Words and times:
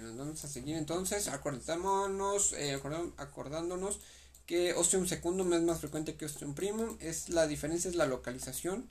Bueno, 0.00 0.16
vamos 0.16 0.44
a 0.44 0.48
seguir 0.48 0.76
entonces, 0.76 1.26
acordándonos, 1.26 2.52
eh, 2.52 2.80
acordándonos 3.16 3.98
que 4.46 4.72
ostium 4.74 5.08
secundum 5.08 5.52
es 5.52 5.62
más 5.62 5.80
frecuente 5.80 6.14
que 6.14 6.24
ostium 6.24 6.54
primum, 6.54 6.96
es 7.00 7.30
la 7.30 7.48
diferencia 7.48 7.90
es 7.90 7.96
la 7.96 8.06
localización. 8.06 8.88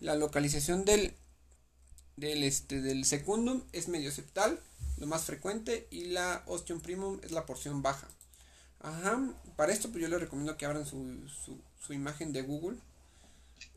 La 0.00 0.16
localización 0.16 0.84
del 0.84 1.14
del 2.16 2.44
este 2.44 2.82
del 2.82 3.06
secundum 3.06 3.62
es 3.72 3.88
medio 3.88 4.12
septal, 4.12 4.60
lo 4.98 5.06
más 5.06 5.24
frecuente 5.24 5.88
y 5.90 6.06
la 6.06 6.42
ostium 6.46 6.80
primum 6.80 7.20
es 7.22 7.32
la 7.32 7.46
porción 7.46 7.80
baja. 7.80 8.08
Ajá, 8.80 9.18
para 9.56 9.72
esto 9.72 9.88
pues 9.88 10.02
yo 10.02 10.08
les 10.08 10.20
recomiendo 10.20 10.58
que 10.58 10.66
abran 10.66 10.84
su, 10.84 11.26
su, 11.78 11.92
imagen 11.94 12.34
de 12.34 12.42
Google. 12.42 12.76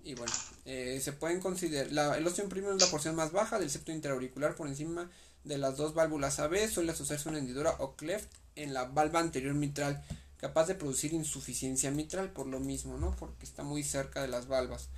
Y 0.04 0.16
bueno, 0.16 0.34
eh, 0.66 1.00
se 1.02 1.14
pueden 1.14 1.40
considerar, 1.40 2.18
el 2.18 2.28
ostium 2.28 2.50
primum 2.50 2.76
es 2.76 2.82
la 2.82 2.92
porción 2.92 3.16
más 3.16 3.32
baja 3.32 3.58
del 3.58 3.70
septo 3.70 3.94
interauricular 3.94 4.56
por 4.56 4.68
encima 4.68 5.10
de 5.44 5.58
las 5.58 5.78
dos 5.78 5.94
válvulas 5.94 6.40
AB, 6.40 6.70
suele 6.70 6.92
asociarse 6.92 7.30
una 7.30 7.40
hendidura 7.40 7.76
o 7.80 7.96
cleft 7.96 8.32
en 8.56 8.74
la 8.74 8.86
valva 8.86 9.20
anterior 9.20 9.54
mitral, 9.54 10.04
capaz 10.38 10.68
de 10.68 10.76
producir 10.76 11.14
insuficiencia 11.14 11.92
mitral 11.92 12.30
por 12.32 12.48
lo 12.48 12.60
mismo, 12.60 12.98
¿no? 12.98 13.16
Porque 13.16 13.46
está 13.46 13.64
muy 13.64 13.84
cerca 13.84 14.22
de 14.22 14.28
las 14.28 14.48
valvas. 14.48 14.90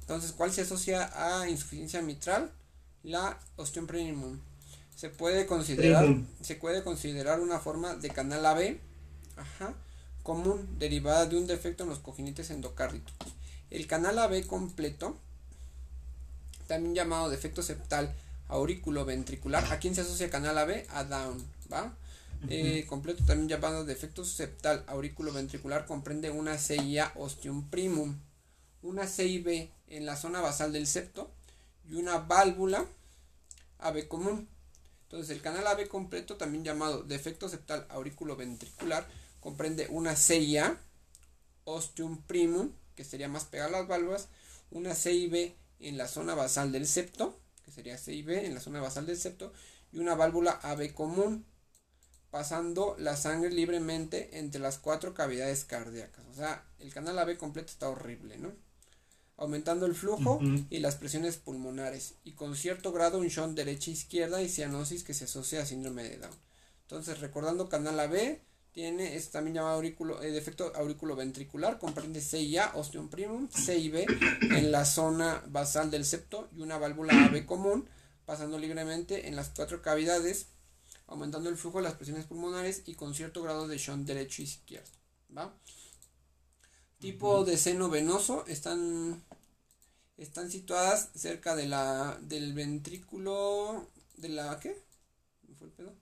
Entonces, 0.00 0.32
¿cuál 0.32 0.52
se 0.52 0.62
asocia 0.62 1.10
a 1.14 1.48
insuficiencia 1.48 2.02
mitral? 2.02 2.52
La 3.02 3.38
ostium 3.56 3.86
primum. 3.86 4.38
Se 4.96 5.08
puede 5.08 5.46
considerar, 5.46 6.06
se 6.40 6.54
puede 6.54 6.82
considerar 6.82 7.40
una 7.40 7.58
forma 7.58 7.96
de 7.96 8.10
canal 8.10 8.46
AB 8.46 8.78
Ajá. 9.36 9.74
común 10.22 10.78
derivada 10.78 11.26
de 11.26 11.36
un 11.36 11.46
defecto 11.46 11.82
en 11.82 11.90
los 11.90 11.98
cojinites 11.98 12.50
endocárditos. 12.50 13.14
El 13.70 13.86
canal 13.86 14.18
AB 14.18 14.46
completo, 14.46 15.16
también 16.68 16.94
llamado 16.94 17.28
defecto 17.28 17.62
septal 17.62 18.14
aurículo 18.48 19.04
ventricular, 19.04 19.64
¿a 19.72 19.78
quién 19.78 19.94
se 19.94 20.02
asocia 20.02 20.30
canal 20.30 20.58
AB? 20.58 20.84
A 20.90 21.04
Down, 21.04 21.44
¿va? 21.72 21.96
Eh, 22.48 22.84
completo 22.86 23.24
también 23.24 23.48
llamado 23.48 23.86
defecto 23.86 24.22
septal 24.22 24.84
aurículo 24.86 25.32
ventricular 25.32 25.86
comprende 25.86 26.30
una 26.30 26.58
CIA 26.58 27.12
ostium 27.16 27.70
primum, 27.70 28.18
una 28.82 29.06
CIB 29.06 29.70
en 29.88 30.04
la 30.04 30.16
zona 30.16 30.42
basal 30.42 30.70
del 30.72 30.86
septo 30.86 31.30
y 31.88 31.94
una 31.94 32.18
válvula 32.18 32.86
AB 33.78 34.08
común. 34.08 34.46
Entonces 35.04 35.34
el 35.34 35.42
canal 35.42 35.66
AB 35.66 35.88
completo 35.88 36.36
también 36.36 36.64
llamado 36.64 37.02
defecto 37.02 37.48
septal 37.48 37.86
aurículo 37.88 38.36
ventricular 38.36 39.06
comprende 39.40 39.86
una 39.88 40.14
CIA, 40.16 40.78
ostium 41.64 42.22
primum, 42.22 42.72
que 42.94 43.04
sería 43.04 43.28
más 43.28 43.44
pegada 43.44 43.68
a 43.68 43.80
las 43.80 43.88
válvulas, 43.88 44.28
una 44.70 44.94
CIB 44.94 45.54
en 45.80 45.98
la 45.98 46.08
zona 46.08 46.34
basal 46.34 46.72
del 46.72 46.86
septo, 46.86 47.38
sería 47.74 47.98
CIB 47.98 48.30
en 48.44 48.54
la 48.54 48.60
zona 48.60 48.80
basal 48.80 49.06
del 49.06 49.18
septo, 49.18 49.52
y 49.92 49.98
una 49.98 50.14
válvula 50.14 50.52
AB 50.62 50.94
común, 50.94 51.46
pasando 52.30 52.96
la 52.98 53.16
sangre 53.16 53.50
libremente 53.50 54.38
entre 54.38 54.60
las 54.60 54.78
cuatro 54.78 55.14
cavidades 55.14 55.64
cardíacas. 55.64 56.24
O 56.26 56.34
sea, 56.34 56.66
el 56.78 56.92
canal 56.92 57.18
AB 57.18 57.36
completo 57.36 57.70
está 57.70 57.88
horrible, 57.88 58.38
¿no? 58.38 58.52
Aumentando 59.36 59.86
el 59.86 59.94
flujo 59.94 60.40
y 60.70 60.78
las 60.78 60.96
presiones 60.96 61.36
pulmonares, 61.36 62.14
y 62.24 62.32
con 62.32 62.56
cierto 62.56 62.92
grado 62.92 63.18
un 63.18 63.28
shunt 63.28 63.56
derecha 63.56 63.90
e 63.90 63.94
izquierda 63.94 64.42
y 64.42 64.48
cianosis 64.48 65.04
que 65.04 65.14
se 65.14 65.24
asocia 65.24 65.62
a 65.62 65.66
síndrome 65.66 66.04
de 66.04 66.18
Down. 66.18 66.34
Entonces, 66.82 67.20
recordando 67.20 67.68
canal 67.68 67.98
AB, 67.98 68.38
tiene, 68.74 69.14
es 69.14 69.30
también 69.30 69.54
llamado 69.54 69.76
aurículo, 69.76 70.20
eh, 70.20 70.32
defecto 70.32 70.72
ventricular 71.16 71.78
comprende 71.78 72.20
CIA, 72.20 72.72
ostium 72.74 73.08
primum, 73.08 73.48
CIB 73.48 74.04
en 74.42 74.72
la 74.72 74.84
zona 74.84 75.44
basal 75.46 75.92
del 75.92 76.04
septo 76.04 76.48
y 76.56 76.60
una 76.60 76.76
válvula 76.76 77.14
AB 77.24 77.46
común, 77.46 77.88
pasando 78.26 78.58
libremente 78.58 79.28
en 79.28 79.36
las 79.36 79.50
cuatro 79.50 79.80
cavidades, 79.80 80.48
aumentando 81.06 81.50
el 81.50 81.56
flujo 81.56 81.78
de 81.78 81.84
las 81.84 81.94
presiones 81.94 82.26
pulmonares 82.26 82.82
y 82.86 82.96
con 82.96 83.14
cierto 83.14 83.42
grado 83.42 83.68
de 83.68 83.78
shunt 83.78 84.08
derecho 84.08 84.42
y 84.42 84.46
izquierdo. 84.46 84.90
¿va? 85.36 85.54
Tipo 86.98 87.44
de 87.44 87.56
seno 87.56 87.88
venoso, 87.88 88.44
están, 88.48 89.22
están 90.16 90.50
situadas 90.50 91.10
cerca 91.14 91.54
de 91.54 91.68
la, 91.68 92.18
del 92.22 92.54
ventrículo, 92.54 93.88
de 94.16 94.30
la, 94.30 94.58
¿qué? 94.58 94.76
fue 95.56 95.68
el 95.68 95.72
pedo? 95.74 95.94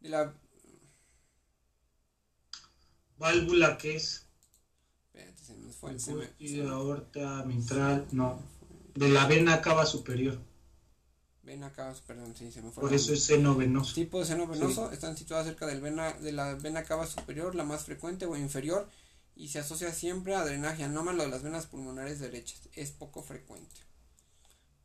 De 0.00 0.10
la 0.10 0.34
válvula 3.22 3.78
que 3.78 3.96
es 3.96 4.26
y 6.38 6.56
de 6.56 6.68
aorta 6.68 7.44
mitral, 7.44 8.06
no, 8.12 8.40
de 8.94 9.08
la 9.08 9.26
vena 9.26 9.60
cava 9.60 9.86
superior. 9.86 10.38
Vena 11.42 11.72
cava, 11.72 11.92
perdón, 12.06 12.34
sí, 12.36 12.52
se 12.52 12.62
me 12.62 12.70
fue. 12.70 12.82
Por 12.82 12.94
eso 12.94 13.12
es 13.12 13.24
seno 13.24 13.56
venoso. 13.56 13.94
Tipo 13.94 14.20
de 14.20 14.26
seno 14.26 14.46
venoso, 14.46 14.92
están 14.92 15.16
situadas 15.16 15.46
cerca 15.46 15.66
del 15.66 15.80
vena, 15.80 16.12
de 16.12 16.32
la 16.32 16.54
vena 16.54 16.84
cava 16.84 17.06
superior, 17.06 17.54
la 17.54 17.64
más 17.64 17.84
frecuente 17.84 18.26
o 18.26 18.36
inferior, 18.36 18.88
y 19.34 19.48
se 19.48 19.58
asocia 19.58 19.92
siempre 19.92 20.36
a 20.36 20.44
drenaje 20.44 20.84
anómalo 20.84 21.24
de 21.24 21.30
las 21.30 21.42
venas 21.42 21.66
pulmonares 21.66 22.20
derechas. 22.20 22.68
Es 22.74 22.90
poco 22.90 23.22
frecuente. 23.22 23.80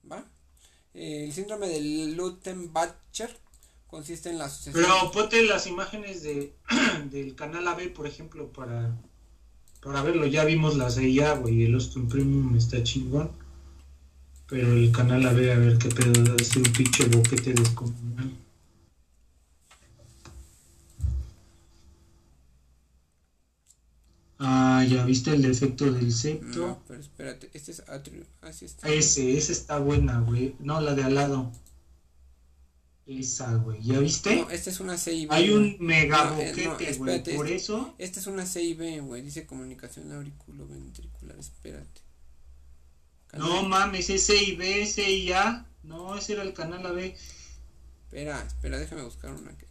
¿Va? 0.10 0.26
el 0.94 1.32
síndrome 1.32 1.68
de 1.68 1.82
Lutenbacher 2.16 3.38
consiste 3.88 4.30
en 4.30 4.38
la 4.38 4.46
asociación. 4.46 4.86
Pero 4.86 5.12
ponte 5.12 5.44
las 5.46 5.68
imágenes 5.68 6.24
de, 6.24 6.54
del 7.12 7.36
canal 7.36 7.68
AB, 7.68 7.94
por 7.94 8.08
ejemplo, 8.08 8.52
para, 8.52 8.96
para 9.82 10.04
verlo. 10.04 10.26
Ya 10.28 10.46
vimos 10.46 10.78
la 10.78 10.90
CIA, 10.90 11.34
güey, 11.36 11.64
el 11.64 11.74
Austin 11.74 12.08
Premium 12.08 12.56
está 12.56 12.84
chingón. 12.84 13.32
Pero 14.48 14.72
el 14.72 14.92
canal 14.92 15.26
AB, 15.26 15.52
a 15.52 15.58
ver 15.58 15.78
qué 15.78 15.90
pedo, 15.90 16.24
debe 16.24 16.44
ser 16.44 16.60
un 16.60 16.74
pinche 16.74 17.06
boquete 17.06 17.54
descomunal. 17.54 18.32
Ah, 24.40 24.86
ya 24.88 25.04
viste 25.04 25.32
el 25.32 25.42
defecto 25.42 25.92
del 25.92 26.14
septo. 26.14 26.60
No, 26.60 26.84
pero 26.88 27.00
espérate, 27.02 27.50
este 27.54 27.72
es 27.72 27.84
atrio. 27.90 28.24
Así 28.42 28.66
está. 28.66 28.88
Ese, 28.88 29.36
ese 29.36 29.52
está 29.52 29.80
buena, 29.80 30.20
güey. 30.20 30.56
No, 30.60 30.80
la 30.80 30.94
de 30.94 31.04
al 31.04 31.16
lado. 31.16 31.52
Esa, 33.08 33.56
güey. 33.56 33.82
¿Ya 33.82 34.00
viste? 34.00 34.36
No, 34.36 34.50
esta 34.50 34.70
es 34.70 34.82
una 34.82 34.98
CIB. 34.98 35.32
Hay 35.32 35.50
un 35.52 35.78
mega 35.80 36.36
eh, 36.42 36.68
boquete, 36.68 36.94
güey. 36.98 37.24
Por 37.36 37.48
eso. 37.48 37.96
Esta 37.98 38.20
es 38.20 38.28
una 38.28 38.46
CIB, 38.46 39.02
güey. 39.02 39.22
Dice 39.22 39.46
comunicación 39.46 40.12
auriculoventricular. 40.12 41.40
Espérate. 41.40 42.02
No 43.38 43.64
mames, 43.64 44.10
es 44.10 44.28
CIB, 44.28 44.86
CIA. 44.86 45.66
No, 45.84 46.18
ese 46.18 46.34
era 46.34 46.44
el 46.44 46.54
canal 46.54 46.86
AB. 46.86 47.16
Espera, 48.04 48.44
espera, 48.46 48.78
déjame 48.78 49.04
buscar 49.04 49.32
una 49.32 49.58
que. 49.58 49.68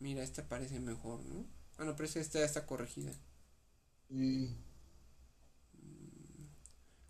Mira, 0.00 0.22
esta 0.22 0.46
parece 0.46 0.80
mejor, 0.80 1.24
¿no? 1.24 1.46
Bueno, 1.78 1.96
pero 1.96 2.08
esta 2.08 2.38
ya 2.40 2.44
está 2.44 2.66
corregida. 2.66 3.12
Sí. 4.10 4.54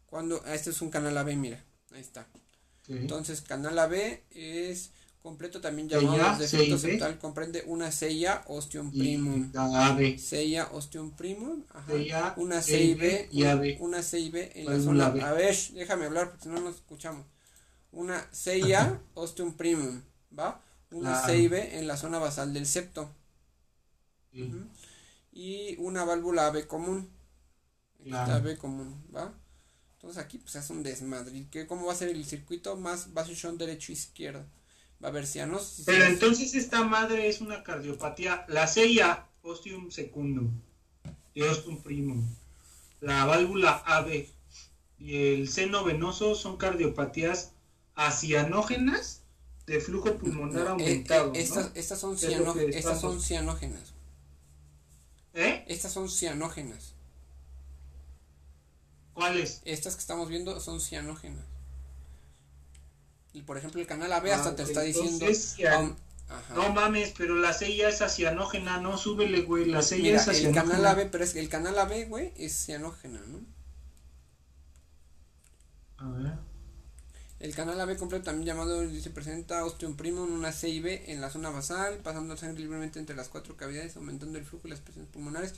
Cuando. 0.07 0.41
Ah, 0.45 0.55
este 0.55 0.71
es 0.71 0.81
un 0.81 0.91
canal 0.91 1.19
AB, 1.19 1.35
mira. 1.35 1.65
Ahí 1.93 2.01
está. 2.01 2.27
Entonces, 2.89 3.41
canal 3.41 3.79
AB 3.79 4.21
es 4.31 4.91
completo 5.23 5.61
también 5.61 5.89
llamado 5.89 6.39
defecto 6.39 6.79
septal. 6.79 7.19
Comprende 7.19 7.63
una 7.67 7.93
CIA 7.93 8.45
ostium 8.49 8.91
primum. 8.91 9.53
CIA 10.19 10.69
ostium 10.73 11.11
primum. 11.13 11.63
Ajá. 11.73 12.35
una 12.37 12.63
CIB. 12.63 13.29
Y 13.31 13.45
Una 13.81 14.03
CIB 14.03 14.51
en 14.55 14.67
la 14.67 14.81
zona. 14.81 15.07
A 15.07 15.33
ver, 15.33 15.57
déjame 15.75 16.07
hablar 16.07 16.31
porque 16.31 16.45
si 16.45 16.49
no 16.49 16.61
nos 16.61 16.77
escuchamos. 16.77 17.27
Una 17.93 18.27
CIA 18.33 19.01
ostium 19.15 19.53
primum. 19.55 20.03
¿Va? 20.37 20.61
Una 20.91 21.27
CIB 21.27 21.53
en 21.79 21.87
la 21.87 21.97
zona 21.97 22.19
basal 22.19 22.53
del 22.55 22.67
septo. 22.67 23.09
Y 25.33 25.77
una 25.79 26.05
válvula 26.05 26.47
AB 26.47 26.67
común. 26.67 27.09
AB 28.11 28.57
común. 28.59 29.05
¿Va? 29.15 29.33
Entonces 30.01 30.25
aquí 30.25 30.39
pues 30.39 30.55
es 30.55 30.71
un 30.71 30.83
desmadre. 30.83 31.47
¿Qué, 31.51 31.67
¿Cómo 31.67 31.87
va 31.87 31.93
a 31.93 31.97
ser 31.97 32.09
el 32.09 32.25
circuito? 32.25 32.75
Más 32.75 33.13
vasation 33.13 33.59
derecho 33.59 33.93
izquierdo. 33.93 34.47
Va 35.05 35.09
a 35.09 35.13
ver 35.13 35.27
si 35.27 35.41
Pero 35.85 36.05
entonces 36.07 36.55
esta 36.55 36.85
madre 36.85 37.29
es 37.29 37.43
una 37.43 37.63
cardiopatía. 37.63 38.47
La 38.49 38.67
CIA, 38.67 39.27
ostium 39.43 39.91
secundum 39.91 40.51
y 41.35 41.43
ostium 41.43 41.83
primum. 41.83 42.27
La 43.03 43.27
válvula 43.27 43.83
AB 43.85 44.27
y 44.99 45.17
el 45.35 45.49
seno 45.51 45.85
venoso 45.85 46.35
son 46.35 46.57
cardiopatías 46.57 47.53
acianógenas 47.95 49.21
de 49.67 49.81
flujo 49.81 50.17
pulmonar 50.17 50.67
eh, 50.67 50.71
aumentado. 50.71 51.35
Eh, 51.35 51.41
estas, 51.43 51.73
estas, 51.75 52.01
son 52.01 52.15
estas 52.15 53.01
son 53.03 53.21
cianógenas. 53.21 53.93
¿Eh? 55.35 55.63
Estas 55.69 55.93
son 55.93 56.09
cianógenas. 56.09 56.95
¿Cuáles? 59.21 59.61
Estas 59.67 59.97
que 59.97 60.01
estamos 60.01 60.31
viendo 60.31 60.61
son 60.61 60.81
cianógenas. 60.81 61.45
Y 63.35 63.43
por 63.43 63.59
ejemplo, 63.59 63.81
el 63.81 63.87
canal 63.87 64.11
AB 64.13 64.33
hasta 64.33 64.51
ah, 64.51 64.57
te 64.57 64.63
está 64.63 64.81
diciendo. 64.81 65.27
no 66.55 66.73
mames, 66.73 67.13
pero 67.19 67.35
la 67.35 67.53
CIA 67.53 67.91
es 67.91 68.03
cianógena, 68.15 68.79
no 68.79 68.97
súbele, 68.97 69.43
güey. 69.43 69.67
La 69.67 69.83
CIA 69.83 70.17
es 70.17 70.25
cianógena. 70.25 70.49
El 70.49 70.55
canal 70.55 70.87
AB, 70.87 71.11
pero 71.11 71.23
es 71.23 71.35
que 71.35 71.41
el 71.41 71.51
canal 71.51 71.79
AB, 71.79 72.09
güey, 72.09 72.33
es 72.37 72.65
cianógena, 72.65 73.21
¿no? 73.27 73.41
A 75.99 76.09
ver. 76.13 76.33
El 77.41 77.55
canal 77.55 77.81
AB 77.81 77.97
completo, 77.97 78.25
también 78.25 78.47
llamado, 78.47 78.81
dice, 78.81 79.11
presenta 79.11 79.65
ostium 79.65 79.97
primum, 79.97 80.33
una 80.33 80.53
C 80.53 80.69
y 80.69 80.81
B 80.81 81.05
en 81.13 81.21
la 81.21 81.31
zona 81.31 81.51
basal, 81.51 81.99
pasando 81.99 82.37
sangre 82.37 82.61
libremente 82.61 82.99
entre 82.99 83.17
las 83.17 83.29
cuatro 83.29 83.57
cavidades, 83.57 83.97
aumentando 83.97 84.39
el 84.39 84.45
flujo 84.45 84.67
y 84.67 84.71
las 84.71 84.81
presiones 84.81 85.11
pulmonares. 85.11 85.55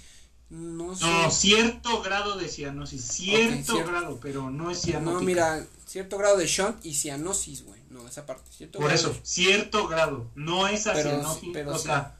No, 0.53 0.95
sé. 0.95 1.05
No, 1.07 1.31
cierto 1.31 2.03
grado 2.03 2.37
de 2.37 2.47
cianosis, 2.47 3.03
cierto, 3.03 3.73
cierto. 3.73 3.91
grado, 3.91 4.19
pero 4.21 4.51
no 4.51 4.71
es 4.71 4.83
cianótica. 4.83 5.19
No, 5.21 5.27
mira, 5.27 5.67
cierto 5.87 6.19
grado 6.19 6.37
de 6.37 6.47
shunt 6.47 6.85
y 6.85 6.95
cianosis, 6.95 7.65
güey. 7.65 7.81
No, 7.89 8.07
esa 8.07 8.27
parte, 8.27 8.51
cierto 8.55 8.79
Por 8.79 8.89
grado 8.89 9.01
eso, 9.01 9.13
de- 9.19 9.21
cierto 9.27 9.89
grado, 9.89 10.31
no 10.35 10.69
es 10.69 10.83
cianosis, 10.83 11.49
pero 11.55 11.73
o 11.75 11.79
sea, 11.79 12.17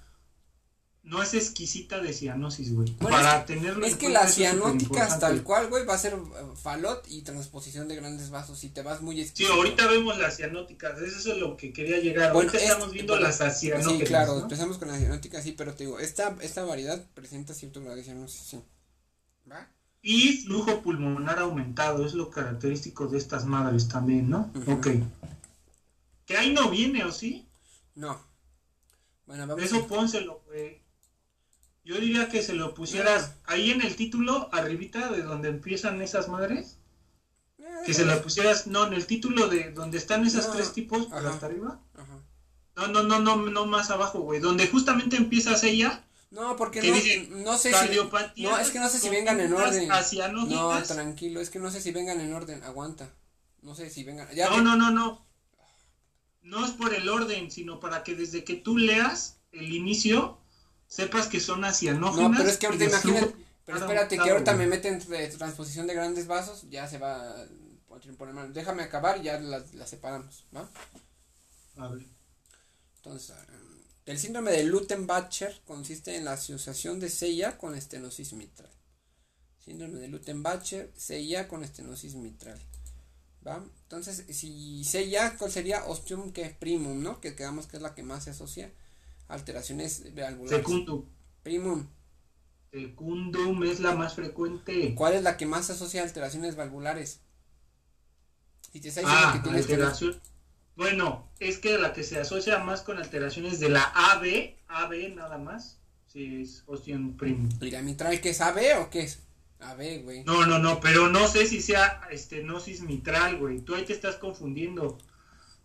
no 1.05 1.21
es 1.23 1.35
exquisita 1.35 2.01
de 2.01 2.13
cianosis, 2.13 2.73
güey. 2.73 2.91
Bueno, 3.01 3.17
Para 3.17 3.41
es 3.41 3.47
tenerlo 3.47 3.85
Es 3.85 3.93
en 3.95 3.99
que 3.99 4.07
es 4.13 4.35
cianóticas 4.35 5.19
tal 5.19 5.43
cual, 5.43 5.69
güey, 5.69 5.85
va 5.85 5.95
a 5.95 5.99
ser 5.99 6.13
eh, 6.15 6.17
falot 6.63 7.05
y 7.09 7.23
transposición 7.23 7.89
de 7.89 7.97
grandes 7.97 8.31
vasos. 8.31 8.59
Si 8.61 8.69
te 8.69 8.83
vas 8.83 9.03
muy 9.03 9.17
Sí, 9.17 9.23
exquisito. 9.23 9.53
ahorita 9.55 9.89
vemos 9.89 10.17
las 10.19 10.37
cianóticas, 10.37 11.01
eso 11.03 11.33
es 11.33 11.39
lo 11.39 11.57
que 11.57 11.73
quería 11.73 11.99
llegar. 11.99 12.33
Bueno, 12.33 12.51
ahorita 12.51 12.65
es- 12.65 12.71
estamos 12.71 12.93
viendo 12.93 13.15
bueno, 13.15 13.27
las 13.27 13.37
cianóticas. 13.61 13.99
Sí, 13.99 14.05
claro, 14.05 14.35
¿no? 14.37 14.43
empezamos 14.43 14.79
con 14.79 14.89
las 14.89 14.99
cianóticas, 14.99 15.43
sí, 15.43 15.53
pero 15.53 15.75
te 15.75 15.85
digo, 15.85 15.99
esta, 15.99 16.37
esta 16.41 16.63
variedad 16.65 17.05
presenta 17.15 17.53
cierto 17.53 17.81
grado 17.81 17.97
de 17.97 18.05
cianosis, 18.05 18.41
sí. 18.41 18.61
¿Va? 19.51 19.69
Y 20.03 20.39
flujo 20.45 20.83
pulmonar 20.83 21.39
aumentado, 21.41 22.05
es 22.07 22.15
lo 22.15 22.31
característico 22.31 23.07
de 23.09 23.19
estas 23.19 23.45
madres 23.45 23.89
también, 23.89 24.31
¿no? 24.31 24.51
Ujú. 24.55 24.73
Ok. 24.73 24.87
Que 26.27 26.37
ahí 26.37 26.53
no 26.53 26.71
viene, 26.71 27.05
¿o 27.05 27.11
sí? 27.13 27.49
No. 27.97 28.21
Bueno, 29.27 29.47
vamos 29.47 29.65
Eso 29.65 29.79
a... 29.79 29.87
pónselo, 29.87 30.43
güey. 30.47 30.82
Yo 31.85 31.97
diría 31.99 32.29
que 32.29 32.43
se 32.43 32.53
lo 32.55 32.75
pusieras 32.75 33.33
ahí 33.45 33.71
en 33.71 33.83
el 33.83 33.97
título, 33.97 34.49
arribita 34.53 35.11
de 35.11 35.23
donde 35.23 35.49
empiezan 35.49 36.01
esas 36.01 36.29
madres. 36.29 36.79
Eh, 37.59 37.65
Que 37.87 37.95
se 37.95 38.05
lo 38.05 38.23
pusieras, 38.23 38.67
no, 38.69 38.87
en 38.87 38.93
el 38.93 39.07
título 39.07 39.49
de 39.49 39.73
donde 39.73 39.99
están 39.99 40.25
esas 40.27 40.47
No, 40.49 40.53
tres 40.55 40.73
tipos, 40.73 41.07
pero 41.11 41.29
hasta 41.31 41.47
arriba. 41.47 41.81
Ajá. 41.95 42.19
No, 42.77 42.87
no, 42.89 43.03
no, 43.03 43.19
no, 43.19 43.37
no 43.37 43.67
más 43.67 43.91
abajo, 43.91 44.21
güey. 44.21 44.41
Donde 44.41 44.67
justamente 44.69 45.17
empiezas 45.17 45.63
ella, 45.65 46.05
No, 46.31 46.57
porque 46.57 46.81
que 46.81 46.91
no, 46.91 47.57
sé 47.59 47.71
si... 47.73 47.91
No, 48.45 48.59
es 48.59 48.71
que 48.71 48.79
no 48.79 48.89
sé 48.89 48.99
si 48.99 49.09
vengan 49.11 49.39
en 49.41 49.53
orden. 49.53 49.91
No, 50.49 50.73
no, 50.89 50.95
tranquilo, 50.95 51.41
es 51.41 51.51
que 51.51 51.59
no 51.59 51.71
sé 51.71 51.81
si 51.83 51.91
vengan 51.93 52.21
en 52.21 52.33
orden, 52.33 52.63
aguanta. 52.63 53.13
No 53.61 53.75
sé 53.75 53.91
si 53.91 54.03
vengan... 54.05 54.29
Ya 54.35 54.49
no, 54.49 54.57
te- 54.57 54.63
no, 54.63 54.77
no, 54.77 54.91
no. 54.91 55.27
No 56.43 56.65
es 56.65 56.71
por 56.73 56.95
el 56.95 57.09
orden, 57.09 57.51
sino 57.51 57.79
para 57.81 58.03
que 58.03 58.15
desde 58.15 58.45
que 58.45 58.55
tú 58.55 58.79
leas 58.79 59.41
el 59.53 59.73
inicio, 59.73 60.39
sepas 60.93 61.27
que 61.27 61.41
son 61.41 61.65
hacianógenas. 61.65 62.31
No, 62.31 62.37
pero 62.37 62.51
es 62.51 62.59
que 62.59 62.67
ahorita 62.67 62.85
imagínate, 62.85 63.35
pero 63.65 63.79
espérate 63.79 64.19
que 64.19 64.31
ahorita 64.31 64.55
me 64.55 64.67
meten 64.67 64.99
de 65.09 65.29
transposición 65.29 65.87
de 65.87 65.95
grandes 65.95 66.27
vasos, 66.27 66.67
ya 66.69 66.87
se 66.87 66.99
va 66.99 67.31
a. 67.31 67.47
Déjame 68.53 68.83
acabar 68.83 69.19
y 69.19 69.25
ya 69.25 69.39
las 69.39 69.75
las 69.75 69.89
separamos, 69.89 70.45
¿va? 70.55 70.69
A 71.77 71.89
ver. 71.89 72.05
Entonces, 72.97 73.37
em, 73.49 73.83
el 74.07 74.19
síndrome 74.19 74.51
de 74.51 74.65
Lutten-Bacher 74.65 75.63
consiste 75.65 76.17
en 76.17 76.25
la 76.25 76.33
asociación 76.33 77.01
de 77.01 77.09
CIA 77.09 77.59
con 77.59 77.75
estenosis 77.75 78.33
mitral. 78.33 78.71
Síndrome 79.65 80.01
de 80.01 80.09
Lutten-Bacher, 80.09 80.93
CIA 80.97 81.49
con 81.49 81.65
estenosis 81.65 82.15
mitral. 82.17 82.61
¿Va? 83.47 83.65
Entonces, 83.85 84.25
si 84.31 84.85
¿cuál 85.39 85.51
sería? 85.51 85.85
Ostium 85.87 86.33
que 86.33 86.51
primum, 86.51 87.03
¿no? 87.03 87.21
Que 87.21 87.35
quedamos 87.35 87.67
que 87.67 87.77
es 87.77 87.83
la 87.83 87.95
que 87.95 88.03
más 88.03 88.25
se 88.25 88.31
asocia 88.31 88.73
alteraciones 89.33 90.15
valvulares. 90.15 90.59
Secundum. 90.59 91.05
Primum. 91.43 91.87
Secundum 92.73 93.63
es 93.65 93.81
la 93.81 93.95
más 93.95 94.15
frecuente. 94.15 94.95
¿Cuál 94.95 95.15
es 95.15 95.23
la 95.23 95.37
que 95.37 95.47
más 95.47 95.67
se 95.67 95.73
asocia 95.73 96.01
a 96.01 96.05
alteraciones 96.05 96.57
valvulares? 96.57 97.21
Si 98.73 98.81
te 98.81 98.89
está 98.89 99.03
Ah, 99.05 99.41
que 99.43 99.51
que- 99.51 99.57
alteración. 99.57 100.21
Bueno, 100.77 101.29
es 101.39 101.59
que 101.59 101.77
la 101.77 101.93
que 101.93 102.03
se 102.03 102.19
asocia 102.19 102.59
más 102.59 102.81
con 102.81 102.97
alteraciones 102.97 103.61
de 103.61 103.69
la 103.69 103.83
AB, 103.95 104.57
AB 104.69 105.15
nada 105.15 105.37
más, 105.37 105.79
si 106.07 106.41
es 106.43 106.63
ostium 106.67 107.17
primum. 107.19 107.49
¿La 107.61 107.83
mitral 107.83 108.21
qué 108.23 108.31
es 108.31 108.41
AB 108.41 108.59
o 108.81 108.89
qué 108.89 109.01
es? 109.03 109.19
AB, 109.61 110.03
güey. 110.03 110.25
No, 110.25 110.47
no, 110.47 110.59
no, 110.59 110.81
pero 110.81 111.09
no 111.09 111.29
sé 111.29 111.47
si 111.47 111.61
sea 111.61 112.01
estenosis 112.11 112.81
mitral, 112.81 113.37
güey. 113.39 113.61
Tú 113.61 113.75
ahí 113.75 113.85
te 113.85 113.93
estás 113.93 114.17
confundiendo. 114.17 114.99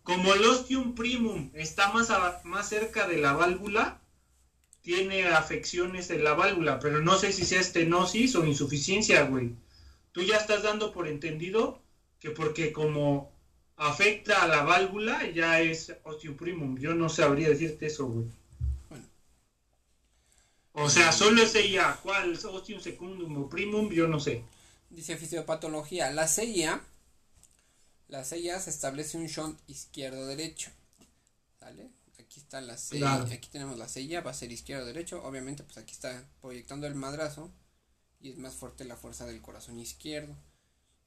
Como 0.07 0.33
el 0.33 0.45
ostium 0.45 0.95
primum 0.95 1.51
está 1.53 1.91
más, 1.91 2.09
a- 2.11 2.39
más 2.45 2.69
cerca 2.69 3.07
de 3.07 3.17
la 3.17 3.33
válvula, 3.33 3.99
tiene 4.81 5.27
afecciones 5.27 6.07
de 6.07 6.19
la 6.19 6.33
válvula, 6.33 6.79
pero 6.79 7.01
no 7.01 7.17
sé 7.17 7.33
si 7.33 7.43
sea 7.45 7.59
estenosis 7.59 8.35
o 8.35 8.45
insuficiencia, 8.45 9.23
güey. 9.23 9.51
Tú 10.13 10.21
ya 10.23 10.37
estás 10.37 10.63
dando 10.63 10.93
por 10.93 11.07
entendido 11.09 11.81
que 12.21 12.29
porque 12.31 12.71
como 12.71 13.29
afecta 13.75 14.43
a 14.43 14.47
la 14.47 14.63
válvula 14.63 15.29
ya 15.31 15.59
es 15.59 15.93
ostium 16.03 16.37
primum. 16.37 16.77
Yo 16.77 16.95
no 16.95 17.09
sabría 17.09 17.49
decirte 17.49 17.87
eso, 17.87 18.05
güey. 18.07 18.27
Bueno. 18.89 19.05
O 20.71 20.89
sea, 20.89 21.11
solo 21.11 21.41
es 21.43 21.53
ella. 21.55 21.99
¿Cuál? 22.01 22.39
Ostium 22.41 22.79
secundum 22.79 23.43
o 23.43 23.49
primum? 23.49 23.89
Yo 23.91 24.07
no 24.07 24.19
sé. 24.21 24.41
Dice 24.89 25.17
fisiopatología. 25.17 26.11
La 26.11 26.27
CIA, 26.29 26.81
la 28.07 28.23
CIA 28.23 28.59
se 28.59 28.69
establece 28.69 29.17
un 29.17 29.27
shunt 29.27 29.59
izquierdo-derecho. 29.67 30.71
¿Sale? 31.59 31.89
Aquí 32.19 32.39
está 32.39 32.61
la. 32.61 32.75
Claro. 32.89 33.25
Aquí 33.31 33.49
tenemos 33.49 33.77
la 33.77 33.87
CIA, 33.87 34.21
va 34.21 34.31
a 34.31 34.33
ser 34.33 34.51
izquierdo-derecho. 34.51 35.23
Obviamente, 35.23 35.63
pues 35.63 35.77
aquí 35.77 35.93
está 35.93 36.23
proyectando 36.41 36.87
el 36.87 36.95
madrazo. 36.95 37.51
Y 38.19 38.29
es 38.31 38.37
más 38.37 38.55
fuerte 38.55 38.83
la 38.85 38.95
fuerza 38.97 39.25
del 39.25 39.41
corazón 39.41 39.79
izquierdo. 39.79 40.35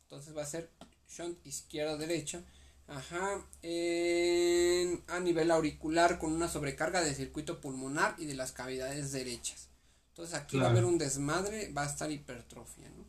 Entonces 0.02 0.36
va 0.36 0.42
a 0.42 0.46
ser 0.46 0.70
shunt 1.08 1.44
izquierdo-derecho. 1.46 2.42
Ajá. 2.86 3.46
en- 3.62 5.04
a 5.06 5.20
nivel 5.20 5.50
auricular 5.52 6.18
con 6.18 6.32
una 6.32 6.48
sobrecarga 6.48 7.00
del 7.02 7.14
circuito 7.14 7.60
pulmonar 7.60 8.16
y 8.18 8.26
de 8.26 8.34
las 8.34 8.50
cavidades 8.50 9.12
derechas. 9.12 9.68
Entonces 10.08 10.34
aquí 10.34 10.56
va 10.58 10.66
a 10.66 10.70
haber 10.70 10.84
un 10.84 10.98
desmadre, 10.98 11.70
va 11.72 11.84
a 11.84 11.86
estar 11.86 12.10
hipertrofia, 12.10 12.88
¿no? 12.90 13.04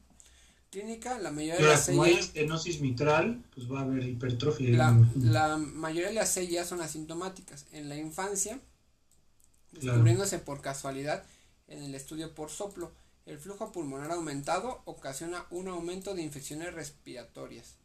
Clínica, 0.71 1.19
la 1.19 1.31
mayoría 1.31 1.57
de 1.57 1.63
las 1.63 1.88
como 1.88 2.03
hay 2.03 2.13
estenosis 2.13 2.79
mitral, 2.79 3.44
pues 3.53 3.69
va 3.69 3.81
a 3.81 3.83
haber 3.83 4.03
hipertrofia. 4.07 4.69
la, 4.77 4.97
la 5.15 5.57
mayoría 5.57 6.07
de 6.07 6.13
las 6.15 6.33
CIA 6.33 6.63
son 6.65 6.81
asintomáticas. 6.81 7.65
En 7.73 7.89
la 7.89 7.97
infancia, 7.97 8.57
Claro. 9.73 9.88
descubriéndose 9.88 10.39
por 10.39 10.62
casualidad 10.62 11.23
en 11.68 11.83
el 11.83 11.94
estudio 11.95 12.33
por 12.33 12.50
soplo, 12.50 12.91
el 13.25 13.38
flujo 13.38 13.71
pulmonar 13.71 14.12
aumentado 14.12 14.81
ocasiona 14.85 15.45
un 15.50 15.68
aumento 15.68 16.13
de 16.15 16.21
infecciones 16.23 16.74
respiratorias. 16.74 17.75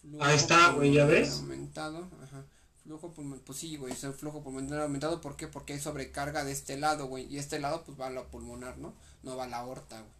Flujo 0.00 0.22
Ahí 0.22 0.36
está, 0.36 0.72
güey, 0.72 0.92
¿ya 0.92 1.02
pulmonar 1.04 1.20
ves? 1.22 1.38
Aumentado, 1.38 2.08
ajá. 2.22 2.44
Flujo 2.82 3.12
pulmonar, 3.12 3.44
pues 3.44 3.58
sí, 3.58 3.76
güey, 3.76 3.92
es 3.92 4.02
el 4.04 4.12
flujo 4.12 4.42
pulmonar 4.42 4.80
aumentado, 4.80 5.20
¿por 5.20 5.36
qué? 5.36 5.46
Porque 5.48 5.72
hay 5.74 5.80
sobrecarga 5.80 6.44
de 6.44 6.50
este 6.52 6.76
lado, 6.78 7.06
güey, 7.06 7.26
y 7.32 7.38
este 7.38 7.58
lado 7.60 7.84
pues 7.84 7.98
va 7.98 8.08
a 8.08 8.10
la 8.10 8.24
pulmonar, 8.26 8.76
¿no? 8.78 8.92
No 9.22 9.36
va 9.36 9.44
a 9.44 9.48
la 9.48 9.58
aorta, 9.58 10.00
güey. 10.00 10.12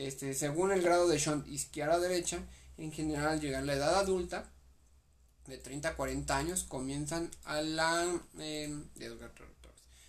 Este, 0.00 0.32
según 0.32 0.72
el 0.72 0.80
grado 0.80 1.08
de 1.08 1.18
shunt 1.18 1.46
izquierda 1.46 1.96
a 1.96 1.98
derecha, 1.98 2.38
en 2.78 2.90
general 2.90 3.28
al 3.28 3.40
llegar 3.40 3.62
a 3.62 3.66
la 3.66 3.74
edad 3.74 3.94
adulta, 3.96 4.50
de 5.46 5.58
30 5.58 5.90
a 5.90 5.94
40 5.94 6.38
años, 6.38 6.64
comienzan 6.64 7.30
a 7.44 7.60
la... 7.60 8.18
em, 8.38 8.88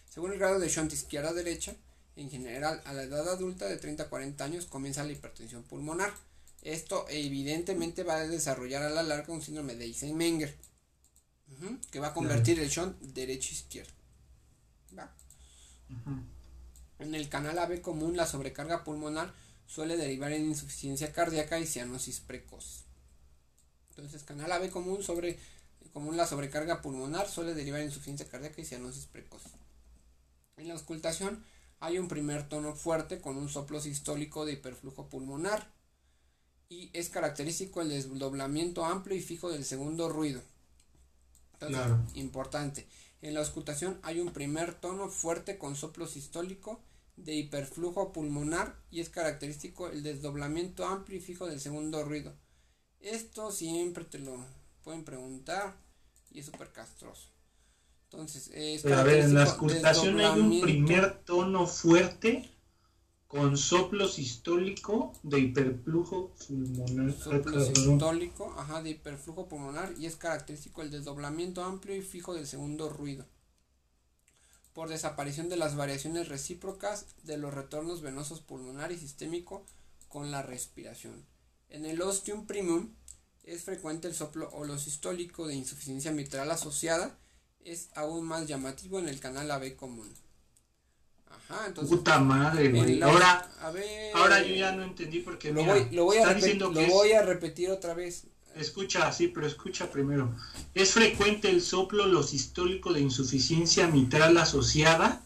según 0.10 0.32
el 0.32 0.40
grado 0.40 0.60
de 0.60 0.70
shunt 0.70 0.94
izquierda 0.94 1.32
a 1.32 1.34
derecha, 1.34 1.76
en 2.16 2.30
general 2.30 2.82
a 2.86 2.94
la 2.94 3.04
edad 3.04 3.28
adulta 3.28 3.68
de 3.68 3.76
30 3.76 4.04
a 4.04 4.10
40 4.10 4.42
años 4.46 4.66
comienza 4.66 5.04
la 5.04 5.12
hipertensión 5.12 5.64
pulmonar. 5.64 6.14
Esto 6.62 7.06
evidentemente 7.10 8.04
va 8.04 8.16
a 8.16 8.28
desarrollar 8.28 8.84
a 8.84 8.90
la 8.90 9.04
larga 9.04 9.34
un 9.34 9.42
síndrome 9.42 9.76
de 9.76 9.86
Eisenmenger, 9.86 10.56
que 11.92 12.00
va 12.00 12.08
a 12.08 12.14
convertir 12.14 12.62
el 12.62 12.70
shunt 12.70 12.98
derecho-izquierdo. 13.02 13.92
En 17.00 17.14
el 17.14 17.28
canal 17.28 17.60
AB 17.60 17.82
común 17.82 18.16
la 18.16 18.26
sobrecarga 18.26 18.86
pulmonar 18.86 19.34
suele 19.74 19.96
derivar 19.96 20.34
en 20.34 20.46
insuficiencia 20.46 21.14
cardíaca 21.14 21.58
y 21.58 21.66
cianosis 21.66 22.20
precoz. 22.20 22.84
Entonces, 23.92 24.24
canal 24.24 24.52
AB 24.52 24.70
común 24.70 25.02
sobre 25.02 25.40
común 25.94 26.18
la 26.18 26.28
sobrecarga 26.28 26.82
pulmonar 26.82 27.30
suele 27.30 27.54
derivar 27.54 27.80
en 27.80 27.88
insuficiencia 27.88 28.28
cardíaca 28.28 28.62
y 28.62 28.66
cianosis 28.66 29.06
precoz. 29.06 29.44
En 30.58 30.68
la 30.68 30.74
auscultación 30.74 31.44
hay 31.80 32.00
un 32.00 32.08
primer 32.10 32.48
tono 32.50 32.76
fuerte 32.76 33.22
con 33.22 33.38
un 33.38 33.50
soplo 33.50 33.80
sistólico 33.80 34.46
de 34.46 34.54
hiperflujo 34.54 35.08
pulmonar 35.08 35.72
y 36.70 36.90
es 36.94 37.10
característico 37.10 37.82
el 37.82 37.90
desdoblamiento 37.90 38.86
amplio 38.86 39.16
y 39.18 39.22
fijo 39.22 39.50
del 39.50 39.64
segundo 39.66 40.10
ruido. 40.10 40.42
Entonces, 41.54 41.78
Claro. 41.78 42.04
importante. 42.16 42.88
En 43.22 43.34
la 43.36 43.40
auscultación 43.40 44.00
hay 44.04 44.20
un 44.20 44.34
primer 44.34 44.74
tono 44.74 45.10
fuerte 45.10 45.58
con 45.58 45.76
soplo 45.76 46.08
sistólico 46.08 46.82
de 47.24 47.36
hiperflujo 47.36 48.12
pulmonar 48.12 48.76
y 48.90 49.00
es 49.00 49.10
característico 49.10 49.90
el 49.90 50.04
desdoblamiento 50.04 50.86
amplio 50.86 51.18
y 51.18 51.22
fijo 51.22 51.48
del 51.48 51.60
segundo 51.60 52.04
ruido. 52.04 52.34
Esto 53.00 53.52
siempre 53.52 54.06
te 54.06 54.20
lo 54.20 54.46
pueden 54.84 55.04
preguntar 55.04 55.76
y 56.32 56.40
es 56.40 56.46
súper 56.46 56.72
castroso. 56.72 57.30
Entonces, 58.12 58.52
es 58.54 58.82
Pero 58.82 58.98
a 58.98 59.04
ver, 59.04 59.20
en 59.22 59.34
la 59.34 59.44
auscultación 59.44 60.20
hay 60.20 60.40
un 60.40 60.62
primer 60.62 61.20
tono 61.24 61.66
fuerte 61.66 62.50
con 63.28 63.58
soplo 63.58 64.10
sistólico 64.10 65.14
de 65.24 65.40
hiperflujo 65.40 66.34
pulmonar. 66.46 67.14
Soplo 67.14 67.64
sistólico, 67.64 68.54
ajá, 68.58 68.84
de 68.84 68.90
hiperflujo 68.90 69.48
pulmonar 69.48 69.94
y 69.98 70.06
es 70.06 70.18
característico 70.18 70.82
el 70.82 70.92
desdoblamiento 70.92 71.64
amplio 71.64 71.96
y 71.96 72.02
fijo 72.02 72.34
del 72.34 72.46
segundo 72.46 72.90
ruido. 72.90 73.26
Por 74.74 74.90
desaparición 74.90 75.50
de 75.50 75.58
las 75.58 75.76
variaciones 75.76 76.30
recíprocas 76.30 77.06
de 77.24 77.38
los 77.38 77.54
retornos 77.54 78.02
venosos 78.02 78.42
pulmonar 78.42 78.92
y 78.92 78.98
sistémico 78.98 79.66
con 80.08 80.32
la 80.32 80.42
respiración. 80.42 81.26
En 81.70 81.86
el 81.86 82.02
ostium 82.02 82.46
primum 82.46 82.90
es 83.44 83.64
frecuente 83.64 84.08
el 84.08 84.14
soplo 84.14 84.50
holosistólico 84.52 85.48
de 85.48 85.56
insuficiencia 85.56 86.12
mitral 86.12 86.52
asociada, 86.52 87.18
es 87.64 87.90
aún 87.96 88.26
más 88.26 88.48
llamativo 88.48 89.00
en 89.00 89.10
el 89.10 89.20
canal 89.20 89.50
AB 89.52 89.76
común. 89.76 90.14
Ajá, 91.30 91.68
entonces. 91.68 91.96
Puta 91.96 92.20
madre, 92.20 92.70
güey. 92.70 93.02
Ahora, 93.02 93.50
ahora 94.14 94.42
yo 94.42 94.56
ya 94.56 94.72
no 94.74 94.84
entendí 94.84 95.20
porque. 95.20 95.52
Lo, 95.52 95.64
voy, 95.64 95.90
lo 95.92 96.06
voy 96.06 96.18
a, 96.18 96.34
lo 96.34 96.88
voy 96.88 97.12
a 97.14 97.22
repetir 97.22 97.70
otra 97.72 97.94
vez. 97.94 98.26
Escucha, 98.56 99.12
sí, 99.12 99.28
pero 99.28 99.48
escucha 99.48 99.90
primero. 99.90 100.34
Es 100.74 100.92
frecuente 100.92 101.50
el 101.50 101.62
soplo 101.62 102.06
los 102.06 102.34
histólico 102.34 102.94
de 102.94 103.00
insuficiencia 103.00 103.88
mitral 103.88 104.38
asociada. 104.38 105.24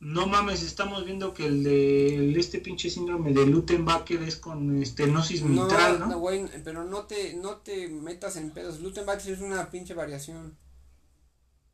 No 0.00 0.26
mames, 0.26 0.62
estamos 0.62 1.04
viendo 1.04 1.34
que 1.34 1.46
el 1.46 1.64
de 1.64 2.38
este 2.38 2.60
pinche 2.60 2.88
síndrome 2.88 3.32
de 3.32 3.46
Lutenbacher 3.46 4.22
es 4.22 4.36
con 4.36 4.80
estenosis 4.80 5.42
mitral, 5.42 5.98
¿no? 5.98 6.06
No, 6.06 6.18
güey, 6.18 6.46
pero 6.62 6.84
no 6.84 7.06
te, 7.06 7.34
no 7.34 7.56
te 7.56 7.88
metas 7.88 8.36
en 8.36 8.50
pedos. 8.50 8.78
Lutenbacher 8.80 9.34
es 9.34 9.40
una 9.40 9.70
pinche 9.70 9.94
variación. 9.94 10.56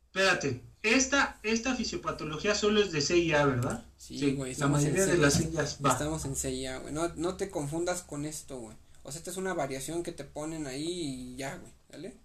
Espérate, 0.07 0.61
esta, 0.81 1.39
esta 1.43 1.75
fisiopatología 1.75 2.55
solo 2.55 2.81
es 2.81 2.91
de 2.91 3.01
CIA, 3.01 3.45
¿verdad? 3.45 3.85
Sí, 3.97 4.33
güey, 4.33 4.53
estamos 4.53 4.81
la 4.81 4.87
mayoría 4.87 5.03
en 5.03 5.09
de 5.11 5.17
las 5.17 5.33
sillas 5.33 5.79
va. 5.85 5.91
Estamos 5.91 6.25
en 6.25 6.35
CIA, 6.35 6.79
güey. 6.79 6.93
No, 6.93 7.09
no 7.15 7.35
te 7.35 7.49
confundas 7.49 8.01
con 8.01 8.25
esto, 8.25 8.57
güey. 8.57 8.77
O 9.05 9.11
sea, 9.11 9.19
esta 9.19 9.31
es 9.31 9.37
una 9.37 9.53
variación 9.53 10.03
que 10.03 10.11
te 10.11 10.25
ponen 10.25 10.67
ahí 10.67 10.85
y 10.85 11.35
ya, 11.37 11.55
güey, 11.55 11.71
¿vale? 11.91 12.17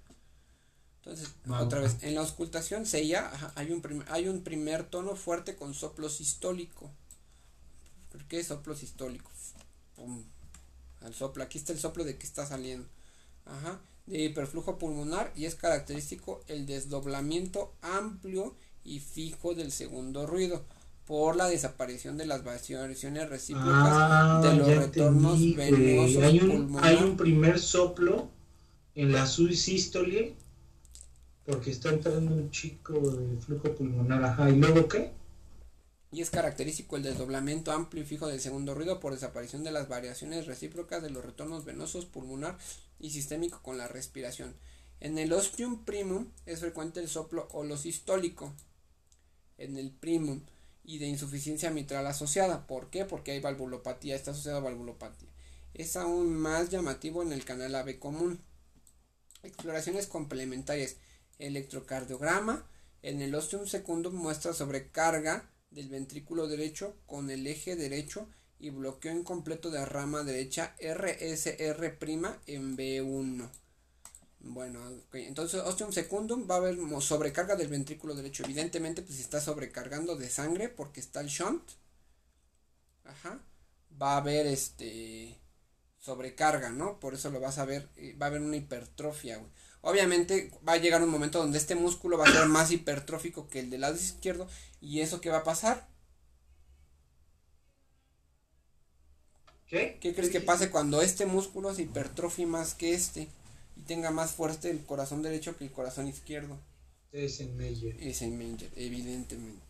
Entonces, 0.96 1.28
otra 1.48 1.80
vez, 1.80 1.96
en 2.02 2.14
la 2.14 2.20
auscultación 2.20 2.84
CIA 2.84 3.52
hay, 3.54 3.70
un 3.70 3.80
primer, 3.80 4.10
hay 4.10 4.28
un 4.28 4.42
primer 4.42 4.84
tono 4.84 5.14
fuerte 5.14 5.56
con 5.56 5.72
soplo 5.72 6.08
sistólico. 6.08 6.90
¿Qué 8.28 8.40
es 8.40 8.48
soplo 8.48 8.74
sistólico? 8.74 9.30
Pum, 9.94 10.24
al 11.00 11.14
soplo, 11.14 11.44
aquí 11.44 11.58
está 11.58 11.72
el 11.72 11.78
soplo 11.78 12.04
de 12.04 12.18
que 12.18 12.26
está 12.26 12.44
saliendo. 12.44 12.88
Ajá 13.46 13.80
de 14.10 14.24
hiperflujo 14.24 14.76
pulmonar 14.76 15.32
y 15.36 15.44
es 15.46 15.54
característico 15.54 16.42
el 16.48 16.66
desdoblamiento 16.66 17.72
amplio 17.80 18.56
y 18.84 18.98
fijo 18.98 19.54
del 19.54 19.70
segundo 19.70 20.26
ruido 20.26 20.64
por 21.10 21.34
la 21.34 21.48
desaparición 21.48 22.16
de 22.16 22.24
las 22.24 22.44
variaciones 22.44 23.28
recíprocas 23.28 23.74
ah, 23.74 24.40
de 24.44 24.54
los 24.54 24.68
retornos 24.68 25.56
venosos 25.56 26.22
hay 26.22 26.38
un, 26.38 26.78
hay 26.80 26.96
un 27.02 27.16
primer 27.16 27.58
soplo 27.58 28.30
en 28.94 29.10
la 29.10 29.26
subsístole 29.26 30.36
porque 31.44 31.72
está 31.72 31.88
entrando 31.88 32.32
un 32.32 32.52
chico 32.52 32.94
de 33.10 33.36
flujo 33.38 33.74
pulmonar, 33.74 34.22
ajá, 34.22 34.50
¿y 34.50 34.54
luego 34.54 34.86
qué? 34.86 35.10
y 36.12 36.22
es 36.22 36.30
característico 36.30 36.96
el 36.96 37.02
desdoblamiento 37.02 37.72
amplio 37.72 38.04
y 38.04 38.06
fijo 38.06 38.28
del 38.28 38.38
segundo 38.38 38.76
ruido 38.76 39.00
por 39.00 39.12
desaparición 39.12 39.64
de 39.64 39.72
las 39.72 39.88
variaciones 39.88 40.46
recíprocas 40.46 41.02
de 41.02 41.10
los 41.10 41.24
retornos 41.24 41.64
venosos 41.64 42.06
pulmonar 42.06 42.56
y 43.00 43.10
sistémico 43.10 43.60
con 43.62 43.78
la 43.78 43.88
respiración. 43.88 44.54
En 45.00 45.18
el 45.18 45.32
ostium 45.32 45.84
primum 45.84 46.28
es 46.46 46.60
frecuente 46.60 47.00
el 47.00 47.08
soplo 47.08 47.48
holosistólico 47.50 48.52
en 49.58 49.76
el 49.76 49.90
primum 49.90 50.42
y 50.84 50.98
de 50.98 51.06
insuficiencia 51.06 51.70
mitral 51.70 52.06
asociada. 52.06 52.66
¿Por 52.66 52.90
qué? 52.90 53.04
Porque 53.04 53.32
hay 53.32 53.40
valvulopatía, 53.40 54.16
está 54.16 54.32
asociado 54.32 54.58
a 54.58 54.62
valvulopatía. 54.62 55.28
Es 55.74 55.96
aún 55.96 56.34
más 56.34 56.70
llamativo 56.70 57.22
en 57.22 57.32
el 57.32 57.44
canal 57.44 57.74
AB 57.74 57.98
común. 57.98 58.40
Exploraciones 59.42 60.06
complementarias. 60.06 60.96
Electrocardiograma. 61.38 62.66
En 63.02 63.22
el 63.22 63.34
ostium 63.34 63.66
secundum 63.66 64.14
muestra 64.14 64.52
sobrecarga 64.52 65.50
del 65.70 65.88
ventrículo 65.88 66.48
derecho 66.48 66.96
con 67.06 67.30
el 67.30 67.46
eje 67.46 67.76
derecho 67.76 68.28
y 68.58 68.70
bloqueo 68.70 69.12
incompleto 69.12 69.70
de 69.70 69.84
rama 69.86 70.22
derecha 70.22 70.76
RSR' 70.80 72.38
en 72.46 72.76
B1. 72.76 73.50
Bueno, 74.40 74.80
entonces 75.12 75.62
ostium 75.62 75.92
secundum 75.92 76.48
va 76.50 76.54
a 76.56 76.58
haber 76.58 76.76
sobrecarga 77.00 77.56
del 77.56 77.68
ventrículo 77.68 78.14
derecho. 78.14 78.44
Evidentemente, 78.44 79.02
pues 79.02 79.20
está 79.20 79.40
sobrecargando 79.40 80.16
de 80.16 80.28
sangre 80.30 80.68
porque 80.68 81.00
está 81.00 81.20
el 81.20 81.28
shunt. 81.28 81.62
Ajá. 83.04 83.38
Va 84.00 84.14
a 84.14 84.16
haber 84.18 84.46
este 84.46 85.38
sobrecarga, 85.98 86.70
¿no? 86.70 87.00
Por 87.00 87.14
eso 87.14 87.30
lo 87.30 87.40
vas 87.40 87.58
a 87.58 87.64
ver, 87.66 87.88
eh, 87.96 88.16
va 88.20 88.26
a 88.26 88.28
haber 88.30 88.42
una 88.42 88.56
hipertrofia, 88.56 89.40
Obviamente 89.82 90.52
va 90.68 90.74
a 90.74 90.76
llegar 90.78 91.02
un 91.02 91.10
momento 91.10 91.38
donde 91.38 91.58
este 91.58 91.74
músculo 91.74 92.18
va 92.18 92.26
a 92.26 92.32
ser 92.32 92.46
más 92.48 92.70
hipertrófico 92.70 93.48
que 93.48 93.60
el 93.60 93.70
del 93.70 93.82
lado 93.82 93.96
izquierdo. 93.96 94.46
¿Y 94.80 95.00
eso 95.00 95.20
qué 95.22 95.30
va 95.30 95.38
a 95.38 95.44
pasar? 95.44 95.88
¿Qué? 99.66 99.96
¿Qué 100.02 100.14
crees 100.14 100.30
que 100.30 100.42
pase 100.42 100.70
cuando 100.70 101.00
este 101.00 101.24
músculo 101.24 101.74
se 101.74 101.82
hipertrofie 101.82 102.44
más 102.44 102.74
que 102.74 102.92
este? 102.92 103.28
Y 103.80 103.82
tenga 103.82 104.10
más 104.10 104.32
fuerte 104.32 104.68
el 104.68 104.84
corazón 104.84 105.22
derecho 105.22 105.56
que 105.56 105.64
el 105.64 105.72
corazón 105.72 106.06
izquierdo. 106.06 106.58
Es 107.12 107.40
en 107.40 107.56
Meyer. 107.56 107.96
Es 107.98 108.20
en 108.20 108.36
Meyer, 108.36 108.70
evidentemente. 108.76 109.62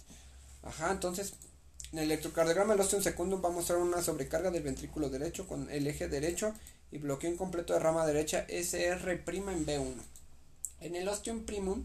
Ajá, 0.64 0.90
entonces 0.90 1.34
en 1.92 2.00
el 2.00 2.06
electrocardiograma 2.06 2.74
el 2.74 2.80
ostium 2.80 3.02
segundo 3.02 3.40
va 3.40 3.50
a 3.50 3.52
mostrar 3.52 3.78
una 3.78 4.02
sobrecarga 4.02 4.50
del 4.50 4.64
ventrículo 4.64 5.10
derecho 5.10 5.46
con 5.46 5.70
el 5.70 5.86
eje 5.86 6.08
derecho 6.08 6.52
y 6.90 6.98
bloqueo 6.98 7.30
incompleto 7.30 7.72
de 7.72 7.78
rama 7.78 8.04
derecha 8.04 8.44
SR' 8.48 9.12
en 9.12 9.66
B1. 9.66 9.94
En 10.80 10.96
el 10.96 11.06
ostium 11.06 11.44
primum, 11.44 11.84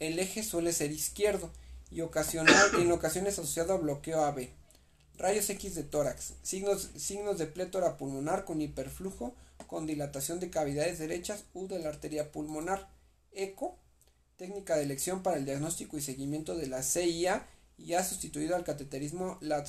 el 0.00 0.18
eje 0.18 0.42
suele 0.42 0.74
ser 0.74 0.92
izquierdo 0.92 1.50
y 1.90 2.02
ocasional, 2.02 2.74
en 2.78 2.92
ocasiones 2.92 3.38
asociado 3.38 3.72
a 3.72 3.78
bloqueo 3.78 4.22
AB. 4.22 4.50
Rayos 5.16 5.48
X 5.48 5.74
de 5.74 5.82
tórax, 5.82 6.34
signos, 6.42 6.90
signos 6.94 7.38
de 7.38 7.46
plétora 7.46 7.96
pulmonar 7.96 8.44
con 8.44 8.60
hiperflujo, 8.60 9.34
con 9.68 9.86
dilatación 9.86 10.40
de 10.40 10.50
cavidades 10.50 10.98
derechas 10.98 11.44
u 11.54 11.68
de 11.68 11.78
la 11.78 11.90
arteria 11.90 12.32
pulmonar. 12.32 12.88
Eco, 13.30 13.78
técnica 14.36 14.76
de 14.76 14.82
elección 14.82 15.22
para 15.22 15.36
el 15.36 15.44
diagnóstico 15.44 15.96
y 15.96 16.02
seguimiento 16.02 16.56
de 16.56 16.66
la 16.66 16.82
CIA 16.82 17.46
y 17.76 17.94
ha 17.94 18.02
sustituido 18.02 18.56
al 18.56 18.64
cateterismo 18.64 19.38
la, 19.40 19.64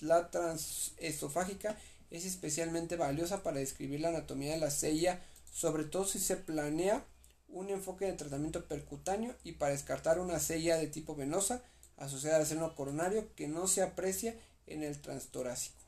la 0.00 0.30
transesofágica 0.30 1.76
es 2.10 2.24
especialmente 2.24 2.96
valiosa 2.96 3.42
para 3.42 3.58
describir 3.58 4.00
la 4.00 4.08
anatomía 4.08 4.52
de 4.52 4.60
la 4.60 4.70
CIA, 4.70 5.20
sobre 5.52 5.84
todo 5.84 6.04
si 6.04 6.18
se 6.18 6.36
planea 6.36 7.04
un 7.48 7.70
enfoque 7.70 8.04
de 8.04 8.12
tratamiento 8.12 8.66
percutáneo 8.66 9.34
y 9.42 9.52
para 9.52 9.72
descartar 9.72 10.20
una 10.20 10.38
CIA 10.38 10.76
de 10.76 10.86
tipo 10.86 11.16
venosa 11.16 11.62
asociada 11.96 12.36
al 12.36 12.46
seno 12.46 12.74
coronario 12.74 13.34
que 13.34 13.48
no 13.48 13.66
se 13.66 13.82
aprecia 13.82 14.34
en 14.66 14.82
el 14.82 15.00
transtorácico. 15.00 15.80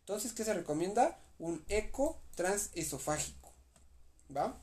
Entonces, 0.00 0.32
¿qué 0.32 0.44
se 0.44 0.54
recomienda? 0.54 1.18
Un 1.38 1.64
eco 1.68 2.20
transesofágico. 2.34 3.52
¿Va? 4.34 4.60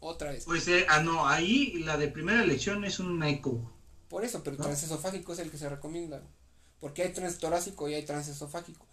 Otra 0.00 0.30
vez. 0.30 0.44
Pues, 0.44 0.68
eh, 0.68 0.86
ah, 0.88 1.02
no, 1.02 1.26
ahí 1.26 1.74
la 1.84 1.96
de 1.96 2.08
primera 2.08 2.42
elección 2.42 2.84
es 2.84 2.98
un 2.98 3.22
eco. 3.22 3.72
Por 4.08 4.24
eso, 4.24 4.42
pero 4.42 4.56
transesofágico 4.56 5.32
es 5.32 5.38
el 5.40 5.50
que 5.50 5.58
se 5.58 5.68
recomienda. 5.68 6.22
Porque 6.80 7.02
hay 7.02 7.12
transtorácico 7.12 7.88
y 7.88 7.94
hay 7.94 8.04
transesofágico. 8.04 8.86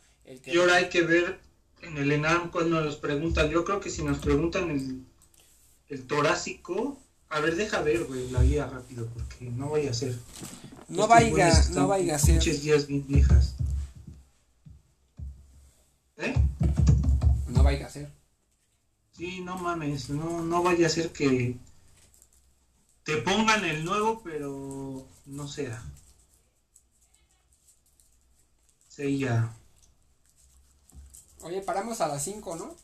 Y 0.46 0.58
ahora 0.58 0.76
hay 0.76 0.90
que 0.90 1.04
ver 1.04 1.40
en 1.82 1.98
el 1.98 2.12
ENAM 2.12 2.52
cuando 2.52 2.82
nos 2.82 2.96
preguntan, 2.98 3.50
yo 3.50 3.64
creo 3.64 3.80
que 3.80 3.90
si 3.90 4.04
nos 4.04 4.18
preguntan 4.18 4.72
el, 4.72 5.06
el 5.90 6.08
torácico, 6.08 6.98
a 7.30 7.40
ver, 7.40 7.56
deja 7.56 7.82
ver, 7.82 8.06
güey, 8.06 8.30
la 8.32 8.44
guía 8.44 8.68
rápido, 8.68 9.08
porque 9.14 9.46
no 9.46 9.70
vaya 9.70 9.92
a 9.92 9.94
ser. 9.94 10.18
No 10.88 11.08
vaya, 11.08 11.64
no 11.72 11.88
vaya 11.88 12.16
a 12.16 12.20
ser. 12.20 12.36
Muchas 12.36 12.88
bien 12.88 13.06
viejas. 13.08 13.56
¿Eh? 16.18 16.34
Vaya 17.66 17.88
a 17.88 17.90
ser. 17.90 18.12
Sí, 19.18 19.42
no 19.42 19.58
mames, 19.58 20.12
no, 20.12 20.44
no 20.44 20.62
vaya 20.62 20.86
a 20.86 20.90
ser 20.90 21.12
que 21.12 21.58
te 23.04 23.18
pongan 23.18 23.66
el 23.66 23.84
nuevo, 23.84 24.22
pero 24.24 25.08
no 25.26 25.48
sea. 25.48 25.84
Sí, 28.88 29.18
ya. 29.18 29.52
Oye, 31.42 31.64
paramos 31.64 32.02
a 32.02 32.08
las 32.08 32.24
5, 32.24 32.56
¿no? 32.56 32.76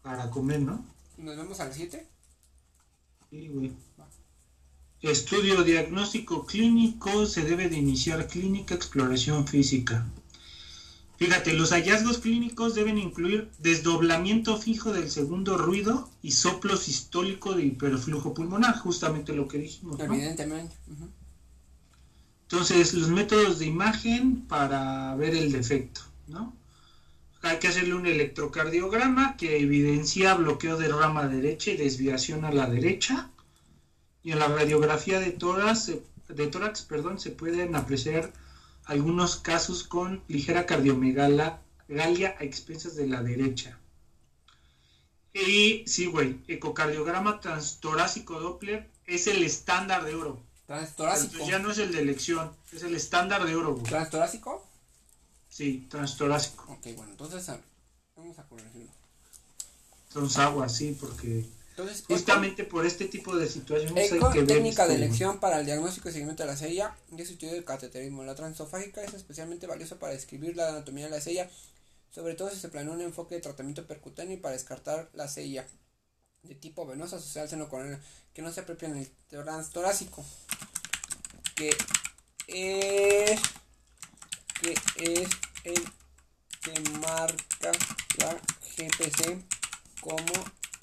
Para 0.00 0.30
comer, 0.30 0.62
¿no? 0.62 0.82
¿Nos 1.18 1.36
vemos 1.36 1.60
a 1.60 1.66
las 1.66 1.76
7? 1.76 2.08
Sí, 3.28 3.48
güey. 3.48 3.76
Estudio 5.02 5.64
diagnóstico 5.64 6.46
clínico, 6.46 7.26
se 7.26 7.42
debe 7.42 7.68
de 7.68 7.76
iniciar 7.76 8.26
clínica, 8.26 8.74
exploración 8.74 9.46
física. 9.46 10.06
Fíjate, 11.18 11.52
los 11.52 11.72
hallazgos 11.72 12.18
clínicos 12.18 12.76
deben 12.76 12.96
incluir 12.96 13.50
desdoblamiento 13.58 14.56
fijo 14.56 14.92
del 14.92 15.10
segundo 15.10 15.58
ruido 15.58 16.08
y 16.22 16.30
soplo 16.30 16.76
sistólico 16.76 17.54
de 17.54 17.64
hiperflujo 17.64 18.34
pulmonar, 18.34 18.78
justamente 18.78 19.32
lo 19.32 19.48
que 19.48 19.58
dijimos. 19.58 19.98
Evidentemente. 19.98 20.76
Entonces, 22.42 22.94
los 22.94 23.08
métodos 23.08 23.58
de 23.58 23.66
imagen 23.66 24.42
para 24.42 25.16
ver 25.16 25.34
el 25.34 25.50
defecto, 25.50 26.02
¿no? 26.28 26.56
Hay 27.42 27.58
que 27.58 27.66
hacerle 27.66 27.94
un 27.94 28.06
electrocardiograma 28.06 29.36
que 29.36 29.58
evidencia 29.58 30.34
bloqueo 30.34 30.76
de 30.76 30.86
rama 30.86 31.26
derecha 31.26 31.72
y 31.72 31.76
desviación 31.76 32.44
a 32.44 32.52
la 32.52 32.70
derecha. 32.70 33.28
Y 34.22 34.30
en 34.30 34.38
la 34.38 34.46
radiografía 34.46 35.18
de 35.18 35.32
tórax, 35.32 35.92
de 36.28 36.46
tórax 36.46 36.82
perdón, 36.82 37.18
se 37.18 37.30
pueden 37.30 37.74
apreciar 37.74 38.32
algunos 38.88 39.36
casos 39.36 39.84
con 39.84 40.22
ligera 40.28 40.64
cardiomegalia 40.64 41.60
a 41.88 42.44
expensas 42.44 42.96
de 42.96 43.06
la 43.06 43.22
derecha. 43.22 43.78
Y 45.34 45.84
sí, 45.86 46.06
güey, 46.06 46.40
ecocardiograma 46.48 47.38
transtorácico 47.38 48.40
Doppler 48.40 48.90
es 49.06 49.26
el 49.26 49.42
estándar 49.42 50.04
de 50.04 50.14
oro. 50.14 50.42
Transtorácico. 50.66 51.46
ya 51.46 51.58
no 51.58 51.70
es 51.70 51.78
el 51.78 51.92
de 51.92 52.00
elección, 52.00 52.50
es 52.72 52.82
el 52.82 52.94
estándar 52.94 53.44
de 53.44 53.54
oro. 53.54 53.74
Güey. 53.74 53.84
¿Transtorácico? 53.84 54.66
Sí, 55.50 55.86
transtorácico. 55.90 56.64
Ok, 56.72 56.86
bueno, 56.96 57.12
entonces 57.12 57.46
vamos 58.16 58.38
a 58.38 58.42
corregirlo. 58.44 58.90
Entonces 60.08 60.38
agua, 60.38 60.68
sí, 60.70 60.96
porque 60.98 61.46
entonces, 61.78 62.04
justamente 62.08 62.64
por 62.64 62.84
este 62.84 63.04
tipo 63.04 63.36
de 63.36 63.48
situaciones 63.48 64.10
hay 64.10 64.18
que 64.18 64.38
ver 64.38 64.46
técnica 64.48 64.88
de 64.88 64.96
elección 64.96 65.38
para 65.38 65.60
el 65.60 65.66
diagnóstico 65.66 66.08
y 66.08 66.12
seguimiento 66.12 66.42
de 66.42 66.48
la 66.48 66.56
sella 66.56 66.96
y 67.16 67.24
su 67.24 67.34
estudio 67.34 67.52
del 67.52 67.64
cateterismo. 67.64 68.24
La 68.24 68.34
transofágica 68.34 69.00
es 69.04 69.14
especialmente 69.14 69.68
valiosa 69.68 69.96
para 69.96 70.12
describir 70.12 70.56
la 70.56 70.70
anatomía 70.70 71.04
de 71.04 71.12
la 71.12 71.20
sella, 71.20 71.48
sobre 72.10 72.34
todo 72.34 72.50
si 72.50 72.58
se 72.58 72.68
planea 72.68 72.92
un 72.92 73.00
enfoque 73.00 73.36
de 73.36 73.42
tratamiento 73.42 73.86
percutáneo 73.86 74.34
y 74.34 74.40
para 74.40 74.54
descartar 74.54 75.08
la 75.14 75.28
sella 75.28 75.68
de 76.42 76.56
tipo 76.56 76.84
venosa 76.84 77.14
asociada 77.14 77.44
al 77.44 77.50
seno 77.50 77.68
coronal 77.68 78.02
que 78.34 78.42
no 78.42 78.50
se 78.50 78.58
apropia 78.58 78.88
en 78.88 78.96
el 78.96 79.08
torácico 79.72 80.24
que 81.54 81.68
es 82.48 83.40
que 84.60 84.74
es 84.96 85.28
el 85.62 85.84
que 86.60 86.90
marca 86.98 87.70
la 88.18 88.34
GPC 88.76 89.44
como 90.00 90.24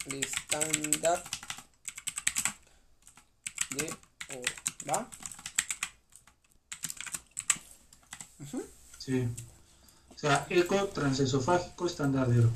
estándar 0.08 1.24
de 3.72 3.86
oro, 4.30 4.54
¿va? 4.90 5.10
Sí. 9.00 9.28
O 10.16 10.18
sea, 10.18 10.48
eco 10.50 10.88
transesofágico 10.88 11.86
estándar 11.86 12.28
de 12.28 12.40
oro. 12.40 12.52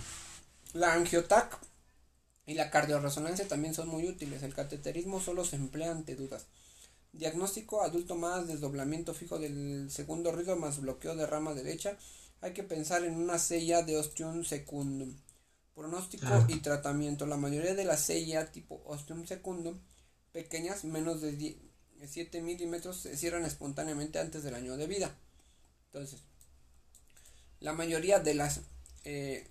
La 0.73 0.93
angiotac 0.93 1.59
y 2.45 2.55
la 2.55 2.71
cardioresonancia 2.71 3.47
también 3.47 3.73
son 3.73 3.87
muy 3.87 4.07
útiles. 4.07 4.41
El 4.43 4.55
cateterismo 4.55 5.19
solo 5.19 5.45
se 5.45 5.55
emplea 5.55 5.91
ante 5.91 6.15
dudas. 6.15 6.47
Diagnóstico 7.11 7.81
adulto 7.81 8.15
más 8.15 8.47
desdoblamiento 8.47 9.13
fijo 9.13 9.39
del 9.39 9.89
segundo 9.91 10.31
ritmo 10.31 10.55
más 10.55 10.79
bloqueo 10.79 11.15
de 11.15 11.25
rama 11.25 11.53
derecha. 11.53 11.97
Hay 12.41 12.53
que 12.53 12.63
pensar 12.63 13.03
en 13.03 13.15
una 13.15 13.37
sella 13.37 13.83
de 13.83 13.97
ostium 13.97 14.43
secundum. 14.43 15.13
Pronóstico 15.79 16.27
ah. 16.27 16.45
y 16.49 16.59
tratamiento. 16.59 17.25
La 17.25 17.37
mayoría 17.37 17.73
de 17.73 17.85
las 17.85 18.01
sellas 18.01 18.51
tipo 18.51 18.81
ostium 18.85 19.25
secundum 19.25 19.79
pequeñas, 20.33 20.83
menos 20.83 21.21
de 21.21 21.57
7 22.05 22.41
milímetros, 22.41 22.97
se 22.97 23.15
cierran 23.15 23.45
espontáneamente 23.45 24.19
antes 24.19 24.43
del 24.43 24.55
año 24.55 24.75
de 24.75 24.87
vida. 24.87 25.15
Entonces, 25.85 26.19
la 27.61 27.71
mayoría 27.71 28.19
de 28.19 28.33
las 28.33 28.59
eh, 29.05 29.47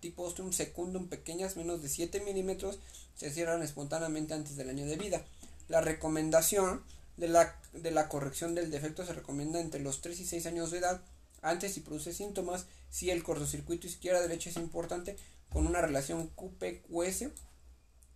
tipo 0.00 0.24
ostium 0.24 0.52
secundum 0.52 1.08
pequeñas, 1.08 1.56
menos 1.56 1.80
de 1.80 1.88
7 1.88 2.20
milímetros, 2.20 2.78
se 3.14 3.30
cierran 3.30 3.62
espontáneamente 3.62 4.34
antes 4.34 4.56
del 4.56 4.68
año 4.68 4.84
de 4.84 4.96
vida. 4.96 5.24
La 5.68 5.80
recomendación 5.80 6.84
de 7.16 7.28
la, 7.28 7.58
de 7.72 7.90
la 7.90 8.10
corrección 8.10 8.54
del 8.54 8.70
defecto 8.70 9.06
se 9.06 9.14
recomienda 9.14 9.60
entre 9.60 9.80
los 9.80 10.02
3 10.02 10.20
y 10.20 10.26
6 10.26 10.44
años 10.44 10.72
de 10.72 10.78
edad, 10.80 11.00
antes 11.40 11.72
si 11.72 11.80
produce 11.80 12.12
síntomas, 12.12 12.66
si 12.90 13.10
el 13.10 13.22
cortocircuito 13.22 13.86
izquierda-derecha 13.86 14.50
es 14.50 14.56
importante, 14.56 15.16
con 15.54 15.66
una 15.66 15.80
relación 15.80 16.30
QP-QS 16.36 17.30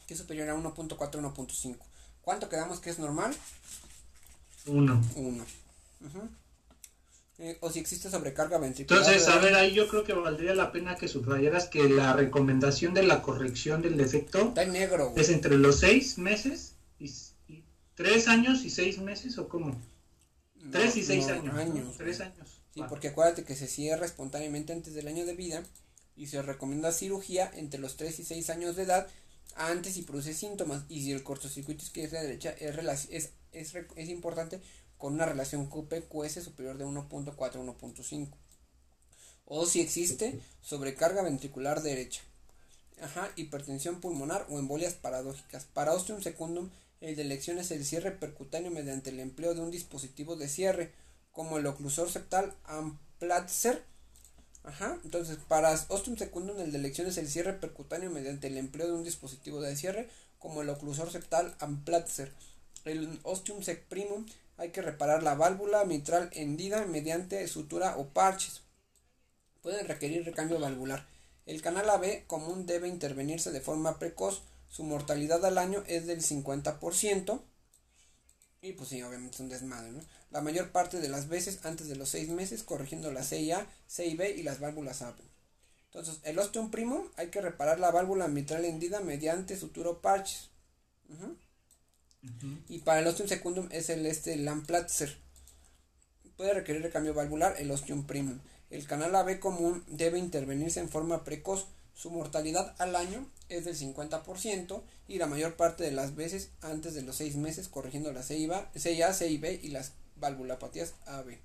que 0.06 0.14
es 0.14 0.20
superior 0.20 0.50
a 0.50 0.56
1.4-1.5. 0.56 1.76
¿Cuánto 2.20 2.48
quedamos 2.48 2.80
que 2.80 2.90
es 2.90 2.98
normal? 2.98 3.34
1. 4.66 5.02
1. 5.16 5.44
Eh, 7.38 7.56
o 7.60 7.70
si 7.70 7.78
existe 7.78 8.10
sobrecarga 8.10 8.58
ventricular. 8.58 9.02
Entonces, 9.02 9.28
a 9.28 9.38
ver, 9.38 9.54
ahí 9.54 9.72
yo 9.72 9.88
creo 9.88 10.02
que 10.02 10.12
valdría 10.12 10.54
la 10.54 10.72
pena 10.72 10.96
que 10.96 11.06
subrayaras 11.06 11.68
que 11.68 11.88
la 11.88 12.12
recomendación 12.12 12.92
de 12.92 13.04
la 13.04 13.22
corrección 13.22 13.80
del 13.80 13.96
defecto 13.96 14.48
Está 14.48 14.64
en 14.64 14.72
negro, 14.72 15.12
es 15.16 15.30
entre 15.30 15.56
los 15.56 15.78
6 15.78 16.18
meses 16.18 16.74
y 16.98 17.08
¿Tres 17.94 18.28
años 18.28 18.64
y 18.64 18.70
seis 18.70 18.98
meses 18.98 19.38
o 19.38 19.48
cómo? 19.48 19.76
Tres 20.70 20.96
y 20.96 21.02
seis 21.02 21.26
años. 21.28 21.52
años 21.56 21.96
Tres 21.96 22.20
años. 22.20 22.62
Sí, 22.72 22.80
porque 22.88 23.08
acuérdate 23.08 23.42
que 23.42 23.56
se 23.56 23.66
cierra 23.66 24.06
espontáneamente 24.06 24.72
antes 24.72 24.94
del 24.94 25.08
año 25.08 25.26
de 25.26 25.34
vida 25.34 25.64
y 26.18 26.26
se 26.26 26.42
recomienda 26.42 26.92
cirugía 26.92 27.50
entre 27.54 27.80
los 27.80 27.96
tres 27.96 28.18
y 28.18 28.24
seis 28.24 28.50
años 28.50 28.76
de 28.76 28.82
edad 28.82 29.08
antes 29.54 29.96
y 29.96 30.02
produce 30.02 30.34
síntomas 30.34 30.84
y 30.88 31.02
si 31.02 31.12
el 31.12 31.22
cortocircuito 31.22 31.82
izquierda 31.82 32.20
derecha 32.20 32.50
es, 32.50 33.08
es, 33.10 33.30
es, 33.52 33.74
es 33.96 34.08
importante 34.08 34.60
con 34.98 35.14
una 35.14 35.26
relación 35.26 35.70
QP-QS 35.70 36.42
superior 36.42 36.76
de 36.76 36.84
1.4 36.84 37.36
a 37.38 37.50
1.5 37.50 38.28
o 39.48 39.66
si 39.66 39.80
existe 39.80 40.38
sobrecarga 40.60 41.22
ventricular 41.22 41.82
derecha. 41.82 42.20
Ajá, 43.00 43.30
hipertensión 43.36 44.00
pulmonar 44.00 44.46
o 44.50 44.58
embolias 44.58 44.94
paradójicas. 44.94 45.64
Para 45.64 45.94
ostium 45.94 46.20
secundum 46.20 46.68
el 47.00 47.16
de 47.16 47.22
elección 47.22 47.58
es 47.58 47.70
el 47.70 47.84
cierre 47.84 48.10
percutáneo 48.10 48.70
mediante 48.70 49.10
el 49.10 49.20
empleo 49.20 49.54
de 49.54 49.60
un 49.60 49.70
dispositivo 49.70 50.36
de 50.36 50.48
cierre, 50.48 50.92
como 51.32 51.58
el 51.58 51.66
oclusor 51.66 52.10
septal 52.10 52.54
Amplatzer. 52.64 53.84
Ajá, 54.64 54.98
entonces 55.04 55.38
para 55.48 55.72
ostium 55.88 56.16
secundum 56.16 56.58
el 56.60 56.72
de 56.72 56.78
elección 56.78 57.06
es 57.06 57.16
el 57.16 57.28
cierre 57.28 57.54
percutáneo 57.54 58.10
mediante 58.10 58.48
el 58.48 58.58
empleo 58.58 58.86
de 58.86 58.92
un 58.92 59.04
dispositivo 59.04 59.60
de 59.60 59.76
cierre, 59.76 60.08
como 60.38 60.62
el 60.62 60.68
oclusor 60.68 61.10
septal 61.10 61.54
Amplatzer. 61.58 62.32
El 62.84 63.20
ostium 63.22 63.62
sec 63.62 63.84
hay 64.56 64.70
que 64.70 64.82
reparar 64.82 65.22
la 65.22 65.34
válvula 65.34 65.84
mitral 65.84 66.30
hendida 66.32 66.84
mediante 66.86 67.46
sutura 67.48 67.96
o 67.96 68.08
parches. 68.08 68.62
Pueden 69.62 69.86
requerir 69.86 70.24
recambio 70.24 70.58
valvular. 70.58 71.06
El 71.46 71.62
canal 71.62 71.88
AB 71.88 72.26
común 72.26 72.66
debe 72.66 72.88
intervenirse 72.88 73.52
de 73.52 73.60
forma 73.60 73.98
precoz 73.98 74.42
su 74.68 74.84
mortalidad 74.84 75.44
al 75.44 75.58
año 75.58 75.82
es 75.86 76.06
del 76.06 76.20
50%. 76.20 77.40
Y 78.60 78.72
pues 78.72 78.88
sí, 78.88 79.02
obviamente 79.02 79.36
es 79.36 79.40
un 79.40 79.48
desmadre, 79.48 79.92
¿no? 79.92 80.00
La 80.30 80.40
mayor 80.40 80.72
parte 80.72 81.00
de 81.00 81.08
las 81.08 81.28
veces 81.28 81.64
antes 81.64 81.88
de 81.88 81.96
los 81.96 82.08
6 82.08 82.30
meses, 82.30 82.64
corrigiendo 82.64 83.12
la 83.12 83.22
CIA, 83.22 83.66
CIB 83.88 84.36
y 84.36 84.42
las 84.42 84.58
válvulas 84.58 85.02
AP. 85.02 85.18
Entonces, 85.86 86.18
el 86.24 86.38
osteum 86.38 86.70
primo 86.70 87.08
hay 87.16 87.28
que 87.28 87.40
reparar 87.40 87.78
la 87.78 87.90
válvula 87.90 88.28
mitral 88.28 88.64
hendida 88.64 89.00
mediante 89.00 89.56
suturo 89.56 90.02
parches. 90.02 90.50
Y 92.68 92.80
para 92.80 93.00
el 93.00 93.06
osteum 93.06 93.28
secundum 93.28 93.68
es 93.70 93.88
el 93.90 94.04
este 94.06 94.36
Lamplatzer. 94.36 95.16
Puede 96.36 96.52
requerir 96.52 96.82
recambio 96.82 97.14
valvular 97.14 97.54
el 97.58 97.70
osteum 97.70 98.06
primum. 98.06 98.38
El 98.70 98.86
canal 98.86 99.14
AB 99.14 99.38
común 99.38 99.82
debe 99.86 100.18
intervenirse 100.18 100.80
en 100.80 100.90
forma 100.90 101.24
precoz 101.24 101.66
su 101.98 102.10
mortalidad 102.10 102.76
al 102.78 102.94
año 102.94 103.26
es 103.48 103.64
del 103.64 103.76
50% 103.76 104.82
y 105.08 105.18
la 105.18 105.26
mayor 105.26 105.56
parte 105.56 105.82
de 105.82 105.90
las 105.90 106.14
veces 106.14 106.50
antes 106.62 106.94
de 106.94 107.02
los 107.02 107.16
6 107.16 107.34
meses 107.36 107.66
corrigiendo 107.66 108.12
la 108.12 108.22
CIA, 108.22 108.70
CIA 108.76 109.12
CIB 109.12 109.64
y 109.64 109.68
las 109.68 109.94
valvulopatías 110.16 110.94
AB. 111.06 111.38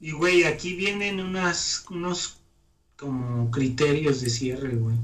Y 0.00 0.12
güey, 0.12 0.44
aquí 0.44 0.74
vienen 0.74 1.20
unas, 1.20 1.84
unos 1.88 2.36
como 2.98 3.50
criterios 3.50 4.20
de 4.20 4.28
cierre, 4.28 4.74
güey. 4.76 4.96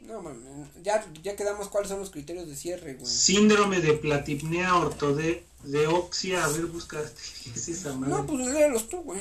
No, 0.00 0.22
man, 0.22 0.42
ya, 0.82 1.06
ya 1.22 1.36
quedamos 1.36 1.68
cuáles 1.68 1.90
son 1.90 2.00
los 2.00 2.10
criterios 2.10 2.48
de 2.48 2.56
cierre, 2.56 2.94
güey. 2.94 3.06
Síndrome 3.06 3.80
de 3.80 3.92
platipnea 3.92 4.74
ortodeoxia. 4.74 6.44
A 6.44 6.48
ver, 6.48 6.66
busca. 6.66 7.00
¿Qué 7.44 7.50
es 7.50 7.68
esa 7.68 7.94
madre? 7.94 8.14
No, 8.14 8.26
pues 8.26 8.46
léelos 8.46 8.88
tú, 8.88 9.02
güey. 9.02 9.20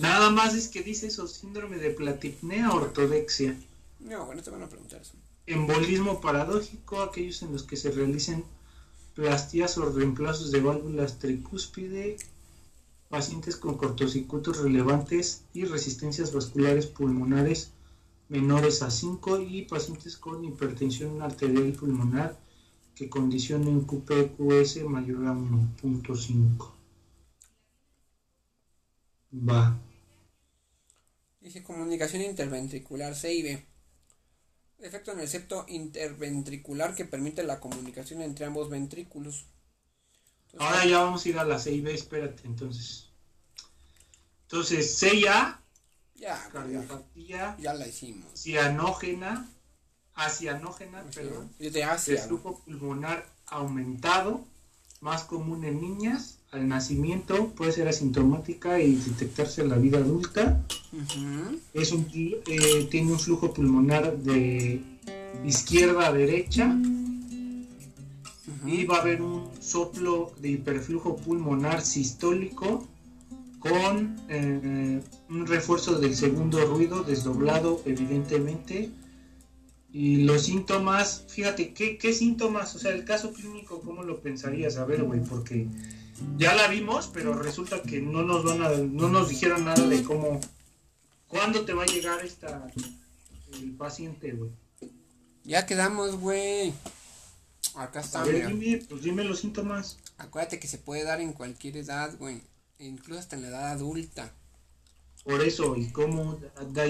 Nada 0.00 0.30
más 0.30 0.54
es 0.54 0.68
que 0.68 0.82
dice 0.82 1.06
eso, 1.06 1.26
síndrome 1.26 1.76
de 1.76 1.90
platipnea 1.90 2.72
ortodexia. 2.72 3.56
No, 4.00 4.26
bueno, 4.26 4.42
te 4.42 4.50
van 4.50 4.62
a 4.62 4.68
preguntar 4.68 5.00
eso. 5.00 5.14
Embolismo 5.46 6.20
paradójico, 6.20 7.00
aquellos 7.00 7.42
en 7.42 7.52
los 7.52 7.62
que 7.62 7.76
se 7.76 7.90
realicen 7.92 8.44
plastías 9.14 9.78
o 9.78 9.88
reemplazos 9.90 10.50
de 10.50 10.60
válvulas 10.60 11.18
tricúspide, 11.18 12.16
pacientes 13.08 13.56
con 13.56 13.78
cortocircuitos 13.78 14.58
relevantes 14.58 15.42
y 15.54 15.64
resistencias 15.64 16.32
vasculares 16.32 16.86
pulmonares 16.86 17.70
menores 18.28 18.82
a 18.82 18.90
5 18.90 19.40
y 19.40 19.62
pacientes 19.62 20.16
con 20.16 20.44
hipertensión 20.44 21.22
arterial 21.22 21.72
pulmonar 21.72 22.36
que 22.96 23.08
condicionen 23.08 23.82
QPQS 23.82 24.84
mayor 24.84 25.26
a 25.26 25.32
1.5. 25.32 26.75
Va. 29.44 29.76
Dice 31.40 31.62
comunicación 31.62 32.22
interventricular, 32.22 33.14
CIB. 33.14 33.64
Efecto 34.78 35.12
en 35.12 35.20
el 35.20 35.28
septo 35.28 35.64
interventricular 35.68 36.94
que 36.94 37.04
permite 37.06 37.42
la 37.42 37.60
comunicación 37.60 38.20
entre 38.22 38.44
ambos 38.44 38.68
ventrículos. 38.68 39.46
Ahora 40.58 40.84
ya 40.86 41.02
vamos 41.02 41.24
a 41.24 41.28
ir 41.28 41.38
a 41.38 41.44
la 41.44 41.58
C 41.58 41.72
y 41.72 41.80
B, 41.80 41.94
espérate, 41.94 42.46
entonces. 42.46 43.10
Entonces, 44.42 44.96
C 44.98 45.28
A, 45.28 45.60
Ya, 46.14 46.48
cardiopatía 46.52 47.56
ya 47.58 47.74
la 47.74 47.86
hicimos. 47.86 48.32
cianógena, 48.34 49.48
acianógena, 50.14 51.04
perdón, 51.14 51.52
de 51.58 51.84
Asia. 51.84 52.22
flujo 52.22 52.62
pulmonar 52.64 53.26
aumentado, 53.46 54.44
más 55.00 55.24
común 55.24 55.64
en 55.64 55.80
niñas, 55.80 56.38
al 56.56 56.68
nacimiento, 56.68 57.48
puede 57.48 57.72
ser 57.72 57.88
asintomática 57.88 58.80
y 58.80 58.94
detectarse 58.96 59.62
en 59.62 59.68
la 59.68 59.76
vida 59.76 59.98
adulta. 59.98 60.62
Es 61.74 61.92
un, 61.92 62.06
eh, 62.14 62.88
tiene 62.90 63.12
un 63.12 63.18
flujo 63.18 63.52
pulmonar 63.52 64.16
de 64.18 64.80
izquierda 65.44 66.08
a 66.08 66.12
derecha. 66.12 66.76
Y 68.64 68.84
va 68.84 68.96
a 68.96 69.00
haber 69.00 69.22
un 69.22 69.48
soplo 69.60 70.32
de 70.40 70.50
hiperflujo 70.50 71.16
pulmonar 71.16 71.82
sistólico 71.82 72.88
con 73.60 74.16
eh, 74.28 75.00
un 75.28 75.46
refuerzo 75.46 75.98
del 75.98 76.16
segundo 76.16 76.64
ruido 76.66 77.02
desdoblado 77.02 77.80
evidentemente. 77.84 78.90
Y 79.92 80.24
los 80.24 80.42
síntomas 80.42 81.24
fíjate 81.28 81.72
¿qué, 81.72 81.96
qué 81.96 82.12
síntomas 82.12 82.74
o 82.74 82.78
sea 82.78 82.92
el 82.92 83.04
caso 83.04 83.32
clínico 83.32 83.80
cómo 83.80 84.02
lo 84.02 84.20
pensarías 84.20 84.76
a 84.76 84.84
ver 84.84 85.04
güey 85.04 85.20
porque 85.20 85.68
ya 86.36 86.54
la 86.54 86.68
vimos 86.68 87.10
pero 87.12 87.34
resulta 87.34 87.82
que 87.82 88.00
no 88.00 88.22
nos 88.22 88.44
van 88.44 88.62
a 88.62 88.70
no 88.70 89.08
nos 89.08 89.28
dijeron 89.28 89.64
nada 89.64 89.86
de 89.86 90.02
cómo 90.02 90.40
cuándo 91.28 91.64
te 91.64 91.72
va 91.74 91.82
a 91.84 91.86
llegar 91.86 92.24
esta 92.24 92.66
el 93.52 93.72
paciente 93.72 94.32
güey 94.32 94.50
Ya 95.44 95.64
quedamos, 95.64 96.16
güey. 96.16 96.72
Acá 97.76 98.00
está, 98.00 98.22
a 98.22 98.24
ver 98.24 98.48
dime 98.48 98.84
pues 98.88 99.02
dime 99.02 99.22
los 99.24 99.40
síntomas 99.40 99.98
Acuérdate 100.18 100.58
que 100.58 100.68
se 100.68 100.78
puede 100.78 101.04
dar 101.04 101.20
en 101.20 101.32
cualquier 101.32 101.76
edad, 101.76 102.16
güey. 102.18 102.42
Incluso 102.78 103.20
hasta 103.20 103.36
en 103.36 103.42
la 103.42 103.48
edad 103.48 103.70
adulta. 103.70 104.32
Por 105.24 105.42
eso, 105.42 105.76
y 105.76 105.90
cómo, 105.90 106.38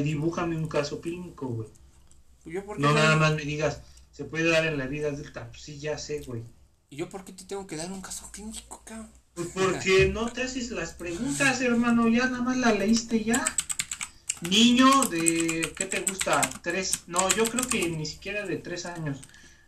dibújame 0.03 0.57
un 0.57 0.69
caso 0.69 1.01
clínico, 1.01 1.49
güey. 1.49 1.69
Pues 2.45 2.79
No 2.79 2.93
nada 2.93 3.17
más 3.17 3.35
me 3.35 3.43
digas, 3.43 3.81
se 4.12 4.25
puede 4.25 4.49
dar 4.49 4.67
en 4.67 4.79
la 4.79 4.87
vida 4.87 5.09
adulta. 5.09 5.49
Pues 5.49 5.62
sí, 5.62 5.79
ya 5.79 5.99
sé, 5.99 6.21
güey. 6.21 6.43
¿Y 6.90 6.96
yo 6.96 7.09
por 7.09 7.25
qué 7.25 7.33
te 7.33 7.44
tengo 7.44 7.66
que 7.66 7.77
dar 7.77 7.90
un 7.90 8.01
caso 8.01 8.31
clínico, 8.33 8.83
cabrón? 8.85 9.11
Pues 9.35 9.49
porque 9.53 10.09
no 10.09 10.33
te 10.33 10.42
haces 10.42 10.70
las 10.70 10.94
preguntas, 10.94 11.61
hermano, 11.61 12.09
ya 12.09 12.27
nada 12.27 12.42
más 12.42 12.57
la 12.57 12.72
leíste 12.72 13.22
ya. 13.22 13.44
Niño 14.49 15.03
de, 15.07 15.72
¿qué 15.77 15.85
te 15.87 16.01
gusta? 16.01 16.40
Tres, 16.62 17.05
no, 17.07 17.29
yo 17.31 17.44
creo 17.44 17.66
que 17.66 17.88
ni 17.90 18.07
siquiera 18.07 18.46
de 18.46 18.57
tres 18.57 18.87
años. 18.87 19.20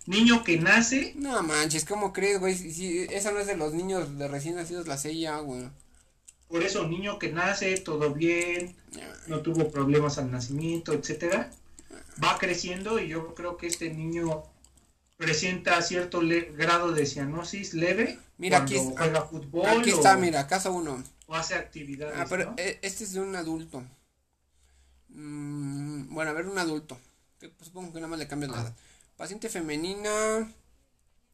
Niño 0.06 0.42
que 0.42 0.58
nace, 0.58 1.12
No 1.16 1.42
manches, 1.42 1.84
¿cómo 1.84 2.14
crees, 2.14 2.40
güey? 2.40 2.54
Si, 2.54 3.00
esa 3.10 3.30
no 3.30 3.40
es 3.40 3.46
de 3.46 3.58
los 3.58 3.74
niños 3.74 4.16
de 4.16 4.26
recién 4.26 4.56
nacidos, 4.56 4.88
la 4.88 4.96
sé 4.96 5.18
ya, 5.18 5.38
güey. 5.40 5.68
por 6.48 6.62
eso, 6.62 6.88
niño 6.88 7.18
que 7.18 7.30
nace, 7.30 7.76
todo 7.76 8.14
bien, 8.14 8.74
no 9.26 9.40
tuvo 9.40 9.70
problemas 9.70 10.16
al 10.16 10.30
nacimiento, 10.30 10.94
etcétera, 10.94 11.50
va 12.24 12.38
creciendo 12.38 12.98
y 12.98 13.08
yo 13.08 13.34
creo 13.34 13.58
que 13.58 13.66
este 13.66 13.90
niño 13.90 14.44
presenta 15.18 15.82
cierto 15.82 16.22
le- 16.22 16.52
grado 16.52 16.92
de 16.92 17.04
cianosis 17.04 17.74
leve 17.74 18.18
Mira, 18.38 18.58
cuando 18.58 18.74
aquí 18.76 18.88
es- 18.88 18.96
juega 18.96 19.22
fútbol 19.26 19.66
Aquí 19.66 19.90
o, 19.90 19.96
está, 19.96 20.16
mira, 20.16 20.46
caso 20.46 20.72
uno. 20.72 21.02
o 21.26 21.34
hace 21.34 21.54
actividades. 21.56 22.14
Ah, 22.16 22.26
pero 22.28 22.52
¿no? 22.52 22.54
eh, 22.56 22.78
este 22.82 23.04
es 23.04 23.12
de 23.12 23.20
un 23.20 23.34
adulto. 23.36 23.84
Mm, 25.08 26.14
bueno, 26.14 26.30
a 26.30 26.34
ver, 26.34 26.46
un 26.46 26.56
adulto. 26.58 26.98
Que, 27.40 27.48
pues, 27.48 27.66
supongo 27.68 27.92
que 27.92 27.98
nada 28.00 28.08
más 28.08 28.18
le 28.18 28.26
la 28.26 28.46
edad. 28.62 28.76
Paciente 29.16 29.48
femenina 29.48 30.52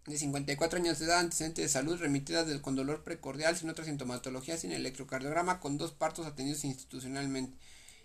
de 0.06 0.18
54 0.18 0.78
años 0.78 0.98
de 0.98 1.04
edad, 1.06 1.18
antecedente 1.18 1.60
de 1.62 1.68
salud, 1.68 1.98
remitida 1.98 2.44
del, 2.44 2.62
con 2.62 2.76
dolor 2.76 3.04
precordial, 3.04 3.56
sin 3.56 3.68
otra 3.70 3.84
sintomatología, 3.84 4.56
sin 4.56 4.72
electrocardiograma, 4.72 5.60
con 5.60 5.76
dos 5.76 5.92
partos 5.92 6.26
atendidos 6.26 6.64
institucionalmente. 6.64 7.56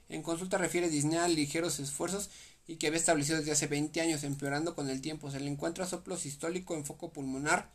En 0.10 0.24
consulta 0.24 0.58
refiere 0.58 0.90
disnea, 0.90 1.28
ligeros 1.28 1.80
esfuerzos 1.80 2.30
y 2.70 2.76
que 2.76 2.86
había 2.86 3.00
establecido 3.00 3.40
desde 3.40 3.52
hace 3.52 3.66
20 3.66 4.00
años, 4.00 4.24
empeorando 4.24 4.76
con 4.76 4.92
el 4.92 5.02
tiempo. 5.02 5.32
Se 5.32 5.40
le 5.40 5.50
encuentra 5.50 5.88
soplo 5.88 6.18
sistólico 6.18 6.76
en 6.76 6.86
foco 6.86 7.12
pulmonar 7.12 7.74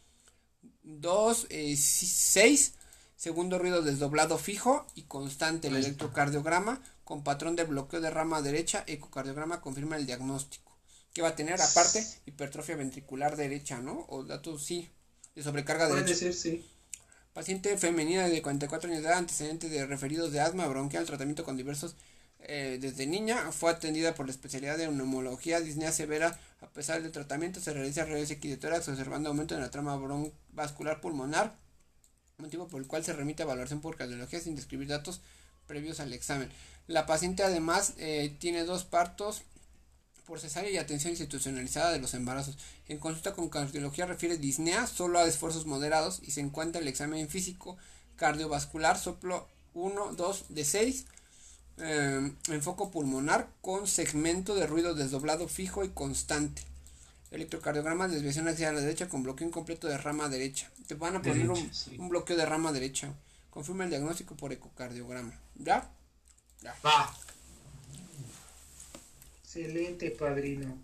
2, 0.85 1.48
6, 1.50 2.74
segundo 3.16 3.59
ruido 3.59 3.83
desdoblado 3.83 4.38
fijo 4.38 4.87
y 4.94 5.02
constante. 5.02 5.66
El 5.66 5.74
electrocardiograma 5.74 6.80
con 7.02 7.24
patrón 7.24 7.57
de 7.57 7.64
bloqueo 7.64 8.00
de 8.00 8.11
rama 8.11 8.40
derecha, 8.40 8.85
ecocardiograma 8.87 9.61
confirma 9.61 9.96
el 9.96 10.07
diagnóstico. 10.07 10.78
Que 11.12 11.22
va 11.22 11.30
a 11.30 11.37
tener 11.37 11.61
aparte 11.61 12.07
hipertrofia 12.26 12.76
ventricular 12.76 13.35
derecha, 13.35 13.80
¿no? 13.80 14.07
O 14.09 14.22
datos 14.22 14.62
sí, 14.62 14.92
de 15.35 15.42
sobrecarga 15.42 15.88
Puede 15.88 16.02
derecha. 16.02 16.20
ser, 16.20 16.35
sí. 16.35 16.70
Paciente 17.33 17.76
femenina 17.78 18.28
de 18.28 18.40
44 18.40 18.88
años 18.88 19.02
de 19.02 19.09
edad, 19.09 19.18
antecedentes 19.18 19.72
de 19.72 19.87
referidos 19.87 20.30
de 20.30 20.38
asma 20.38 20.68
bronquial, 20.68 21.04
tratamiento 21.04 21.42
con 21.42 21.57
diversos 21.57 21.96
eh, 22.46 22.78
desde 22.80 23.07
niña, 23.07 23.52
fue 23.52 23.70
atendida 23.70 24.14
por 24.14 24.26
la 24.26 24.33
especialidad 24.33 24.76
de 24.76 24.88
neumología, 24.88 25.61
disnea 25.61 25.92
severa, 25.92 26.38
a 26.61 26.68
pesar 26.68 27.02
del 27.02 27.12
tratamiento 27.12 27.61
se 27.61 27.72
realiza 27.72 28.04
de 28.04 28.57
tórax 28.57 28.88
observando 28.88 29.28
aumento 29.30 29.54
en 29.54 29.61
la 29.61 29.70
trama 29.70 30.00
vascular 30.52 31.00
pulmonar, 31.00 31.57
motivo 32.38 32.68
por 32.68 32.80
el 32.80 32.87
cual 32.87 33.04
se 33.04 33.12
remite 33.12 33.42
a 33.42 33.46
evaluación 33.46 33.80
por 33.80 33.96
cardiología 33.96 34.40
sin 34.40 34.57
describir 34.57 34.88
datos 34.88 35.20
previos 35.66 36.00
al 36.00 36.12
examen. 36.12 36.50
La 36.87 37.07
paciente 37.07 37.42
además 37.42 37.94
eh, 37.98 38.37
tiene 38.38 38.64
dos 38.64 38.85
partos 38.85 39.42
por 40.26 40.40
cesárea 40.40 40.70
y 40.70 40.76
atención 40.76 41.12
institucionalizada 41.12 41.92
de 41.92 42.00
los 42.00 42.14
embarazos. 42.14 42.59
En 42.88 42.98
consulta 42.98 43.35
con 43.35 43.48
cardiología 43.48 44.07
refiere 44.07 44.38
disnea 44.38 44.87
solo 44.87 45.18
a 45.18 45.26
esfuerzos 45.26 45.66
moderados 45.66 46.20
y 46.22 46.30
se 46.30 46.40
encuentra 46.40 46.80
el 46.80 46.88
examen 46.88 47.28
físico 47.28 47.76
cardiovascular 48.16 48.98
soplo 48.98 49.48
1, 49.74 50.14
2 50.14 50.44
de 50.48 50.64
6 50.64 51.07
eh, 51.78 52.32
en 52.48 52.62
foco 52.62 52.90
pulmonar 52.90 53.48
con 53.60 53.87
segmento 53.87 54.54
de 54.54 54.66
ruido 54.66 54.94
desdoblado 54.94 55.48
fijo 55.48 55.84
y 55.84 55.88
constante. 55.88 56.62
Electrocardiograma 57.30 58.06
desviación 58.06 58.46
hacia 58.46 58.72
la 58.72 58.80
derecha 58.80 59.08
con 59.08 59.24
bloqueo 59.24 59.48
incompleto 59.48 59.88
de 59.88 59.98
rama 59.98 60.28
derecha. 60.28 60.70
Te 60.87 60.94
van 60.94 61.16
a 61.16 61.22
poner 61.22 61.48
un, 61.48 61.54
Derecha, 61.56 61.74
sí. 61.74 61.96
un 61.98 62.08
bloqueo 62.08 62.37
de 62.37 62.46
rama 62.46 62.72
derecha. 62.72 63.12
Confirma 63.50 63.84
el 63.84 63.90
diagnóstico 63.90 64.37
por 64.37 64.52
ecocardiograma. 64.52 65.32
¿Ya? 65.56 65.90
Va. 66.84 67.12
Excelente, 69.42 70.10
padrino. 70.10 70.76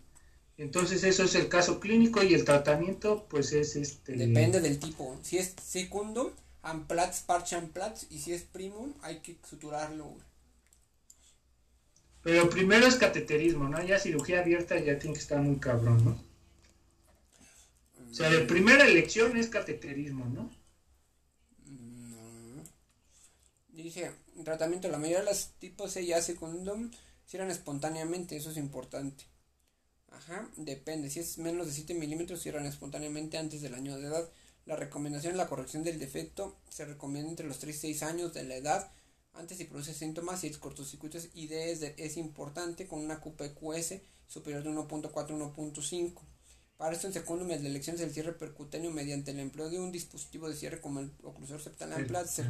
Entonces 0.59 1.05
eso 1.05 1.25
es 1.25 1.35
el 1.37 1.49
caso 1.49 1.81
clínico 1.81 2.23
y 2.23 2.35
el 2.35 2.45
tratamiento 2.45 3.27
pues 3.31 3.53
es 3.53 3.77
este... 3.77 4.13
Depende 4.13 4.61
del 4.61 4.79
tipo. 4.79 5.19
Si 5.23 5.39
es 5.39 5.55
segundo, 5.65 6.35
Amplatz, 6.63 7.23
parche 7.23 7.57
Amplatz. 7.57 8.05
Y 8.11 8.19
si 8.19 8.33
es 8.33 8.43
primum, 8.43 8.93
hay 9.03 9.21
que 9.21 9.37
suturarlo. 9.49 10.15
Pero 12.23 12.51
primero 12.51 12.87
es 12.87 12.97
cateterismo, 12.97 13.69
¿no? 13.69 13.83
Ya 13.83 13.99
cirugía 13.99 14.41
abierta 14.41 14.79
ya 14.79 14.99
tiene 14.99 15.15
que 15.15 15.23
estar 15.23 15.41
muy 15.41 15.57
cabrón, 15.59 16.05
¿no? 16.05 16.31
O 18.11 18.15
sea, 18.15 18.29
de 18.29 18.41
primera 18.41 18.87
elección 18.87 19.37
es 19.37 19.49
cateterismo, 19.49 20.27
¿no? 20.27 20.51
No. 21.67 22.63
Dice, 23.69 24.11
tratamiento, 24.45 24.89
la 24.89 24.99
mayoría 24.99 25.21
de 25.21 25.27
los 25.27 25.53
tipos 25.59 25.93
C 25.93 26.03
y 26.03 26.13
A 26.13 26.21
secundum 26.21 26.91
cierran 27.27 27.51
espontáneamente, 27.51 28.37
eso 28.37 28.51
es 28.51 28.57
importante. 28.57 29.25
Ajá, 30.11 30.51
depende, 30.57 31.09
si 31.09 31.21
es 31.21 31.39
menos 31.39 31.69
de 31.69 31.73
7 31.73 31.95
milímetros 31.95 32.43
cierran 32.43 32.67
espontáneamente 32.67 33.39
antes 33.39 33.63
del 33.63 33.75
año 33.75 33.97
de 33.97 34.09
edad. 34.09 34.29
La 34.67 34.77
recomendación 34.77 35.33
es 35.33 35.39
la 35.39 35.49
corrección 35.49 35.85
del 35.85 35.99
defecto, 35.99 36.57
se 36.69 36.85
recomienda 36.85 37.31
entre 37.31 37.47
los 37.47 37.61
3 37.61 37.77
y 37.77 37.79
6 37.79 38.03
años 38.03 38.35
de 38.35 38.43
la 38.43 38.57
edad, 38.57 38.93
antes 39.35 39.59
si 39.59 39.65
produce 39.65 39.95
síntomas 39.95 40.43
y 40.45 40.49
es 40.49 40.59
cortocircuitos 40.59 41.29
y 41.35 41.47
D 41.47 41.73
es, 41.73 41.81
de- 41.81 41.95
es 41.99 42.17
importante 42.17 42.87
con 42.87 43.01
una 43.01 43.21
QPQS 43.21 44.01
superior 44.27 44.63
de 44.63 44.71
1.4 44.71 45.35
1.5. 45.35 46.23
Para 46.77 46.95
esto 46.95 47.07
en 47.07 47.13
secundum 47.13 47.49
la 47.49 47.55
elección 47.57 47.97
es 47.97 48.03
el 48.03 48.13
cierre 48.13 48.33
percutáneo 48.33 48.91
mediante 48.91 49.33
el 49.33 49.41
empleo 49.41 49.69
de 49.71 49.79
un 49.79 49.93
dispositivo 49.93 50.49
de 50.49 50.57
cierre 50.57 50.81
como 50.81 51.01
el 51.01 51.11
oclusor 51.23 51.61
septal 51.61 51.93
Amplatzer. 51.93 52.47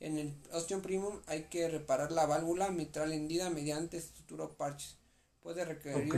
En 0.00 0.18
el 0.18 0.34
osteum 0.52 0.82
primum 0.82 1.20
hay 1.26 1.44
que 1.44 1.68
reparar 1.68 2.10
la 2.12 2.26
válvula 2.26 2.70
mitral 2.70 3.12
hendida 3.12 3.50
mediante 3.50 4.00
sutura 4.00 4.44
o 4.44 4.52
parches. 4.52 4.96
Puede 5.40 5.64
requerir... 5.64 6.08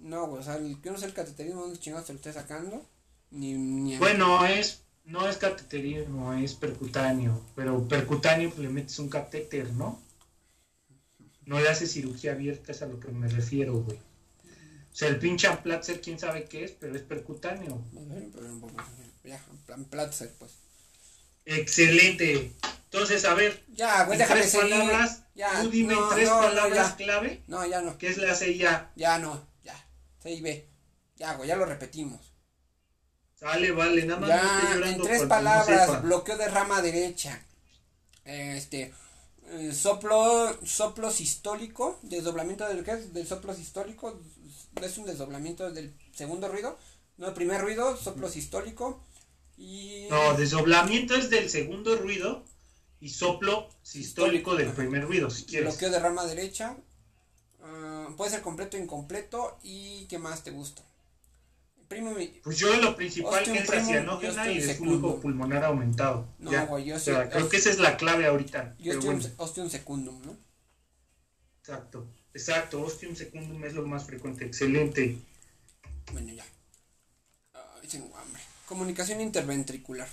No, 0.00 0.24
o 0.30 0.42
sea, 0.42 0.56
el- 0.56 0.80
yo 0.82 0.92
no 0.92 0.98
sé 0.98 1.06
el 1.06 1.14
cateterismo 1.14 1.62
dónde 1.62 1.78
chingados 1.78 2.06
se 2.06 2.12
lo 2.12 2.18
esté 2.18 2.32
sacando. 2.32 2.86
Ni, 3.30 3.54
ni 3.54 3.96
Bueno, 3.98 4.44
es 4.46 4.83
no 5.04 5.28
es 5.28 5.36
cateterismo, 5.36 6.32
es 6.34 6.54
percutáneo, 6.54 7.40
pero 7.54 7.86
percutáneo 7.86 8.48
pues, 8.50 8.60
le 8.60 8.68
metes 8.68 8.98
un 8.98 9.08
catéter, 9.08 9.72
¿no? 9.72 10.00
No 11.46 11.60
le 11.60 11.68
haces 11.68 11.92
cirugía 11.92 12.32
abierta, 12.32 12.72
es 12.72 12.82
a 12.82 12.86
lo 12.86 12.98
que 13.00 13.08
me 13.08 13.28
refiero, 13.28 13.74
güey. 13.74 13.98
O 13.98 14.96
sea, 14.96 15.08
el 15.08 15.18
pinche 15.18 15.46
Amplatzer, 15.48 16.00
quién 16.00 16.18
sabe 16.18 16.44
qué 16.44 16.64
es, 16.64 16.70
pero 16.72 16.94
es 16.94 17.02
percutáneo. 17.02 17.82
Ya, 19.24 19.40
en 19.50 19.56
plan 19.66 19.84
Platzer, 19.84 20.32
pues. 20.38 20.52
Excelente. 21.44 22.52
Entonces, 22.84 23.24
a 23.24 23.34
ver, 23.34 23.64
Ya, 23.74 24.04
güey, 24.04 24.18
déjame 24.18 24.40
tres 24.42 24.52
seguir. 24.52 24.70
palabras, 24.70 25.22
Ya, 25.34 25.62
tú 25.62 25.70
dime 25.70 25.94
no, 25.94 26.08
tres 26.10 26.28
no, 26.28 26.36
no, 26.36 26.42
palabras 26.42 26.90
ya. 26.90 26.96
clave, 26.96 27.42
No, 27.48 27.66
ya 27.66 27.82
no. 27.82 27.98
que 27.98 28.06
es 28.08 28.18
la 28.18 28.34
C 28.34 28.56
ya. 28.56 28.92
Ya 28.94 29.18
no, 29.18 29.44
ya. 29.64 29.74
C 30.22 30.30
y 30.32 30.40
B. 30.40 30.68
Ya, 31.16 31.34
güey, 31.34 31.48
ya 31.48 31.56
lo 31.56 31.66
repetimos. 31.66 32.20
Sale, 33.34 33.72
vale, 33.72 34.04
nada 34.04 34.20
más 34.20 34.28
no 34.30 34.36
Ya, 34.36 34.74
llorando 34.74 34.96
en 34.96 35.02
tres 35.02 35.22
no 35.22 35.28
palabras, 35.28 36.02
bloqueo 36.02 36.36
de 36.36 36.48
rama 36.48 36.80
derecha. 36.82 37.44
Este, 38.24 38.94
eh, 39.48 39.72
soplo, 39.74 40.58
soplo 40.64 41.10
sistólico, 41.10 41.98
desdoblamiento 42.02 42.66
del, 42.66 42.84
¿qué 42.84 42.92
es? 42.92 43.12
del 43.12 43.26
soplo 43.26 43.54
sistólico, 43.54 44.18
es 44.80 44.98
un 44.98 45.06
desdoblamiento 45.06 45.70
del 45.70 45.92
segundo 46.14 46.48
ruido, 46.48 46.78
no, 47.18 47.28
el 47.28 47.34
primer 47.34 47.60
ruido, 47.60 47.96
soplo 47.96 48.28
sistólico, 48.28 49.04
y... 49.56 50.06
No, 50.10 50.34
desdoblamiento 50.34 51.14
es 51.14 51.28
del 51.30 51.50
segundo 51.50 51.96
ruido 51.96 52.44
y 53.00 53.10
soplo 53.10 53.68
sistólico 53.82 54.56
del 54.56 54.68
Ajá. 54.68 54.76
primer 54.76 55.04
ruido, 55.04 55.28
si 55.28 55.44
quieres. 55.44 55.68
bloqueo 55.68 55.90
de 55.90 55.98
rama 55.98 56.24
derecha, 56.24 56.76
ah, 57.62 58.08
puede 58.16 58.30
ser 58.30 58.42
completo 58.42 58.76
o 58.76 58.80
incompleto, 58.80 59.58
y 59.62 60.06
¿qué 60.06 60.18
más 60.18 60.42
te 60.42 60.50
gusta? 60.50 60.82
Pues 62.42 62.58
yo 62.58 62.74
lo 62.76 62.96
principal 62.96 63.44
que 63.44 63.58
es 63.58 63.66
primum, 63.68 63.86
cianógena 63.86 64.50
y 64.50 64.56
y 64.56 64.60
de 64.60 64.70
ostium 64.70 64.76
flujo 64.88 64.96
secundum. 65.08 65.20
pulmonar 65.20 65.64
aumentado. 65.64 66.28
No, 66.38 66.50
Ya. 66.50 66.64
güey, 66.66 66.84
yo 66.86 66.96
O 66.96 66.98
sea, 66.98 67.28
creo 67.30 67.48
que 67.48 67.56
esa 67.56 67.70
es 67.70 67.78
la 67.78 67.96
clave 67.96 68.26
ahorita. 68.26 68.74
y 68.78 68.84
pero 68.84 68.98
ostium, 68.98 69.18
bueno, 69.20 69.34
ostium 69.38 69.70
secundum, 69.70 70.22
¿no? 70.26 70.36
exacto. 71.60 72.08
Exacto, 72.34 72.82
ostium 72.82 73.14
secundum 73.14 73.64
es 73.64 73.74
lo 73.74 73.86
más 73.86 74.04
frecuente. 74.04 74.44
Excelente. 74.44 75.18
Bueno, 76.12 76.32
ya. 76.32 76.44
Ay, 77.54 77.88
tengo 77.88 78.14
hambre. 78.16 78.42
Comunicación 78.66 79.20
interventricular. 79.20 80.08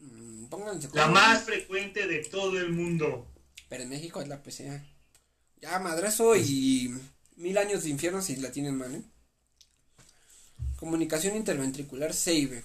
Mm, 0.00 0.46
pónganse 0.46 0.88
La 0.92 1.08
más 1.08 1.42
frecuente 1.42 2.06
de 2.06 2.18
todo 2.24 2.58
el 2.58 2.70
mundo. 2.72 3.26
Pero 3.68 3.82
en 3.82 3.88
México 3.88 4.20
es 4.20 4.28
la 4.28 4.42
PCA. 4.42 4.84
Ya, 5.60 5.78
madrazo 5.80 6.36
y 6.36 6.94
mil 7.36 7.58
años 7.58 7.82
de 7.82 7.90
infierno 7.90 8.22
si 8.22 8.36
la 8.36 8.52
tienen 8.52 8.76
mal, 8.76 8.94
¿eh? 8.94 9.02
Comunicación 10.76 11.36
interventricular 11.36 12.12
CIV. 12.12 12.62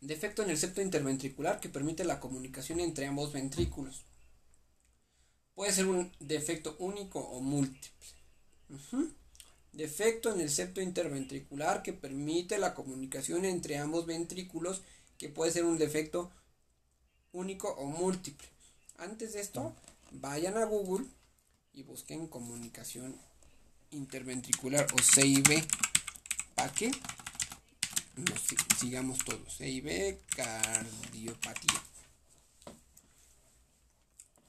Defecto 0.00 0.44
en 0.44 0.50
el 0.50 0.56
septo 0.56 0.80
interventricular 0.80 1.58
que 1.58 1.68
permite 1.68 2.04
la 2.04 2.20
comunicación 2.20 2.78
entre 2.78 3.06
ambos 3.06 3.32
ventrículos. 3.32 4.04
Puede 5.56 5.72
ser 5.72 5.86
un 5.86 6.12
defecto 6.20 6.76
único 6.78 7.18
o 7.18 7.40
múltiple. 7.40 7.90
Defecto 9.72 10.32
en 10.32 10.40
el 10.40 10.48
septo 10.48 10.80
interventricular 10.80 11.82
que 11.82 11.92
permite 11.92 12.58
la 12.58 12.74
comunicación 12.74 13.44
entre 13.44 13.76
ambos 13.76 14.06
ventrículos, 14.06 14.82
que 15.18 15.28
puede 15.28 15.50
ser 15.50 15.64
un 15.64 15.78
defecto 15.78 16.30
único 17.32 17.70
o 17.70 17.86
múltiple. 17.86 18.46
Antes 18.98 19.32
de 19.32 19.40
esto, 19.40 19.74
vayan 20.12 20.56
a 20.58 20.64
Google 20.64 21.06
y 21.72 21.82
busquen 21.82 22.28
comunicación 22.28 23.16
interventricular 23.90 24.86
o 24.94 25.02
CIV 25.02 25.66
para 26.64 26.72
que 26.72 26.90
si- 28.46 28.56
sigamos 28.78 29.18
todos. 29.18 29.56
CIV 29.58 30.18
cardiopatía. 30.34 31.82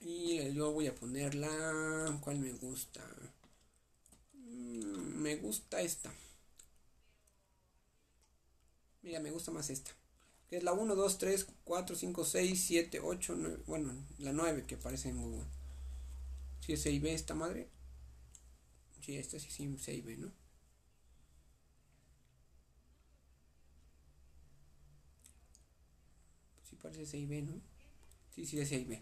Y 0.00 0.52
yo 0.54 0.72
voy 0.72 0.86
a 0.86 0.94
poner 0.94 1.34
la. 1.34 2.18
¿Cuál 2.22 2.38
me 2.38 2.52
gusta? 2.52 3.04
Mm, 4.34 5.16
Me 5.22 5.36
gusta 5.36 5.80
esta. 5.82 6.10
Mira, 9.02 9.20
me 9.20 9.30
gusta 9.30 9.50
más 9.50 9.68
esta. 9.70 9.90
Que 10.48 10.56
es 10.58 10.62
la 10.62 10.72
1, 10.72 10.94
2, 10.94 11.18
3, 11.18 11.46
4, 11.64 11.96
5, 11.96 12.24
6, 12.24 12.64
7, 12.66 13.00
8, 13.00 13.34
9. 13.36 13.58
Bueno, 13.66 13.92
la 14.18 14.32
9 14.32 14.64
que 14.66 14.76
aparece 14.76 15.08
en 15.08 15.20
Google. 15.20 15.44
Si 16.60 16.72
es 16.72 16.82
CIB 16.82 17.06
esta 17.12 17.34
madre. 17.34 17.68
Sí, 19.04 19.16
esta 19.16 19.38
sí 19.38 19.48
es 19.48 19.84
CIB, 19.84 20.18
¿no? 20.18 20.45
Sí 26.76 26.82
parece 26.82 27.06
CIB, 27.06 27.42
¿no? 27.42 27.60
Sí, 28.34 28.44
sí 28.44 28.60
es 28.60 28.68
CIB. 28.68 29.00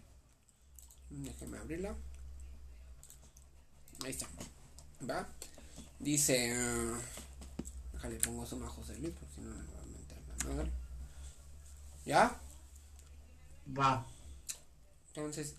Déjame 1.09 1.57
abrirla. 1.57 1.95
Ahí 4.03 4.11
está. 4.11 4.27
¿Va? 5.09 5.27
Dice... 5.99 6.53
ah, 6.55 6.97
déjale, 7.93 8.15
pongo 8.19 8.45
suma 8.45 8.69
José 8.69 8.97
Luis, 8.97 9.13
porque 9.13 9.35
si 9.35 9.41
no 9.41 9.49
me 9.49 9.55
va 9.55 9.81
a 9.81 9.85
mentar 9.85 10.17
la 10.27 10.53
madre. 10.53 10.71
¿Ya? 12.05 12.39
Va. 13.77 14.07
Entonces, 15.07 15.55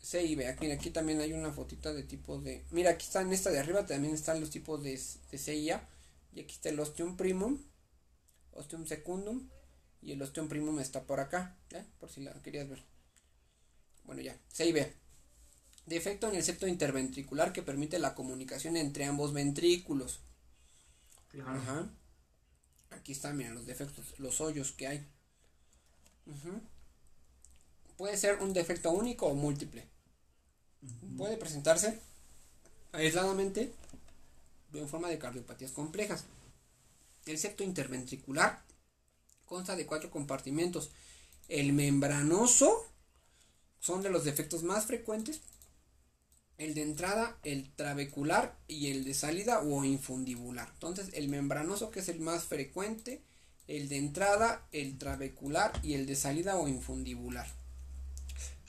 CIB, 0.00 0.46
aquí, 0.46 0.70
aquí 0.70 0.90
también 0.90 1.20
hay 1.20 1.32
una 1.32 1.52
fotita 1.52 1.92
de 1.92 2.04
tipo 2.04 2.38
de... 2.40 2.64
Mira, 2.70 2.90
aquí 2.90 3.04
está 3.04 3.22
en 3.22 3.32
esta 3.32 3.50
de 3.50 3.58
arriba, 3.58 3.84
también 3.84 4.14
están 4.14 4.40
los 4.40 4.50
tipos 4.50 4.80
de, 4.82 5.00
de 5.30 5.38
CIA. 5.38 5.88
Y 6.34 6.40
aquí 6.40 6.54
está 6.54 6.68
el 6.68 6.78
ostium 6.78 7.16
primum, 7.16 7.58
ostium 8.52 8.86
secundum, 8.86 9.48
y 10.02 10.12
el 10.12 10.22
ostium 10.22 10.48
primum 10.48 10.78
está 10.80 11.04
por 11.04 11.20
acá, 11.20 11.56
¿ya? 11.70 11.84
Por 12.00 12.10
si 12.10 12.20
la 12.20 12.32
querías 12.42 12.68
ver. 12.68 12.82
Bueno, 14.04 14.22
ya, 14.22 14.36
CIB. 14.52 14.92
Defecto 15.86 16.28
en 16.28 16.36
el 16.36 16.42
septo 16.42 16.66
interventricular 16.66 17.52
que 17.52 17.62
permite 17.62 17.98
la 17.98 18.14
comunicación 18.14 18.76
entre 18.76 19.06
ambos 19.06 19.32
ventrículos. 19.32 20.20
Claro. 21.28 21.50
Ajá. 21.50 21.90
Aquí 22.90 23.12
están, 23.12 23.36
mira, 23.36 23.50
los 23.50 23.66
defectos, 23.66 24.18
los 24.18 24.40
hoyos 24.40 24.72
que 24.72 24.86
hay. 24.86 25.06
Puede 27.96 28.16
ser 28.16 28.40
un 28.40 28.52
defecto 28.52 28.90
único 28.90 29.26
o 29.26 29.34
múltiple. 29.34 29.86
Puede 31.16 31.36
presentarse 31.36 32.00
aisladamente 32.92 33.72
o 34.72 34.78
en 34.78 34.88
forma 34.88 35.08
de 35.08 35.18
cardiopatías 35.18 35.72
complejas. 35.72 36.24
El 37.26 37.38
septo 37.38 37.64
interventricular 37.64 38.62
consta 39.48 39.74
de 39.74 39.86
cuatro 39.86 40.10
compartimentos. 40.10 40.90
El 41.48 41.72
membranoso 41.72 42.86
son 43.80 44.02
de 44.02 44.10
los 44.10 44.24
defectos 44.24 44.62
más 44.62 44.86
frecuentes. 44.86 45.40
El 46.58 46.74
de 46.74 46.82
entrada, 46.82 47.38
el 47.44 47.70
trabecular 47.74 48.58
y 48.66 48.90
el 48.90 49.04
de 49.04 49.14
salida 49.14 49.60
o 49.60 49.84
infundibular. 49.84 50.68
Entonces, 50.74 51.10
el 51.14 51.28
membranoso 51.28 51.90
que 51.90 52.00
es 52.00 52.08
el 52.08 52.20
más 52.20 52.44
frecuente, 52.44 53.22
el 53.68 53.88
de 53.88 53.96
entrada, 53.98 54.66
el 54.72 54.98
trabecular 54.98 55.72
y 55.82 55.94
el 55.94 56.06
de 56.06 56.16
salida 56.16 56.56
o 56.56 56.68
infundibular. 56.68 57.46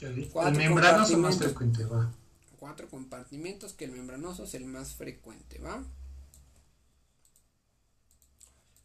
El 0.02 0.30
Cuatro 0.30 0.58
membranoso 0.58 1.18
más 1.18 1.38
frecuente, 1.38 1.84
va. 1.84 2.14
Cuatro 2.58 2.90
compartimentos 2.90 3.74
que 3.74 3.86
el 3.86 3.92
membranoso 3.92 4.44
es 4.44 4.54
el 4.54 4.66
más 4.66 4.94
frecuente, 4.94 5.60
¿va? 5.60 5.84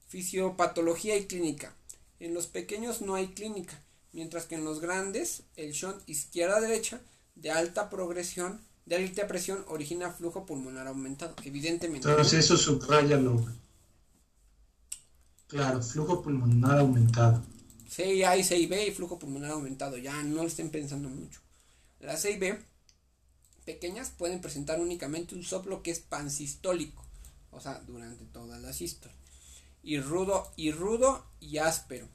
Fisiopatología 0.09 1.17
y 1.17 1.27
clínica. 1.27 1.75
En 2.21 2.35
los 2.35 2.47
pequeños 2.47 3.01
no 3.03 3.15
hay 3.15 3.29
clínica, 3.29 3.79
mientras 4.13 4.47
que 4.47 4.55
en 4.55 4.65
los 4.65 4.81
grandes 4.81 5.43
el 5.57 5.73
shunt 5.73 6.09
izquierda-derecha 6.09 7.01
de 7.35 7.51
alta 7.51 7.91
progresión, 7.91 8.61
de 8.87 8.97
alta 8.97 9.27
presión 9.27 9.65
origina 9.69 10.11
flujo 10.11 10.47
pulmonar 10.47 10.87
aumentado, 10.87 11.35
evidentemente. 11.45 12.09
Entonces 12.09 12.45
eso 12.45 12.57
subrayalo. 12.57 13.45
Claro, 15.49 15.83
flujo 15.83 16.23
pulmonar 16.23 16.79
aumentado. 16.79 17.43
CIA 17.89 18.37
y 18.37 18.45
CIB 18.45 18.89
y 18.89 18.91
flujo 18.91 19.19
pulmonar 19.19 19.53
aumentado, 19.53 19.99
ya 19.99 20.23
no 20.23 20.43
lo 20.43 20.49
estén 20.49 20.71
pensando 20.71 21.09
mucho. 21.09 21.41
Las 22.01 22.23
CIB 22.23 22.59
pequeñas 23.65 24.11
pueden 24.11 24.41
presentar 24.41 24.81
únicamente 24.81 25.35
un 25.35 25.43
soplo 25.43 25.83
que 25.83 25.91
es 25.91 26.01
pansistólico, 26.01 27.05
o 27.51 27.61
sea, 27.61 27.81
durante 27.87 28.25
toda 28.27 28.59
la 28.59 28.73
sístole. 28.73 29.15
Y 29.85 30.01
rudo, 30.01 30.51
y 30.57 30.73
rudo 30.73 31.27
y 31.41 31.59
áspero, 31.59 32.09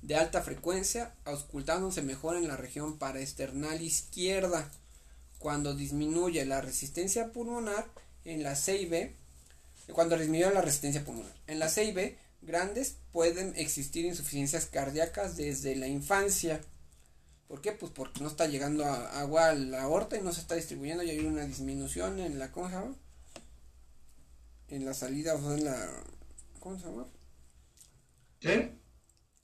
de 0.00 0.16
alta 0.16 0.40
frecuencia, 0.40 1.14
auscultándose 1.26 2.00
mejor 2.00 2.36
en 2.36 2.48
la 2.48 2.56
región 2.56 2.98
paraesternal 2.98 3.82
izquierda. 3.82 4.70
Cuando 5.38 5.74
disminuye 5.74 6.44
la 6.46 6.62
resistencia 6.62 7.30
pulmonar 7.30 7.86
en 8.24 8.42
la 8.42 8.56
CIB, 8.56 9.14
cuando 9.92 10.16
disminuye 10.16 10.50
la 10.50 10.62
resistencia 10.62 11.04
pulmonar. 11.04 11.34
En 11.46 11.58
la 11.58 11.68
CIB, 11.68 12.16
grandes 12.40 12.96
pueden 13.12 13.54
existir 13.56 14.06
insuficiencias 14.06 14.64
cardíacas 14.64 15.36
desde 15.36 15.76
la 15.76 15.88
infancia. 15.88 16.62
¿Por 17.48 17.60
qué? 17.60 17.72
Pues 17.72 17.92
porque 17.92 18.22
no 18.22 18.28
está 18.28 18.46
llegando 18.46 18.86
agua 18.86 19.50
a 19.50 19.54
la 19.54 19.82
aorta 19.82 20.16
y 20.16 20.22
no 20.22 20.32
se 20.32 20.40
está 20.40 20.54
distribuyendo 20.54 21.02
y 21.02 21.10
hay 21.10 21.20
una 21.20 21.44
disminución 21.44 22.18
en 22.18 22.38
la 22.38 22.50
¿cómo 22.50 22.68
se 22.68 22.76
llama? 22.76 22.94
En 24.68 24.86
la 24.86 24.94
salida, 24.94 25.34
o 25.34 25.52
en 25.52 25.64
la 25.64 26.02
¿cómo 26.60 26.78
se 26.78 26.86
llama? 26.86 27.06
¿Qué? 28.38 28.78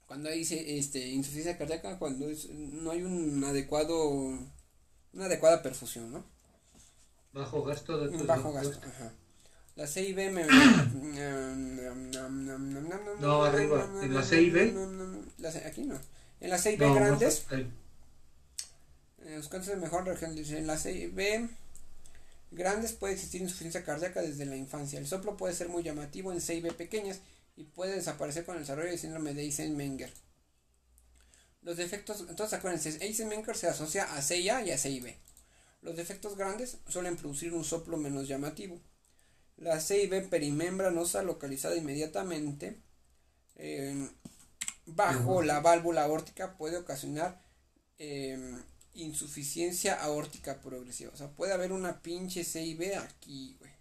Cuando 0.05 0.29
hay 0.29 0.41
este 0.41 1.07
insuficiencia 1.09 1.57
cardíaca, 1.57 1.99
cuando 1.99 2.29
es- 2.29 2.49
no 2.49 2.91
hay 2.91 3.03
un 3.03 3.43
adecuado 3.43 4.39
una 5.13 5.25
adecuada 5.25 5.61
perfusión, 5.61 6.11
¿no? 6.11 6.23
Bajo 7.33 7.63
gasto 7.63 7.97
de 7.99 8.17
bajo 8.23 8.53
gasto, 8.53 8.79
ajá. 8.87 9.13
La 9.75 9.85
CIB 9.85 10.31
me... 10.31 10.43
No, 13.19 13.43
arriba. 13.43 13.87
¿En 14.01 14.13
la 14.13 14.23
CIB? 14.23 14.73
La 15.37 15.49
aquí 15.49 15.83
no. 15.83 15.99
En 16.39 16.49
la 16.49 16.57
CIB 16.57 16.79
No, 16.81 16.93
grandes, 16.95 17.45
eh, 17.51 19.35
los 19.35 19.49
cánceres 19.49 19.79
de 19.79 19.85
mejor 19.85 20.05
región, 20.05 20.35
dice, 20.35 20.57
en 20.57 20.67
la 20.67 20.77
CIB 20.77 21.49
grandes 22.51 22.93
puede 22.93 23.13
existir 23.13 23.41
insuficiencia 23.41 23.83
cardíaca 23.83 24.21
desde 24.21 24.45
la 24.45 24.55
infancia. 24.55 24.99
El 24.99 25.07
soplo 25.07 25.37
puede 25.37 25.53
ser 25.53 25.69
muy 25.69 25.83
llamativo 25.83 26.31
en 26.31 26.41
CIB 26.41 26.73
pequeñas 26.75 27.19
y 27.55 27.63
puede 27.63 27.95
desaparecer 27.95 28.45
con 28.45 28.55
el 28.55 28.61
desarrollo 28.61 28.89
del 28.89 28.99
síndrome 28.99 29.33
de 29.33 29.43
Eisenmenger. 29.43 30.11
Los 31.61 31.77
defectos, 31.77 32.25
entonces 32.29 32.57
acuérdense, 32.57 32.97
Eisenmenger 33.03 33.55
se 33.55 33.67
asocia 33.67 34.15
a 34.15 34.21
CIA 34.21 34.63
y 34.63 34.71
a 34.71 34.77
CIB. 34.77 35.15
Los 35.81 35.95
defectos 35.95 36.37
grandes 36.37 36.77
suelen 36.87 37.17
producir 37.17 37.53
un 37.53 37.63
soplo 37.63 37.97
menos 37.97 38.27
llamativo. 38.27 38.79
La 39.57 39.79
CIB 39.81 40.29
perimembranosa 40.29 41.23
localizada 41.23 41.75
inmediatamente 41.75 42.79
eh, 43.55 44.09
bajo 44.85 45.41
la 45.41 45.59
válvula 45.59 46.03
aórtica 46.03 46.57
puede 46.57 46.77
ocasionar 46.77 47.41
eh, 47.97 48.37
insuficiencia 48.97 49.95
aórtica 50.03 50.59
progresiva. 50.61 51.11
O 51.13 51.17
sea, 51.17 51.29
puede 51.29 51.53
haber 51.53 51.71
una 51.71 52.01
pinche 52.01 52.43
CIB 52.43 52.97
aquí, 52.97 53.55
güey. 53.59 53.71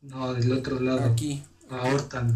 No, 0.00 0.34
del 0.34 0.52
otro 0.52 0.80
lado. 0.80 1.04
Aquí. 1.04 1.42
Aorta. 1.70 2.26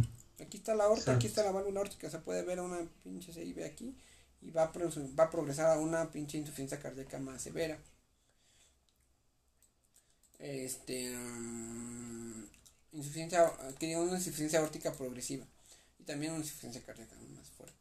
Aquí 0.41 0.57
está 0.57 0.75
la 0.75 0.85
aorta, 0.85 1.15
aquí 1.15 1.27
está 1.27 1.45
la 1.45 1.53
válvula 1.53 1.81
aórtica. 1.81 2.07
O 2.07 2.11
sea, 2.11 2.21
puede 2.21 2.41
haber 2.41 2.61
una 2.61 2.79
pinche 3.03 3.33
CIB 3.33 3.65
aquí 3.65 3.95
y 4.41 4.51
va 4.51 4.65
a, 4.65 4.73
va 4.73 5.25
a 5.25 5.31
progresar 5.31 5.67
a 5.71 5.79
una 5.79 6.11
pinche 6.11 6.39
insuficiencia 6.39 6.81
cardíaca 6.81 7.19
más 7.19 7.43
severa. 7.43 7.79
Este. 10.39 11.17
Um, 11.17 12.47
insuficiencia, 12.93 13.53
que 13.79 13.97
una 13.97 14.17
insuficiencia 14.17 14.61
aórtica 14.61 14.93
progresiva 14.93 15.47
y 15.99 16.05
también 16.05 16.33
una 16.33 16.41
insuficiencia 16.41 16.83
cardíaca 16.83 17.17
más 17.37 17.49
fuerte. 17.51 17.77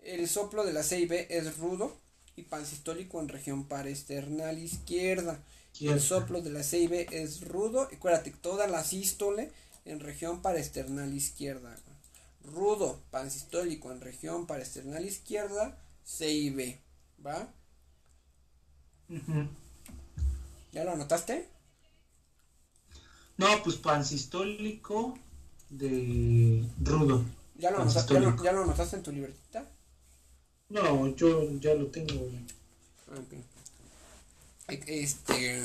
El 0.00 0.28
soplo 0.28 0.64
de 0.64 0.72
la 0.72 0.82
CIB 0.82 1.26
es 1.30 1.56
rudo 1.58 1.96
y 2.36 2.42
pansistólico 2.42 3.20
en 3.20 3.28
región 3.28 3.64
paresternal 3.64 4.58
izquierda. 4.58 5.42
El 5.80 6.00
soplo 6.00 6.42
de 6.42 6.50
la 6.50 6.62
CIB 6.62 7.08
es 7.10 7.40
rudo. 7.40 7.88
Y 7.90 7.96
acuérdate, 7.96 8.30
toda 8.30 8.66
la 8.66 8.84
sístole 8.84 9.50
en 9.84 10.00
región 10.00 10.42
paresternal 10.42 11.12
izquierda. 11.12 11.74
Rudo, 12.44 13.00
pansistólico 13.10 13.92
en 13.92 14.00
región 14.00 14.46
paresternal 14.46 15.04
izquierda, 15.04 15.78
CIB. 16.04 16.78
¿Va? 17.24 17.52
¿Ya 20.72 20.84
lo 20.84 20.92
anotaste? 20.92 21.48
No, 23.36 23.62
pues 23.62 23.76
pansistólico 23.76 25.18
de 25.70 26.64
rudo. 26.80 27.24
¿Ya 27.56 27.70
lo, 27.70 27.82
anotaste, 27.82 28.14
¿ya, 28.42 28.52
lo, 28.52 28.62
anotaste 28.62 28.96
en 28.96 29.02
tu 29.02 29.12
libretita? 29.12 29.68
No, 30.72 31.14
yo 31.16 31.50
ya 31.60 31.74
lo 31.74 31.86
tengo. 31.88 32.30
Este, 34.68 35.60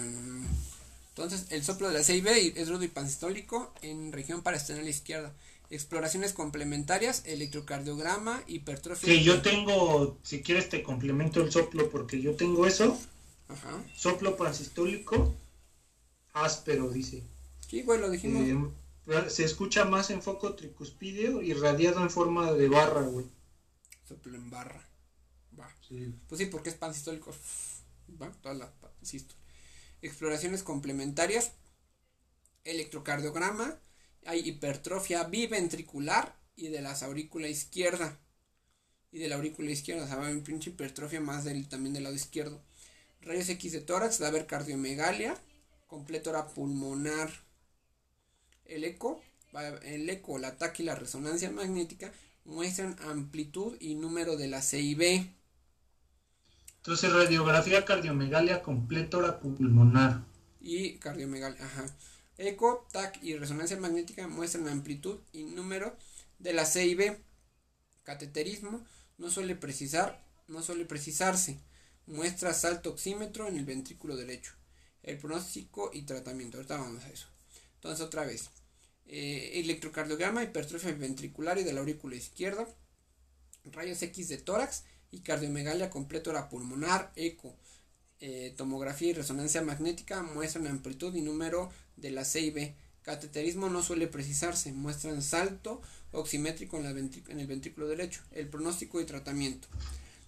entonces, 1.10 1.48
el 1.50 1.64
soplo 1.64 1.88
de 1.88 1.94
la 1.94 2.04
CIB 2.04 2.28
es 2.58 2.68
rudo 2.68 2.84
y 2.84 2.90
pansistólico 2.90 3.74
en 3.82 4.12
región 4.12 4.44
parasternal 4.44 4.88
izquierda. 4.88 5.34
Exploraciones 5.70 6.34
complementarias, 6.34 7.24
electrocardiograma, 7.26 8.44
hipertrofia. 8.48 9.14
Sí, 9.14 9.24
yo 9.24 9.42
tengo, 9.42 10.18
si 10.24 10.42
quieres 10.42 10.68
te 10.68 10.84
complemento 10.84 11.42
el 11.42 11.52
soplo 11.52 11.90
porque 11.90 12.22
yo 12.22 12.36
tengo 12.36 12.68
eso. 12.68 12.98
Ajá. 13.48 13.82
Soplo 13.96 14.36
pansistólico 14.36 15.34
áspero, 16.34 16.90
dice. 16.90 17.24
Sí, 17.66 17.82
güey, 17.84 18.00
lo 18.00 18.10
dijimos. 18.10 18.72
Eh, 19.08 19.30
se 19.30 19.46
escucha 19.46 19.86
más 19.86 20.10
en 20.10 20.22
foco 20.22 20.54
tricuspideo 20.54 21.42
y 21.42 21.54
radiado 21.54 22.02
en 22.02 22.10
forma 22.10 22.52
de 22.52 22.68
barra, 22.68 23.02
güey. 23.04 23.26
Soplo 24.06 24.36
en 24.36 24.50
barra. 24.50 24.86
Pues 26.28 26.40
sí, 26.40 26.46
porque 26.48 26.70
es 26.70 26.76
pansistólico. 26.76 27.34
Va, 28.22 28.32
toda 28.42 28.56
la 28.56 28.74
Exploraciones 30.02 30.64
complementarias. 30.64 31.52
Electrocardiograma. 32.64 33.80
Hay 34.26 34.40
hipertrofia 34.40 35.24
biventricular 35.24 36.38
y 36.56 36.68
de 36.68 36.82
la 36.82 36.94
aurícula 36.94 37.48
izquierda. 37.48 38.20
Y 39.12 39.20
de 39.20 39.30
la 39.30 39.36
aurícula 39.36 39.72
izquierda, 39.72 40.04
o 40.04 40.08
sea, 40.08 40.18
va 40.18 40.44
pinche 40.44 40.72
hipertrofia 40.72 41.22
más 41.22 41.46
del, 41.46 41.70
también 41.70 41.94
del 41.94 42.04
lado 42.04 42.16
izquierdo. 42.16 42.62
Rayos 43.22 43.50
X 43.50 43.72
de 43.72 43.82
tórax, 43.82 44.22
va 44.22 44.26
a 44.26 44.30
haber 44.30 44.48
cardiomegalia, 44.48 45.40
completora 45.88 46.48
pulmonar. 46.48 47.32
El 48.66 48.84
eco, 48.84 49.22
el 49.84 50.10
eco, 50.10 50.38
el 50.38 50.46
ataque 50.46 50.84
y 50.84 50.86
la 50.86 50.96
resonancia 50.96 51.50
magnética 51.50 52.12
muestran 52.44 52.98
amplitud 53.00 53.78
y 53.80 53.96
número 53.96 54.36
de 54.36 54.48
la 54.48 54.62
CIB. 54.62 55.37
Entonces, 56.88 57.12
radiografía 57.12 57.84
cardiomegalia 57.84 58.62
completora 58.62 59.42
pulmonar. 59.42 60.24
Y 60.62 60.94
cardiomegalia, 61.00 61.62
ajá. 61.66 61.86
Eco, 62.38 62.88
TAC 62.94 63.22
y 63.22 63.36
resonancia 63.36 63.76
magnética 63.76 64.26
muestran 64.30 64.70
amplitud 64.70 65.20
y 65.34 65.44
número 65.44 65.98
de 66.40 66.54
la 66.54 66.66
CIB. 66.66 67.18
Cateterismo 68.04 68.86
no 69.18 69.30
suele 69.30 69.58
precisar, 69.58 70.24
no 70.48 70.62
suele 70.62 70.86
precisarse. 70.86 71.60
Muestra 72.06 72.54
salto 72.54 72.92
oxímetro 72.92 73.50
en 73.50 73.58
el 73.58 73.66
ventrículo 73.66 74.16
derecho. 74.16 74.54
El 75.04 75.18
pronóstico 75.18 75.92
y 75.94 76.04
tratamiento. 76.04 76.56
Ahorita 76.56 76.78
vamos 76.78 77.04
a 77.04 77.10
eso. 77.10 77.28
Entonces, 77.76 78.00
otra 78.00 78.24
vez. 78.24 78.50
Eh, 79.08 79.60
electrocardiograma, 79.60 80.42
hipertrofia 80.42 80.94
ventricular 80.94 81.58
y 81.58 81.66
de 81.66 81.74
la 81.74 81.82
aurícula 81.82 82.16
izquierda. 82.16 82.66
Rayos 83.66 84.02
X 84.02 84.30
de 84.30 84.38
tórax 84.38 84.86
y 85.12 85.20
cardiomegalia 85.20 85.90
completora 85.90 86.50
pulmonar, 86.50 87.12
eco, 87.16 87.56
eh, 88.20 88.54
tomografía 88.58 89.10
y 89.10 89.14
resonancia 89.14 89.62
magnética 89.62 90.24
muestran 90.24 90.68
amplitud 90.68 91.14
y 91.16 91.22
número 91.22 91.72
de 91.96 92.12
la 92.12 92.26
CIB. 92.26 92.74
Cateterismo 93.04 93.70
no 93.70 93.84
suele 93.84 94.08
precisarse, 94.08 94.74
muestran 94.74 95.22
salto 95.22 95.82
oximétrico 96.12 96.78
en, 96.78 96.86
en 96.86 97.40
el 97.40 97.48
ventrículo 97.48 97.88
derecho. 97.88 98.22
El 98.32 98.48
pronóstico 98.48 99.00
y 99.00 99.06
tratamiento. 99.06 99.68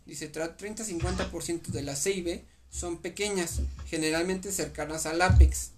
Dice 0.06 0.32
30-50% 0.32 1.68
de 1.68 1.84
la 1.84 1.96
CIB 1.96 2.42
son 2.70 2.98
pequeñas, 2.98 3.62
generalmente 3.88 4.52
cercanas 4.52 5.06
al 5.06 5.22
ápex, 5.22 5.72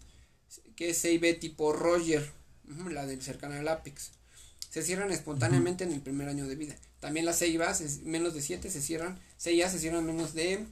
que 0.76 0.90
es 0.90 1.02
CIB 1.02 1.40
tipo 1.40 1.74
Roger, 1.74 2.30
la 2.90 3.06
del 3.06 3.22
cercana 3.22 3.60
al 3.60 3.68
ápex. 3.68 4.12
Se 4.70 4.82
cierran 4.84 5.12
espontáneamente 5.12 5.84
en 5.84 5.92
el 5.92 6.02
primer 6.02 6.30
año 6.30 6.48
de 6.48 6.56
vida. 6.56 6.76
También 7.00 7.26
las 7.26 7.40
CIVAs, 7.40 8.02
menos 8.04 8.34
de 8.34 8.42
7 8.42 8.70
se 8.70 8.82
cierran, 8.82 9.20
CIA 9.40 9.70
se 9.70 9.80
cierran 9.80 10.06
menos 10.06 10.34
de, 10.34 10.66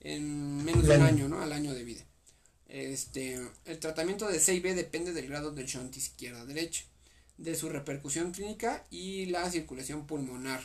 en 0.00 0.64
menos 0.64 0.84
de 0.84 0.96
un 0.96 1.02
año, 1.02 1.28
¿no? 1.28 1.40
Al 1.40 1.52
año 1.52 1.74
de 1.74 1.84
vida. 1.84 2.02
Este, 2.72 3.38
el 3.66 3.78
tratamiento 3.78 4.26
de 4.28 4.40
CIB 4.40 4.74
depende 4.74 5.12
del 5.12 5.28
grado 5.28 5.50
del 5.52 5.66
shunt 5.66 5.94
izquierda-derecha, 5.94 6.84
de 7.36 7.54
su 7.54 7.68
repercusión 7.68 8.32
clínica 8.32 8.84
y 8.90 9.26
la 9.26 9.50
circulación 9.50 10.06
pulmonar. 10.06 10.62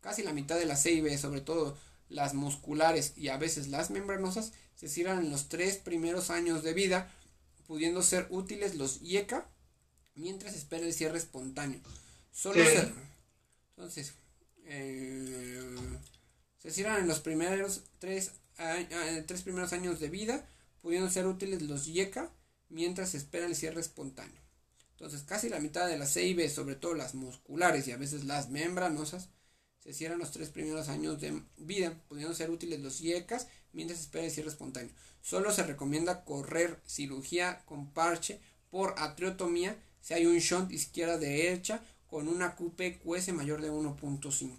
Casi 0.00 0.24
la 0.24 0.32
mitad 0.32 0.58
de 0.58 0.66
las 0.66 0.82
CIB, 0.82 1.16
sobre 1.18 1.40
todo 1.40 1.78
las 2.08 2.34
musculares 2.34 3.12
y 3.16 3.28
a 3.28 3.36
veces 3.36 3.68
las 3.68 3.90
membranosas, 3.90 4.52
se 4.74 4.88
cierran 4.88 5.24
en 5.24 5.30
los 5.30 5.48
tres 5.48 5.76
primeros 5.76 6.30
años 6.30 6.64
de 6.64 6.74
vida, 6.74 7.14
pudiendo 7.68 8.02
ser 8.02 8.26
útiles 8.30 8.74
los 8.74 9.00
IECA 9.02 9.46
mientras 10.14 10.54
espera 10.54 10.84
el 10.84 10.94
cierre 10.94 11.18
espontáneo. 11.18 11.80
Solo 12.32 12.64
se, 12.64 12.92
entonces, 13.76 14.14
eh, 14.64 15.98
se 16.58 16.70
cierran 16.70 17.00
en 17.00 17.08
los 17.08 17.20
primeros 17.20 17.82
tres, 17.98 18.32
tres 19.26 19.42
primeros 19.42 19.72
años 19.72 20.00
de 20.00 20.08
vida, 20.08 20.46
pudiendo 20.80 21.10
ser 21.10 21.26
útiles 21.26 21.62
los 21.62 21.86
YECA 21.86 22.30
mientras 22.68 23.10
se 23.10 23.18
espera 23.18 23.46
el 23.46 23.56
cierre 23.56 23.80
espontáneo. 23.80 24.40
Entonces, 24.92 25.22
casi 25.22 25.48
la 25.48 25.58
mitad 25.58 25.88
de 25.88 25.98
las 25.98 26.12
CIB, 26.12 26.48
sobre 26.48 26.76
todo 26.76 26.94
las 26.94 27.14
musculares 27.14 27.88
y 27.88 27.92
a 27.92 27.96
veces 27.96 28.24
las 28.24 28.50
membranosas, 28.50 29.30
se 29.80 29.92
cierran 29.92 30.20
los 30.20 30.30
tres 30.30 30.50
primeros 30.50 30.88
años 30.88 31.20
de 31.20 31.42
vida, 31.56 32.00
pudiendo 32.08 32.34
ser 32.34 32.50
útiles 32.50 32.78
los 32.78 33.00
IECAS 33.00 33.48
mientras 33.72 33.98
se 33.98 34.04
espera 34.04 34.26
el 34.26 34.30
cierre 34.30 34.50
espontáneo. 34.50 34.92
Solo 35.22 35.50
se 35.50 35.64
recomienda 35.64 36.24
correr 36.24 36.80
cirugía 36.86 37.64
con 37.64 37.90
parche 37.92 38.40
por 38.70 38.94
atriotomía 38.96 39.76
si 40.02 40.14
hay 40.14 40.26
un 40.26 40.38
shunt 40.38 40.70
izquierda 40.72 41.16
derecha 41.16 41.82
con 42.06 42.28
una 42.28 42.54
QPQS 42.54 43.32
mayor 43.32 43.62
de 43.62 43.70
1.5. 43.70 44.58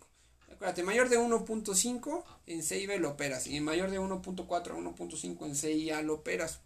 Acuérdate, 0.51 0.81
mayor 0.83 1.09
de 1.09 1.19
1.5 1.19 2.23
en 2.47 2.63
CIB 2.63 2.99
lo 2.99 3.11
operas 3.11 3.45
y 3.45 3.59
mayor 3.59 3.91
de 3.91 3.99
1.4 3.99 4.49
a 4.49 4.75
1.5 4.75 5.45
en 5.45 5.55
CIA 5.55 6.01
lo 6.01 6.15
operas. 6.15 6.61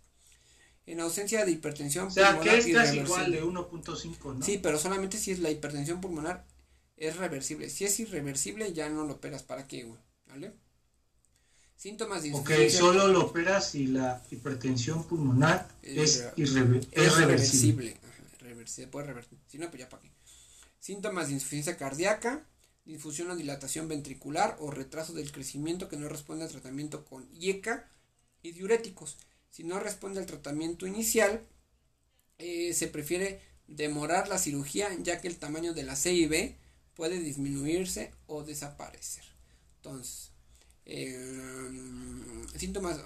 En 0.85 1.01
ausencia 1.01 1.43
de 1.43 1.51
hipertensión 1.51 2.07
o 2.07 2.11
sea, 2.11 2.39
que 2.39 2.57
es 2.57 2.67
casi 2.73 2.99
igual 2.99 3.31
de 3.31 3.43
1.5, 3.43 4.35
¿no? 4.35 4.45
Sí, 4.45 4.59
pero 4.61 4.77
solamente 4.77 5.17
si 5.17 5.31
es 5.31 5.39
la 5.39 5.51
hipertensión 5.51 5.99
pulmonar 5.99 6.45
es 6.95 7.17
reversible. 7.17 7.69
Si 7.69 7.83
es 7.83 7.99
irreversible 7.99 8.71
ya 8.71 8.87
no 8.87 9.03
lo 9.03 9.15
operas. 9.15 9.43
¿Para 9.43 9.67
qué, 9.67 9.83
güey? 9.83 9.99
¿Vale? 10.27 10.53
Síntomas 11.75 12.23
de 12.23 12.33
Ok, 12.33 12.51
solo 12.69 13.07
lo 13.07 13.25
operas 13.25 13.71
si 13.71 13.87
la 13.87 14.23
hipertensión 14.31 15.03
pulmonar 15.03 15.67
es, 15.83 16.25
es, 16.35 16.53
reversible. 17.15 17.97
Se 18.67 18.87
puede 18.87 19.07
revertir. 19.07 19.39
Si 19.47 19.57
no, 19.57 19.69
pues 19.69 19.81
ya 19.81 19.89
para 19.89 20.03
qué. 20.03 20.11
Síntomas 20.79 21.27
de 21.27 21.33
insuficiencia 21.33 21.77
cardíaca, 21.77 22.45
difusión 22.85 23.29
o 23.31 23.35
dilatación 23.35 23.87
ventricular 23.87 24.57
o 24.59 24.71
retraso 24.71 25.13
del 25.13 25.31
crecimiento 25.31 25.89
que 25.89 25.97
no 25.97 26.07
responde 26.07 26.45
al 26.45 26.51
tratamiento 26.51 27.05
con 27.05 27.27
IECA 27.33 27.89
y 28.41 28.51
diuréticos. 28.51 29.17
Si 29.49 29.63
no 29.63 29.79
responde 29.79 30.19
al 30.19 30.25
tratamiento 30.25 30.87
inicial, 30.87 31.45
eh, 32.37 32.73
se 32.73 32.87
prefiere 32.87 33.41
demorar 33.67 34.27
la 34.27 34.37
cirugía 34.37 34.89
ya 35.01 35.19
que 35.19 35.27
el 35.27 35.37
tamaño 35.37 35.73
de 35.73 35.83
la 35.83 35.95
C 35.95 36.13
y 36.13 36.27
B 36.27 36.57
puede 36.95 37.19
disminuirse 37.19 38.13
o 38.27 38.43
desaparecer. 38.43 39.23
Entonces, 39.77 40.31
eh, 40.85 41.17
síntomas, 42.55 42.99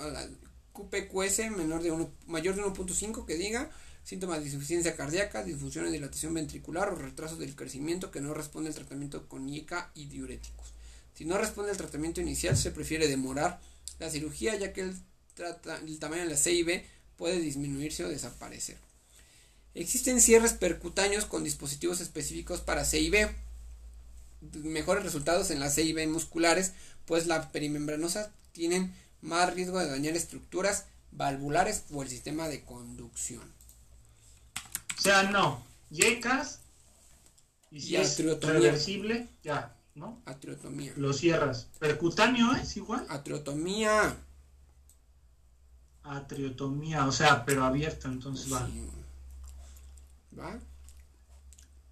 QPQS 0.73 1.49
menor 1.51 1.81
de 1.81 2.07
mayor 2.27 2.55
de 2.55 2.63
1.5 2.63 3.25
que 3.25 3.35
diga, 3.35 3.71
síntomas 4.03 4.39
de 4.39 4.45
insuficiencia 4.45 4.95
cardíaca, 4.95 5.43
disfunción 5.43 5.87
y 5.87 5.91
dilatación 5.91 6.33
ventricular 6.33 6.89
o 6.89 6.95
retraso 6.95 7.35
del 7.37 7.55
crecimiento 7.55 8.11
que 8.11 8.21
no 8.21 8.33
responde 8.33 8.69
al 8.69 8.75
tratamiento 8.75 9.27
con 9.27 9.47
ICA 9.47 9.91
y 9.95 10.05
diuréticos. 10.05 10.73
Si 11.13 11.25
no 11.25 11.37
responde 11.37 11.71
al 11.71 11.77
tratamiento 11.77 12.21
inicial, 12.21 12.57
se 12.57 12.71
prefiere 12.71 13.07
demorar 13.07 13.59
la 13.99 14.09
cirugía 14.09 14.55
ya 14.55 14.73
que 14.73 14.81
el, 14.81 14.95
el 15.87 15.99
tamaño 15.99 16.23
de 16.23 16.29
la 16.29 16.37
C 16.37 16.51
y 16.51 16.63
B 16.63 16.85
puede 17.17 17.39
disminuirse 17.39 18.03
o 18.03 18.09
desaparecer. 18.09 18.77
Existen 19.73 20.19
cierres 20.19 20.53
percutáneos 20.53 21.25
con 21.25 21.43
dispositivos 21.43 22.01
específicos 22.01 22.61
para 22.61 22.83
C 22.83 22.99
y 22.99 23.09
B. 23.09 23.29
Mejores 24.63 25.03
resultados 25.03 25.51
en 25.51 25.59
las 25.59 25.75
C 25.75 25.83
y 25.83 25.93
B 25.93 26.07
musculares, 26.07 26.73
pues 27.05 27.27
la 27.27 27.51
perimembranosa 27.51 28.33
tienen 28.51 28.93
más 29.21 29.53
riesgo 29.53 29.79
de 29.79 29.87
dañar 29.87 30.15
estructuras 30.15 30.85
valvulares 31.11 31.83
o 31.91 32.01
el 32.01 32.09
sistema 32.09 32.49
de 32.49 32.63
conducción. 32.63 33.60
O 35.01 35.03
sea, 35.03 35.23
no, 35.23 35.65
yecas 35.89 36.59
y 37.71 37.81
si 37.81 37.95
es 37.95 38.19
reversible, 38.19 39.27
ya, 39.41 39.75
¿no? 39.95 40.21
Atriotomía. 40.25 40.93
Lo 40.95 41.11
cierras. 41.11 41.69
Percutáneo 41.79 42.53
es 42.53 42.77
igual. 42.77 43.07
Atriotomía. 43.09 44.15
Atriotomía, 46.03 47.07
o 47.07 47.11
sea, 47.11 47.43
pero 47.45 47.65
abierta, 47.65 48.09
entonces 48.09 48.53
va. 48.53 48.69
¿Va? 50.37 50.59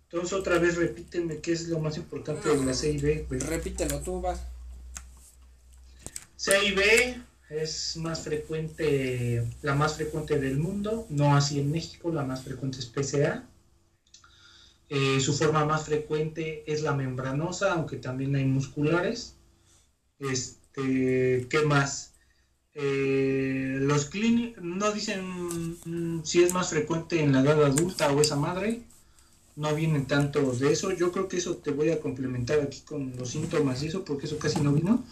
Entonces 0.04 0.32
otra 0.34 0.60
vez 0.60 0.76
repíteme 0.76 1.40
qué 1.40 1.54
es 1.54 1.68
lo 1.68 1.80
más 1.80 1.98
importante 1.98 2.48
de 2.48 2.64
la 2.64 2.76
CIB. 2.76 3.26
Repítelo 3.28 4.02
tú, 4.02 4.22
vas. 4.22 4.40
CIB 6.38 7.24
es 7.50 7.98
más 7.98 8.22
frecuente, 8.22 9.44
la 9.62 9.76
más 9.76 9.96
frecuente 9.96 10.40
del 10.40 10.58
mundo, 10.58 11.08
no 11.10 11.36
así 11.36 11.60
en 11.60 11.72
México, 11.72 12.12
la 12.12 12.24
más 12.24 12.44
frecuente 12.44 12.80
es 12.80 12.86
PCA. 12.86 13.44
Eh, 14.90 15.20
su 15.20 15.34
forma 15.36 15.66
más 15.66 15.86
frecuente 15.86 16.64
es 16.72 16.82
la 16.82 16.94
membranosa, 16.96 17.74
aunque 17.74 17.98
también 17.98 18.36
hay 18.36 18.46
musculares. 18.46 19.36
Este, 20.20 21.48
¿Qué 21.50 21.62
más? 21.66 22.14
Eh, 22.74 23.78
los 23.82 24.06
clínicos 24.06 24.64
no 24.64 24.92
dicen 24.92 25.26
mm, 25.86 26.24
si 26.24 26.44
es 26.44 26.54
más 26.54 26.70
frecuente 26.70 27.22
en 27.22 27.34
la 27.34 27.42
edad 27.42 27.64
adulta 27.64 28.12
o 28.12 28.22
esa 28.22 28.36
madre. 28.36 28.84
No 29.56 29.76
viene 29.76 30.02
tanto 30.02 30.54
de 30.54 30.72
eso. 30.72 30.92
Yo 30.92 31.12
creo 31.12 31.28
que 31.28 31.38
eso 31.38 31.58
te 31.58 31.72
voy 31.72 31.90
a 31.92 32.00
complementar 32.00 32.60
aquí 32.62 32.82
con 32.82 33.16
los 33.18 33.32
síntomas 33.32 33.84
y 33.84 33.88
eso, 33.88 34.06
porque 34.06 34.26
eso 34.28 34.40
casi 34.40 34.62
no 34.62 34.72
vino. 34.72 35.04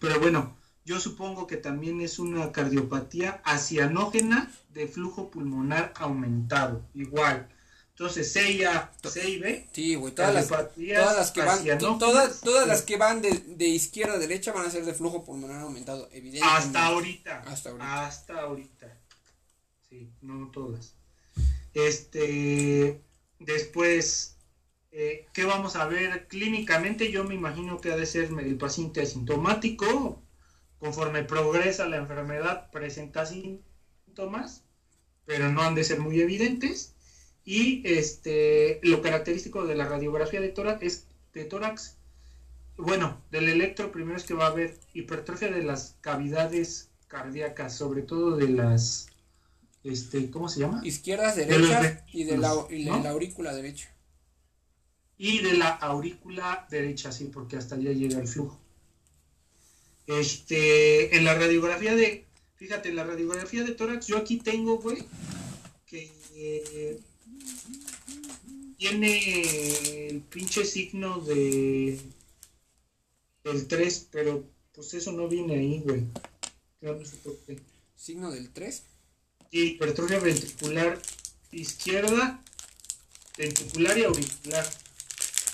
Pero 0.00 0.20
bueno, 0.20 0.54
yo 0.84 1.00
supongo 1.00 1.46
que 1.46 1.56
también 1.56 2.00
es 2.00 2.18
una 2.18 2.52
cardiopatía 2.52 3.40
acianógena 3.44 4.52
de 4.70 4.86
flujo 4.86 5.30
pulmonar 5.30 5.92
aumentado. 5.96 6.86
Igual. 6.94 7.48
Entonces, 7.90 8.32
C 8.32 8.50
y 8.50 8.64
A, 8.64 8.90
C 9.04 9.30
y 9.30 9.38
B. 9.38 9.68
Sí, 9.72 9.94
güey, 9.94 10.12
todas 10.12 10.34
las, 10.34 10.48
todas 10.48 11.16
las 11.16 11.30
que 11.30 11.42
van, 11.42 11.78
todas, 11.78 12.40
todas 12.40 12.66
las 12.66 12.82
que 12.82 12.96
van 12.96 13.22
de, 13.22 13.30
de, 13.30 13.66
izquierda 13.68 14.14
a 14.14 14.18
derecha 14.18 14.50
van 14.50 14.66
a 14.66 14.70
ser 14.70 14.84
de 14.84 14.94
flujo 14.94 15.24
pulmonar 15.24 15.60
aumentado, 15.60 16.08
evidentemente. 16.10 16.58
Hasta 16.58 16.86
ahorita. 16.86 17.40
Hasta 17.46 17.70
ahorita. 17.70 18.06
Hasta 18.06 18.40
ahorita. 18.40 18.98
Sí, 19.88 20.12
no 20.22 20.50
todas. 20.50 20.96
Este, 21.72 23.00
después, 23.38 24.38
eh, 24.90 25.26
¿qué 25.32 25.44
vamos 25.44 25.76
a 25.76 25.86
ver 25.86 26.26
clínicamente? 26.26 27.12
Yo 27.12 27.22
me 27.22 27.36
imagino 27.36 27.80
que 27.80 27.92
ha 27.92 27.96
de 27.96 28.06
ser 28.06 28.24
el 28.24 28.56
paciente 28.58 29.02
asintomático. 29.02 30.23
Conforme 30.78 31.24
progresa 31.24 31.88
la 31.88 31.96
enfermedad, 31.96 32.70
presenta 32.70 33.26
síntomas, 33.26 34.64
pero 35.24 35.50
no 35.50 35.62
han 35.62 35.74
de 35.74 35.84
ser 35.84 36.00
muy 36.00 36.20
evidentes 36.20 36.94
y 37.44 37.82
este, 37.84 38.80
lo 38.82 39.02
característico 39.02 39.66
de 39.66 39.74
la 39.74 39.86
radiografía 39.86 40.40
de 40.40 40.48
tórax 40.48 40.82
es 40.82 41.06
de 41.34 41.44
tórax, 41.44 41.96
bueno, 42.76 43.20
del 43.30 43.48
electro 43.48 43.92
primero 43.92 44.16
es 44.16 44.24
que 44.24 44.34
va 44.34 44.46
a 44.46 44.50
haber 44.50 44.78
hipertrofia 44.94 45.50
de 45.50 45.62
las 45.62 45.96
cavidades 46.00 46.90
cardíacas, 47.08 47.76
sobre 47.76 48.02
todo 48.02 48.36
de 48.36 48.48
las, 48.48 49.08
este, 49.82 50.30
¿cómo 50.30 50.48
se 50.48 50.60
llama? 50.60 50.80
Izquierdas, 50.84 51.36
derechas 51.36 52.02
y 52.12 52.24
de 52.24 52.38
la, 52.38 52.54
y 52.70 52.84
la 52.84 53.10
aurícula 53.10 53.54
derecha. 53.54 53.90
Y 55.16 55.42
de 55.42 55.54
la 55.54 55.68
aurícula 55.68 56.66
derecha, 56.70 57.12
sí, 57.12 57.30
porque 57.32 57.56
hasta 57.56 57.76
allá 57.76 57.92
llega 57.92 58.18
el 58.18 58.26
flujo. 58.26 58.58
Este, 60.06 61.16
en 61.16 61.24
la 61.24 61.34
radiografía 61.34 61.94
de, 61.94 62.24
fíjate, 62.56 62.90
en 62.90 62.96
la 62.96 63.04
radiografía 63.04 63.64
de 63.64 63.72
tórax, 63.72 64.06
yo 64.06 64.18
aquí 64.18 64.38
tengo, 64.38 64.78
güey, 64.78 65.04
que 65.86 66.10
tiene 68.78 70.08
el 70.08 70.20
pinche 70.20 70.64
signo 70.64 71.20
de 71.20 71.98
el 73.44 73.66
3, 73.66 74.08
pero 74.10 74.44
pues 74.74 74.94
eso 74.94 75.12
no 75.12 75.28
viene 75.28 75.54
ahí, 75.54 75.80
güey. 75.84 76.04
¿Signo 77.96 78.30
del 78.30 78.50
3? 78.50 78.82
Sí, 79.50 79.60
hipertrofia 79.60 80.18
ventricular 80.18 81.00
izquierda, 81.52 82.42
ventricular 83.38 83.98
y 83.98 84.04
auricular. 84.04 84.66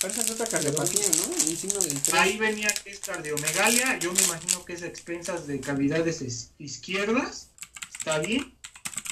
Pero 0.01 0.13
esa 0.13 0.23
es 0.23 0.31
otra 0.31 0.47
cardiopatía, 0.47 1.05
¿no? 1.17 1.35
El 1.35 1.57
signo 1.57 1.79
del 1.79 2.01
3. 2.01 2.13
Ahí 2.15 2.37
venía 2.37 2.69
que 2.69 2.89
es 2.89 2.99
cardiomegalia, 2.99 3.99
yo 3.99 4.11
me 4.11 4.21
imagino 4.23 4.65
que 4.65 4.73
es 4.73 4.81
a 4.81 4.87
expensas 4.87 5.45
de 5.45 5.59
cavidades 5.59 6.53
izquierdas, 6.57 7.51
está 7.99 8.17
bien. 8.17 8.55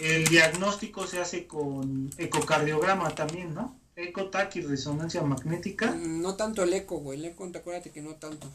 El 0.01 0.25
diagnóstico 0.25 1.05
se 1.05 1.19
hace 1.19 1.45
con 1.45 2.09
ecocardiograma 2.17 3.13
también, 3.13 3.53
¿no? 3.53 3.79
Ecotac 3.95 4.55
y 4.55 4.61
resonancia 4.61 5.21
magnética. 5.21 5.91
Mm, 5.91 6.21
no 6.21 6.35
tanto 6.35 6.63
el 6.63 6.73
eco, 6.73 6.97
güey. 6.97 7.19
El 7.19 7.25
eco, 7.25 7.49
acuérdate 7.53 7.91
que 7.91 8.01
no 8.01 8.15
tanto. 8.15 8.49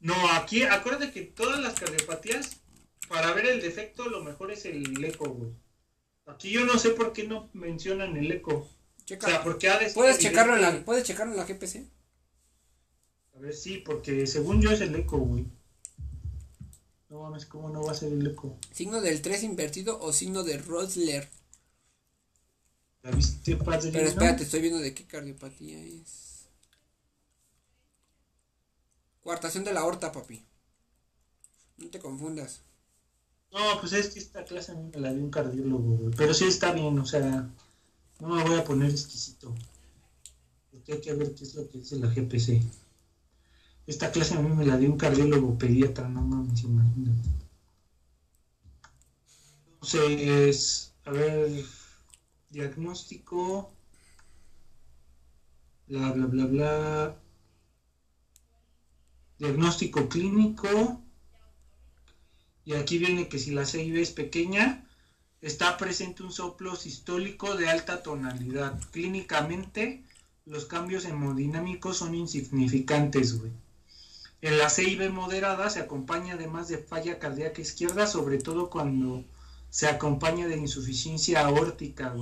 No, 0.00 0.14
aquí, 0.32 0.62
acuérdate 0.62 1.12
que 1.12 1.22
todas 1.22 1.60
las 1.60 1.74
cardiopatías, 1.74 2.56
para 3.08 3.32
ver 3.34 3.46
el 3.46 3.60
defecto, 3.60 4.08
lo 4.08 4.24
mejor 4.24 4.50
es 4.50 4.64
el 4.64 5.04
eco, 5.04 5.28
güey. 5.28 5.52
Aquí 6.26 6.50
yo 6.50 6.64
no 6.64 6.78
sé 6.78 6.90
por 6.90 7.12
qué 7.12 7.24
no 7.24 7.50
mencionan 7.52 8.16
el 8.16 8.32
eco. 8.32 8.68
Checa. 9.08 9.26
O 9.26 9.30
sea, 9.30 9.42
porque 9.42 9.70
ha 9.70 9.78
de 9.78 9.90
¿Puedes 9.90 10.18
checarlo, 10.18 10.54
en 10.54 10.60
la, 10.60 10.84
¿Puedes 10.84 11.02
checarlo 11.02 11.32
en 11.32 11.38
la 11.38 11.46
GPC? 11.46 11.88
A 13.34 13.38
ver, 13.38 13.54
sí, 13.54 13.78
porque 13.78 14.26
según 14.26 14.60
yo 14.60 14.70
es 14.70 14.82
el 14.82 14.94
eco, 14.94 15.16
güey. 15.16 15.46
No 17.08 17.22
mames, 17.22 17.46
¿cómo 17.46 17.70
no 17.70 17.82
va 17.82 17.92
a 17.92 17.94
ser 17.94 18.12
el 18.12 18.26
eco? 18.26 18.58
¿Signo 18.70 19.00
del 19.00 19.22
3 19.22 19.44
invertido 19.44 19.98
o 19.98 20.12
signo 20.12 20.44
de 20.44 20.58
Rosler? 20.58 21.26
¿La 23.02 23.10
viste, 23.12 23.56
padre? 23.56 23.88
Pero 23.90 24.08
espérate, 24.08 24.42
estoy 24.42 24.60
viendo 24.60 24.78
de 24.78 24.92
qué 24.92 25.06
cardiopatía 25.06 25.82
es. 25.82 26.50
Cuartación 29.22 29.64
de 29.64 29.72
la 29.72 29.80
aorta, 29.80 30.12
papi. 30.12 30.44
No 31.78 31.88
te 31.88 31.98
confundas. 31.98 32.60
No, 33.52 33.80
pues 33.80 33.94
es 33.94 34.10
que 34.10 34.18
esta 34.18 34.44
clase 34.44 34.72
a 34.72 34.74
mí 34.74 34.90
me 34.92 35.00
la 35.00 35.14
dio 35.14 35.22
un 35.22 35.30
cardiólogo, 35.30 35.96
güey. 35.96 36.14
Pero 36.14 36.34
sí 36.34 36.44
está 36.44 36.72
bien, 36.72 36.98
o 36.98 37.06
sea, 37.06 37.48
no 38.20 38.28
me 38.28 38.42
voy 38.42 38.56
a 38.56 38.64
poner 38.64 38.90
exquisito. 38.90 39.54
Porque 40.70 40.92
hay 40.92 41.00
que 41.00 41.14
ver 41.14 41.34
qué 41.34 41.44
es 41.44 41.54
lo 41.54 41.68
que 41.68 41.78
dice 41.78 41.96
la 41.96 42.08
GPC. 42.08 42.62
Esta 43.86 44.12
clase 44.12 44.34
a 44.34 44.40
mí 44.40 44.54
me 44.54 44.66
la 44.66 44.76
dio 44.76 44.90
un 44.90 44.98
cardiólogo 44.98 45.56
pediatra, 45.56 46.08
no 46.08 46.20
mames, 46.22 46.62
imagínate. 46.62 47.28
Entonces, 49.72 50.92
a 51.04 51.10
ver, 51.10 51.64
diagnóstico, 52.50 53.72
bla, 55.86 56.12
bla, 56.12 56.26
bla, 56.26 56.46
bla. 56.46 57.20
Diagnóstico 59.38 60.08
clínico. 60.08 61.00
Y 62.64 62.74
aquí 62.74 62.98
viene 62.98 63.28
que 63.28 63.38
si 63.38 63.52
la 63.52 63.64
CIB 63.64 63.96
es 63.96 64.10
pequeña, 64.10 64.87
está 65.40 65.76
presente 65.76 66.22
un 66.22 66.32
soplo 66.32 66.74
sistólico 66.76 67.56
de 67.56 67.68
alta 67.68 68.02
tonalidad. 68.02 68.80
Clínicamente, 68.90 70.02
los 70.46 70.64
cambios 70.64 71.04
hemodinámicos 71.04 71.98
son 71.98 72.14
insignificantes. 72.14 73.38
En 74.40 74.58
la 74.58 74.70
CIB 74.70 75.10
moderada 75.10 75.68
se 75.70 75.80
acompaña 75.80 76.34
además 76.34 76.68
de 76.68 76.78
falla 76.78 77.18
cardíaca 77.18 77.60
izquierda, 77.60 78.06
sobre 78.06 78.38
todo 78.38 78.70
cuando 78.70 79.24
se 79.70 79.86
acompaña 79.86 80.46
de 80.46 80.56
insuficiencia 80.56 81.44
aórtica. 81.44 82.14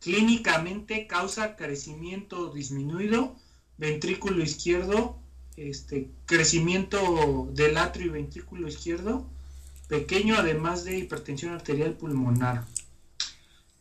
Clínicamente 0.00 1.06
causa 1.06 1.56
crecimiento 1.56 2.52
disminuido, 2.52 3.34
ventrículo 3.78 4.42
izquierdo, 4.42 5.18
este, 5.56 6.10
crecimiento 6.26 7.48
del 7.52 7.78
atrio 7.78 8.06
y 8.06 8.10
ventrículo 8.10 8.68
izquierdo, 8.68 9.26
pequeño 9.88 10.36
además 10.36 10.84
de 10.84 10.98
hipertensión 10.98 11.52
arterial 11.52 11.94
pulmonar. 11.94 12.64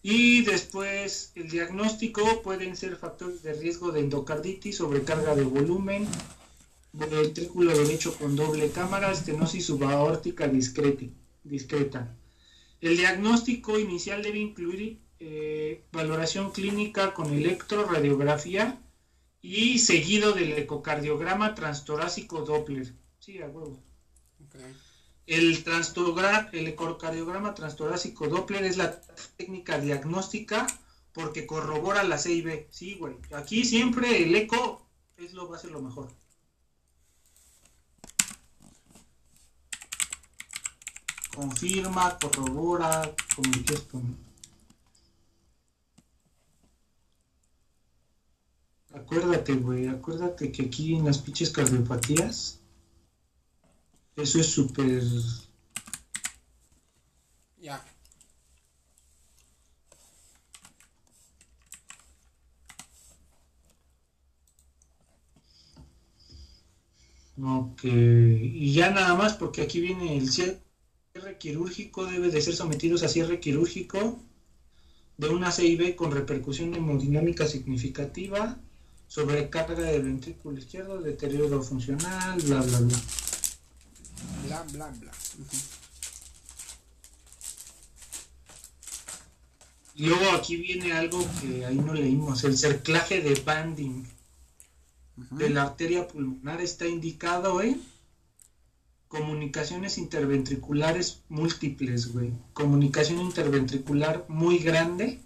Y 0.04 0.44
después 0.44 1.32
el 1.36 1.50
diagnóstico 1.50 2.44
pueden 2.44 2.76
ser 2.76 2.96
factores 2.96 3.42
de 3.42 3.54
riesgo 3.54 3.92
de 3.92 4.02
endocarditis, 4.02 4.78
sobrecarga 4.78 5.36
de 5.36 5.44
volumen, 5.44 6.08
ventrículo 6.94 7.76
derecho 7.76 8.16
con 8.18 8.36
doble 8.36 8.70
cámara, 8.70 9.12
estenosis 9.12 9.66
subaórtica 9.66 10.48
discreta. 10.48 12.16
El 12.82 12.98
diagnóstico 12.98 13.80
inicial 13.80 14.22
debe 14.22 14.40
incluir 14.40 15.00
eh, 15.20 15.84
valoración 15.92 16.52
clínica 16.52 17.14
con 17.14 17.34
electroradiografía 17.34 18.80
y 19.42 19.80
seguido 19.80 20.34
del 20.34 20.54
ecocardiograma 20.54 21.56
transtorácico 21.56 22.42
Doppler. 22.42 22.94
Sí, 23.20 23.42
a 23.42 23.48
huevo. 23.48 23.80
El, 25.28 25.66
ecocardiograma 26.68 27.56
transtorácico 27.56 28.28
Doppler 28.28 28.64
es 28.64 28.78
la 28.78 29.02
técnica 29.38 29.80
diagnóstica 29.80 30.68
porque 31.14 31.48
corrobora 31.48 32.04
la 32.04 32.18
CIB. 32.18 32.68
Sí, 32.70 32.96
güey. 32.96 33.16
Aquí 33.34 33.66
siempre 33.66 34.24
el 34.24 34.36
eco 34.36 34.86
es 35.18 35.34
lo, 35.34 35.50
va 35.50 35.58
a 35.58 35.60
ser 35.60 35.72
lo 35.72 35.82
mejor. 35.82 36.10
Confirma, 41.36 42.18
corrobora, 42.20 43.14
como 43.36 43.52
quieras 43.52 43.84
Acuérdate, 48.94 49.56
güey, 49.56 49.88
acuérdate 49.88 50.52
que 50.54 50.64
aquí 50.64 50.96
en 50.96 51.04
las 51.06 51.18
pinches 51.18 51.52
cardiopatías 51.52 52.62
eso 54.16 54.40
es 54.40 54.48
súper... 54.48 55.02
Ya. 57.62 57.84
Ok, 67.42 67.84
y 67.84 68.74
ya 68.74 68.92
nada 68.92 69.14
más 69.16 69.34
porque 69.34 69.62
aquí 69.62 69.82
viene 69.82 70.18
el 70.18 70.30
cierre 70.30 70.62
quirúrgico, 71.38 72.06
debe 72.06 72.30
de 72.30 72.42
ser 72.42 72.56
sometidos 72.56 73.04
a 73.04 73.10
cierre 73.10 73.40
quirúrgico 73.40 74.20
de 75.18 75.30
una 75.30 75.52
CIB 75.52 75.96
con 75.96 76.12
repercusión 76.12 76.74
hemodinámica 76.76 77.48
significativa, 77.48 78.58
sobrecarga 79.08 79.82
del 79.82 80.04
ventrículo 80.04 80.58
izquierdo, 80.58 81.02
deterioro 81.02 81.62
funcional, 81.62 82.40
bla, 82.42 82.62
bla, 82.62 82.80
bla 82.80 82.98
bla, 84.64 84.88
bla, 84.88 85.12
bla. 85.12 85.12
Luego 89.98 90.32
aquí 90.32 90.58
viene 90.58 90.92
algo 90.92 91.26
que 91.40 91.66
ahí 91.66 91.78
no 91.78 91.94
leímos, 91.94 92.44
el 92.44 92.58
cerclaje 92.58 93.22
de 93.22 93.36
banding. 93.36 94.06
De 95.32 95.50
la 95.50 95.64
arteria 95.64 96.08
pulmonar 96.08 96.60
está 96.60 96.86
indicado 96.86 97.62
en 97.62 97.82
comunicaciones 99.08 99.98
interventriculares 99.98 101.22
múltiples, 101.30 102.12
güey. 102.12 102.34
Comunicación 102.52 103.22
interventricular 103.22 104.26
muy 104.28 104.60
grande, 104.60 105.22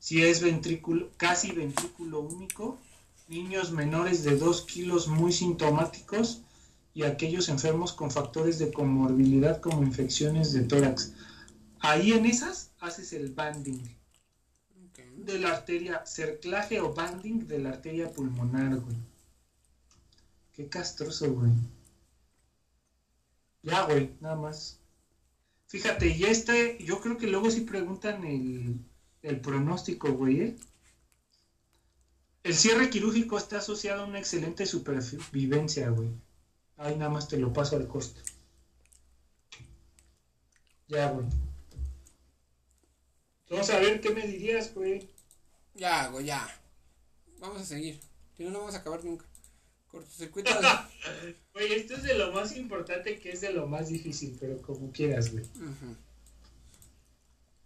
si 0.00 0.22
es 0.22 0.40
ventrículo, 0.40 1.12
casi 1.16 1.52
ventrículo 1.52 2.18
único, 2.18 2.80
niños 3.28 3.70
menores 3.70 4.24
de 4.24 4.36
2 4.36 4.62
kilos 4.62 5.06
muy 5.06 5.32
sintomáticos, 5.32 6.40
y 6.94 7.04
aquellos 7.04 7.48
enfermos 7.48 7.92
con 7.92 8.10
factores 8.10 8.58
de 8.58 8.72
comorbilidad 8.72 9.60
como 9.60 9.82
infecciones 9.82 10.52
de 10.52 10.62
tórax. 10.64 11.12
Ahí 11.80 12.12
en 12.12 12.26
esas 12.26 12.70
haces 12.80 13.12
el 13.12 13.32
banding 13.32 13.82
de 15.16 15.38
la 15.38 15.50
arteria, 15.50 16.04
cerclaje 16.04 16.80
o 16.80 16.92
banding 16.92 17.46
de 17.46 17.58
la 17.58 17.70
arteria 17.70 18.10
pulmonar, 18.10 18.76
güey. 18.76 18.96
Qué 20.52 20.68
castroso, 20.68 21.32
güey. 21.32 21.52
Ya, 23.62 23.84
güey, 23.84 24.14
nada 24.20 24.36
más. 24.36 24.80
Fíjate, 25.66 26.08
y 26.08 26.24
este, 26.24 26.78
yo 26.84 27.00
creo 27.00 27.16
que 27.16 27.28
luego 27.28 27.50
sí 27.50 27.62
preguntan 27.62 28.24
el, 28.24 28.78
el 29.22 29.40
pronóstico, 29.40 30.12
güey, 30.12 30.40
¿eh? 30.40 30.56
El 32.42 32.54
cierre 32.54 32.90
quirúrgico 32.90 33.38
está 33.38 33.58
asociado 33.58 34.02
a 34.02 34.06
una 34.06 34.18
excelente 34.18 34.66
supervivencia, 34.66 35.88
güey. 35.90 36.10
Ahí 36.82 36.96
nada 36.96 37.10
más 37.10 37.28
te 37.28 37.36
lo 37.36 37.52
paso 37.52 37.76
al 37.76 37.86
costo. 37.86 38.20
Ya, 40.88 41.12
güey. 41.12 41.26
Vamos 43.48 43.70
a 43.70 43.78
ver 43.78 44.00
qué 44.00 44.10
me 44.10 44.26
dirías, 44.26 44.74
güey. 44.74 45.08
Ya, 45.74 46.08
güey, 46.08 46.26
ya. 46.26 46.44
Vamos 47.38 47.62
a 47.62 47.64
seguir. 47.64 48.00
Si 48.36 48.42
no, 48.42 48.50
no 48.50 48.58
vamos 48.58 48.74
a 48.74 48.78
acabar 48.78 49.04
nunca. 49.04 49.24
Cortocircuito. 49.88 50.50
Güey, 51.52 51.72
esto 51.74 51.96
es 51.96 52.02
de 52.02 52.14
lo 52.14 52.32
más 52.32 52.56
importante 52.56 53.20
que 53.20 53.32
es 53.32 53.42
de 53.42 53.52
lo 53.52 53.66
más 53.66 53.88
difícil, 53.88 54.38
pero 54.40 54.60
como 54.62 54.90
quieras, 54.90 55.30
güey. 55.30 55.44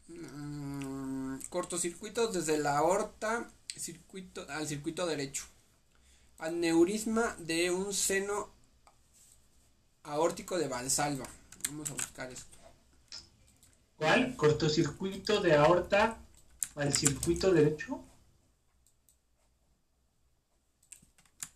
Mm, 0.09 1.39
cortocircuito 1.49 2.27
desde 2.27 2.59
la 2.59 2.79
aorta 2.79 3.49
circuito, 3.77 4.45
al 4.49 4.67
circuito 4.67 5.07
derecho. 5.07 5.45
Aneurisma 6.39 7.37
de 7.39 7.71
un 7.71 7.95
seno 7.95 8.56
aórtico 10.07 10.59
de 10.59 10.69
Valsalva. 10.69 11.27
Vamos 11.69 11.91
a 11.91 11.95
buscar 11.95 12.31
esto. 12.33 12.57
¿Cuál? 13.97 14.37
¿Cortocircuito 14.37 15.41
de 15.41 15.55
aorta 15.55 16.19
al 16.75 16.95
circuito 16.95 17.53
derecho? 17.53 18.01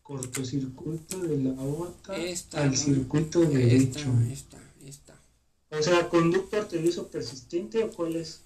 Cortocircuito 0.03 1.21
de 1.21 1.37
la 1.39 1.61
aorta 1.61 2.15
al 2.55 2.77
circuito 2.77 3.41
derecho. 3.41 4.11
Esta, 4.31 4.59
esta, 4.85 5.15
O 5.71 5.83
sea, 5.83 6.09
conducto 6.09 6.57
arterioso 6.57 7.09
persistente 7.09 7.85
o 7.85 7.93
cuál 7.93 8.17
es? 8.17 8.41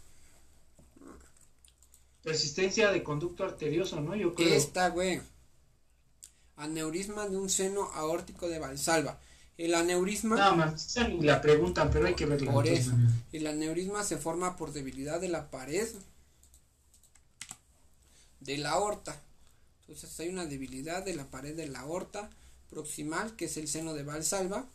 Persistencia 2.23 2.91
de 2.91 3.03
conducto 3.03 3.45
arterioso, 3.45 4.01
¿no? 4.01 4.17
Yo 4.17 4.35
creo. 4.35 4.55
Esta, 4.55 4.89
güey. 4.89 5.21
Aneurisma 6.57 7.29
de 7.29 7.37
un 7.37 7.49
seno 7.49 7.85
aórtico 7.95 8.49
de 8.49 8.59
Valsalva. 8.59 9.19
El 9.57 9.75
aneurisma. 9.75 10.37
Nada 10.37 10.55
más, 10.55 10.97
la 11.21 11.41
preguntan, 11.41 11.91
pero 11.91 12.07
hay 12.07 12.15
que 12.15 12.27
verla. 12.27 12.53
Por 12.53 12.67
eso. 12.67 12.93
El 13.33 13.47
aneurisma 13.47 14.03
se 14.03 14.19
forma 14.19 14.57
por 14.57 14.73
debilidad 14.73 15.21
de 15.21 15.29
la 15.29 15.51
pared 15.51 15.89
de 18.41 18.59
la 18.59 18.71
aorta. 18.71 19.21
Entonces 19.81 20.19
hay 20.21 20.29
una 20.29 20.47
debilidad 20.47 21.05
de 21.05 21.15
la 21.15 21.31
pared 21.31 21.55
de 21.55 21.69
la 21.69 21.81
aorta 21.81 22.31
proximal, 22.71 23.37
que 23.37 23.45
es 23.45 23.57
el 23.57 23.69
seno 23.69 23.95
de 23.95 24.03
Valsalva, 24.03 24.67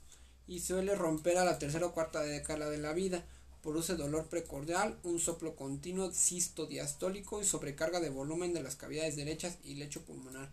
y 0.48 0.62
suele 0.62 0.96
romper 0.96 1.38
a 1.38 1.46
la 1.46 1.60
tercera 1.60 1.88
o 1.88 1.94
cuarta 1.94 2.22
década 2.22 2.70
de 2.70 2.78
la 2.78 2.94
vida. 2.94 3.24
Produce 3.62 3.96
dolor 3.96 4.28
precordial, 4.28 4.98
un 5.04 5.20
soplo 5.20 5.56
continuo, 5.56 6.12
cisto 6.14 6.66
diastólico 6.66 7.42
y 7.42 7.46
sobrecarga 7.46 8.00
de 8.00 8.10
volumen 8.10 8.54
de 8.54 8.64
las 8.64 8.78
cavidades 8.78 9.18
derechas 9.18 9.58
y 9.64 9.76
lecho 9.76 10.02
pulmonar. 10.04 10.50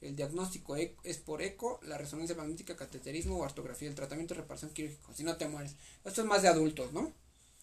El 0.00 0.16
diagnóstico 0.16 0.76
e, 0.76 0.96
es 1.04 1.18
por 1.18 1.42
eco, 1.42 1.78
la 1.82 1.98
resonancia 1.98 2.34
magnética, 2.34 2.76
cateterismo 2.76 3.36
o 3.36 3.44
artografía. 3.44 3.88
El 3.88 3.94
tratamiento 3.94 4.34
de 4.34 4.40
reparación 4.40 4.72
quirúrgico. 4.72 5.12
Si 5.14 5.24
no 5.24 5.36
te 5.36 5.48
mueres. 5.48 5.76
Esto 6.04 6.22
es 6.22 6.26
más 6.26 6.42
de 6.42 6.48
adultos, 6.48 6.92
¿no? 6.92 7.12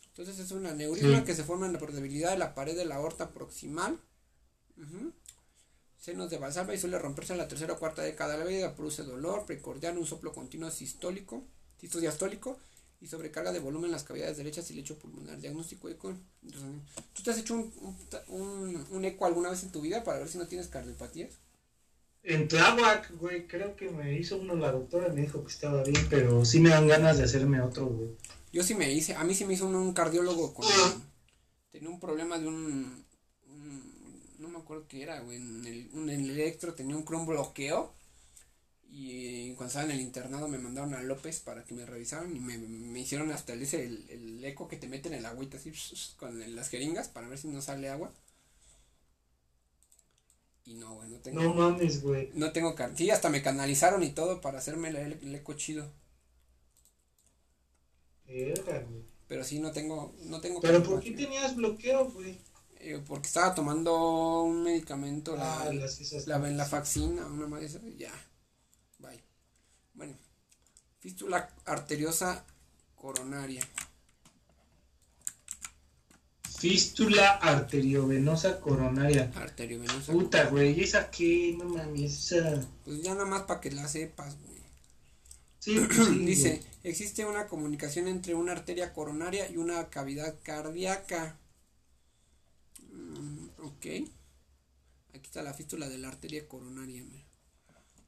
Entonces 0.09 0.39
es 0.39 0.51
una 0.51 0.73
neurisma 0.73 1.23
que 1.23 1.35
se 1.35 1.43
forma 1.43 1.67
en 1.67 1.73
la 1.73 1.79
portabilidad 1.79 2.31
de 2.31 2.37
la 2.39 2.55
pared 2.55 2.75
de 2.75 2.85
la 2.85 2.95
aorta 2.95 3.29
proximal. 3.31 3.99
Senos 5.99 6.29
de 6.29 6.37
Valsalva 6.37 6.73
y 6.73 6.79
suele 6.79 6.97
romperse 6.97 7.33
en 7.33 7.39
la 7.39 7.47
tercera 7.47 7.73
o 7.73 7.79
cuarta 7.79 8.01
década 8.01 8.33
de 8.33 8.39
la 8.39 8.45
vida. 8.45 8.75
Produce 8.75 9.03
dolor 9.03 9.45
precordial, 9.45 9.97
un 9.97 10.05
soplo 10.05 10.33
continuo 10.33 10.71
sistólico, 10.71 11.43
diastólico 11.79 12.57
y 12.99 13.07
sobrecarga 13.07 13.51
de 13.51 13.59
volumen 13.59 13.85
en 13.85 13.91
las 13.91 14.03
cavidades 14.03 14.37
derechas 14.37 14.69
y 14.71 14.73
lecho 14.73 14.97
pulmonar. 14.97 15.39
Diagnóstico 15.39 15.89
eco. 15.89 16.15
¿Tú 17.13 17.23
te 17.23 17.31
has 17.31 17.37
hecho 17.37 17.55
un, 17.55 17.73
un, 18.27 18.87
un 18.89 19.05
eco 19.05 19.25
alguna 19.25 19.49
vez 19.49 19.63
en 19.63 19.71
tu 19.71 19.81
vida 19.81 20.03
para 20.03 20.19
ver 20.19 20.29
si 20.29 20.37
no 20.37 20.47
tienes 20.47 20.67
cardiopatías? 20.67 21.33
En 22.29 22.49
Tláhuac, 22.49 23.09
güey, 23.21 23.47
creo 23.47 23.77
que 23.77 23.89
me 23.89 24.19
hizo 24.19 24.35
uno 24.35 24.53
la 24.53 24.73
doctora, 24.73 25.07
me 25.07 25.21
dijo 25.21 25.45
que 25.45 25.49
estaba 25.49 25.81
bien, 25.81 26.05
pero 26.09 26.43
sí 26.43 26.59
me 26.59 26.71
dan 26.71 26.85
ganas 26.85 27.17
de 27.17 27.23
hacerme 27.23 27.61
otro, 27.61 27.85
güey. 27.85 28.09
Yo 28.51 28.63
sí 28.63 28.75
me 28.75 28.91
hice, 28.91 29.15
a 29.15 29.23
mí 29.23 29.33
sí 29.33 29.45
me 29.45 29.53
hizo 29.53 29.65
un, 29.65 29.93
cardiólogo 29.93 30.53
con... 30.53 30.67
tenía 31.71 31.87
un 31.87 32.01
problema 32.01 32.37
de 32.37 32.47
un, 32.47 33.05
No 34.39 34.49
me 34.49 34.57
acuerdo 34.57 34.89
qué 34.89 35.03
era, 35.03 35.21
güey, 35.21 35.37
en 35.37 35.65
el, 35.65 35.89
un 35.93 36.09
electro 36.09 36.73
tenía 36.73 36.97
un 36.97 37.03
cron 37.03 37.25
bloqueo. 37.25 37.93
Y 38.89 39.53
cuando 39.53 39.67
estaba 39.67 39.85
en 39.85 39.91
el 39.91 40.01
internado 40.01 40.49
me 40.49 40.57
mandaron 40.57 40.95
a 40.95 41.03
López 41.03 41.39
para 41.39 41.63
que 41.63 41.75
me 41.75 41.85
revisaran 41.85 42.35
y 42.35 42.41
me, 42.41 42.99
hicieron 42.99 43.31
hasta 43.31 43.53
el, 43.53 43.61
ese, 43.61 43.85
el, 43.85 44.43
eco 44.43 44.67
que 44.67 44.75
te 44.75 44.89
meten 44.89 45.13
en 45.13 45.19
el 45.19 45.25
agüita 45.25 45.55
así 45.55 45.71
con 46.17 46.55
las 46.57 46.67
jeringas 46.67 47.07
para 47.07 47.29
ver 47.29 47.37
si 47.37 47.47
no 47.47 47.61
sale 47.61 47.87
agua. 47.87 48.11
Y 50.67 50.73
no, 50.73 50.95
güey, 50.95 51.09
no 51.09 51.19
tengo. 51.19 51.41
No 51.41 51.53
mames, 51.53 52.03
güey. 52.03 52.29
No 52.33 52.51
tengo 52.51 52.75
Sí, 52.97 53.09
hasta 53.09 53.29
me 53.29 53.41
canalizaron 53.41 54.03
y 54.03 54.09
todo 54.09 54.41
para 54.41 54.57
hacerme 54.57 54.89
el, 54.89 55.33
eco 55.33 55.53
chido. 55.53 55.89
Pero 59.29 59.45
sí, 59.45 59.59
no 59.59 59.71
tengo. 59.71 60.13
No 60.25 60.41
tengo 60.41 60.59
¿Pero 60.59 60.83
por 60.83 60.99
qué 60.99 61.11
tenías 61.11 61.55
bloqueo, 61.55 62.11
güey? 62.11 62.37
eh, 62.81 63.01
porque 63.07 63.27
estaba 63.27 63.55
tomando 63.55 64.41
un 64.41 64.63
medicamento, 64.63 65.37
Ah, 65.39 65.65
la, 65.67 65.73
las 65.73 66.27
la 66.27 66.37
una 66.37 67.59
esas, 67.61 67.83
ya, 67.97 68.11
bye. 68.99 69.23
Bueno, 69.93 70.15
fístula 70.99 71.49
arteriosa 71.65 72.45
coronaria. 72.95 73.63
Fístula 76.57 77.33
arteriovenosa 77.37 78.59
coronaria. 78.59 79.31
Arteriovenosa. 79.35 80.11
Puta, 80.11 80.45
güey, 80.45 80.81
¿esa 80.81 81.11
qué? 81.11 81.55
No 81.57 81.65
mames, 81.65 82.31
esa... 82.31 82.67
Pues 82.83 83.01
ya 83.03 83.13
nada 83.13 83.25
más 83.25 83.43
para 83.43 83.61
que 83.61 83.71
la 83.71 83.87
sepas, 83.87 84.35
güey. 84.41 84.57
Sí, 85.59 85.79
pues 85.85 86.07
sí, 86.07 86.25
Dice, 86.25 86.49
güey. 86.57 86.61
existe 86.83 87.25
una 87.25 87.47
comunicación 87.47 88.07
entre 88.07 88.33
una 88.33 88.53
arteria 88.53 88.91
coronaria 88.93 89.49
y 89.51 89.57
una 89.57 89.89
cavidad 89.89 90.35
cardíaca. 90.41 91.37
Mm, 92.91 93.49
ok. 93.59 93.85
Aquí 95.13 95.25
está 95.25 95.43
la 95.43 95.53
fístula 95.53 95.87
de 95.89 95.97
la 95.99 96.07
arteria 96.09 96.47
coronaria. 96.47 97.03
mira. 97.03 97.23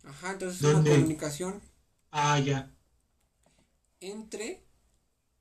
Ajá, 0.05 0.31
entonces 0.31 0.61
es 0.61 0.73
una 0.73 0.89
comunicación 0.89 1.61
Ah, 2.11 2.39
ya. 2.39 2.71
entre 3.99 4.63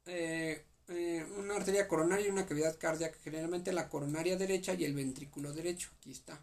eh, 0.06 0.64
eh, 0.89 1.26
una 1.39 1.57
arteria 1.57 1.89
coronaria 1.89 2.26
y 2.26 2.30
una 2.30 2.47
cavidad 2.47 2.78
cardíaca, 2.78 3.18
generalmente 3.22 3.72
la 3.72 3.89
coronaria 3.89 4.36
derecha 4.36 4.74
y 4.74 4.84
el 4.84 4.95
ventrículo 4.95 5.53
derecho. 5.53 5.91
Aquí 5.99 6.12
está. 6.12 6.41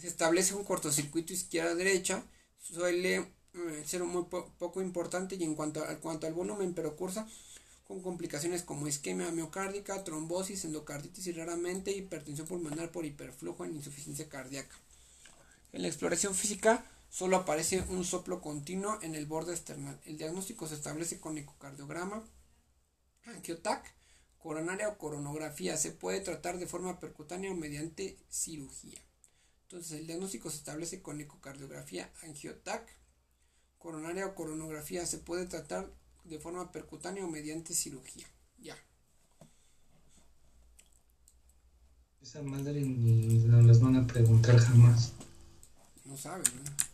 Se 0.00 0.08
establece 0.08 0.54
un 0.54 0.64
cortocircuito 0.64 1.32
izquierda-derecha, 1.32 2.22
suele 2.60 3.16
eh, 3.16 3.84
ser 3.86 4.02
muy 4.04 4.24
po- 4.24 4.50
poco 4.58 4.80
importante 4.80 5.36
y 5.36 5.44
en 5.44 5.54
cuanto, 5.54 5.84
a, 5.84 5.96
cuanto 5.96 6.26
al 6.26 6.32
volumen, 6.34 6.74
pero 6.74 6.96
cursa 6.96 7.26
con 7.86 8.02
complicaciones 8.02 8.62
como 8.62 8.86
isquemia 8.86 9.32
miocárdica, 9.32 10.04
trombosis, 10.04 10.64
endocarditis 10.64 11.26
y 11.26 11.32
raramente 11.32 11.90
hipertensión 11.90 12.46
pulmonar 12.46 12.92
por 12.92 13.04
hiperflujo 13.04 13.64
en 13.64 13.74
insuficiencia 13.74 14.28
cardíaca. 14.28 14.76
En 15.72 15.82
la 15.82 15.88
exploración 15.88 16.34
física 16.34 16.84
solo 17.10 17.36
aparece 17.36 17.82
un 17.88 18.04
soplo 18.04 18.40
continuo 18.40 18.98
en 19.02 19.16
el 19.16 19.26
borde 19.26 19.52
external. 19.52 19.98
El 20.04 20.16
diagnóstico 20.16 20.68
se 20.68 20.76
establece 20.76 21.18
con 21.18 21.36
ecocardiograma, 21.36 22.22
angiotac, 23.24 23.94
coronaria 24.38 24.88
o 24.88 24.98
coronografía. 24.98 25.76
Se 25.76 25.92
puede 25.92 26.20
tratar 26.20 26.58
de 26.58 26.66
forma 26.66 27.00
percutánea 27.00 27.50
o 27.50 27.54
mediante 27.54 28.18
cirugía. 28.28 28.98
Entonces, 29.62 30.00
el 30.00 30.06
diagnóstico 30.06 30.50
se 30.50 30.56
establece 30.56 31.00
con 31.00 31.20
ecocardiografía, 31.20 32.12
angiotac, 32.22 32.88
coronaria 33.78 34.26
o 34.26 34.34
coronografía. 34.34 35.06
Se 35.06 35.18
puede 35.18 35.46
tratar 35.46 35.92
de 36.24 36.38
forma 36.38 36.72
percutánea 36.72 37.24
o 37.24 37.28
mediante 37.28 37.74
cirugía. 37.74 38.26
Ya. 38.58 38.76
Esa 42.20 42.42
madre 42.42 42.80
ni 42.80 43.38
nos 43.44 43.64
las 43.64 43.80
van 43.80 43.96
a 43.96 44.06
preguntar 44.06 44.58
jamás. 44.58 45.12
No 46.04 46.16
saben, 46.16 46.44
¿no? 46.56 46.89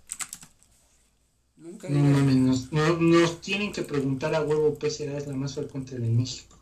Nunca 1.57 1.89
No 1.89 1.99
mames, 2.01 2.37
nos, 2.37 2.73
no- 2.73 2.99
nos 2.99 3.41
tienen 3.41 3.73
que 3.73 3.83
preguntar 3.83 4.35
a 4.35 4.43
huevo 4.43 4.75
PCA 4.79 5.17
es 5.17 5.27
la 5.27 5.35
más 5.35 5.55
frecuente 5.55 5.99
de 5.99 6.09
México. 6.09 6.57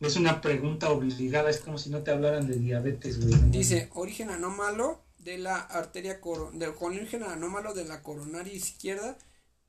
Es 0.00 0.16
una 0.16 0.40
pregunta 0.42 0.90
obligada, 0.90 1.48
es 1.48 1.58
como 1.60 1.78
si 1.78 1.88
no 1.88 2.02
te 2.02 2.10
hablaran 2.10 2.46
de 2.46 2.56
diabetes, 2.56 3.18
güey. 3.18 3.50
Dice, 3.50 3.88
origen 3.94 4.28
anómalo 4.30 5.00
de 5.18 5.38
la 5.38 5.56
arteria 5.56 6.20
coro 6.20 6.50
de, 6.52 6.72
con 6.74 6.94
origen 6.94 7.22
anómalo 7.22 7.72
de 7.72 7.84
la 7.86 8.02
coronaria 8.02 8.52
izquierda 8.52 9.16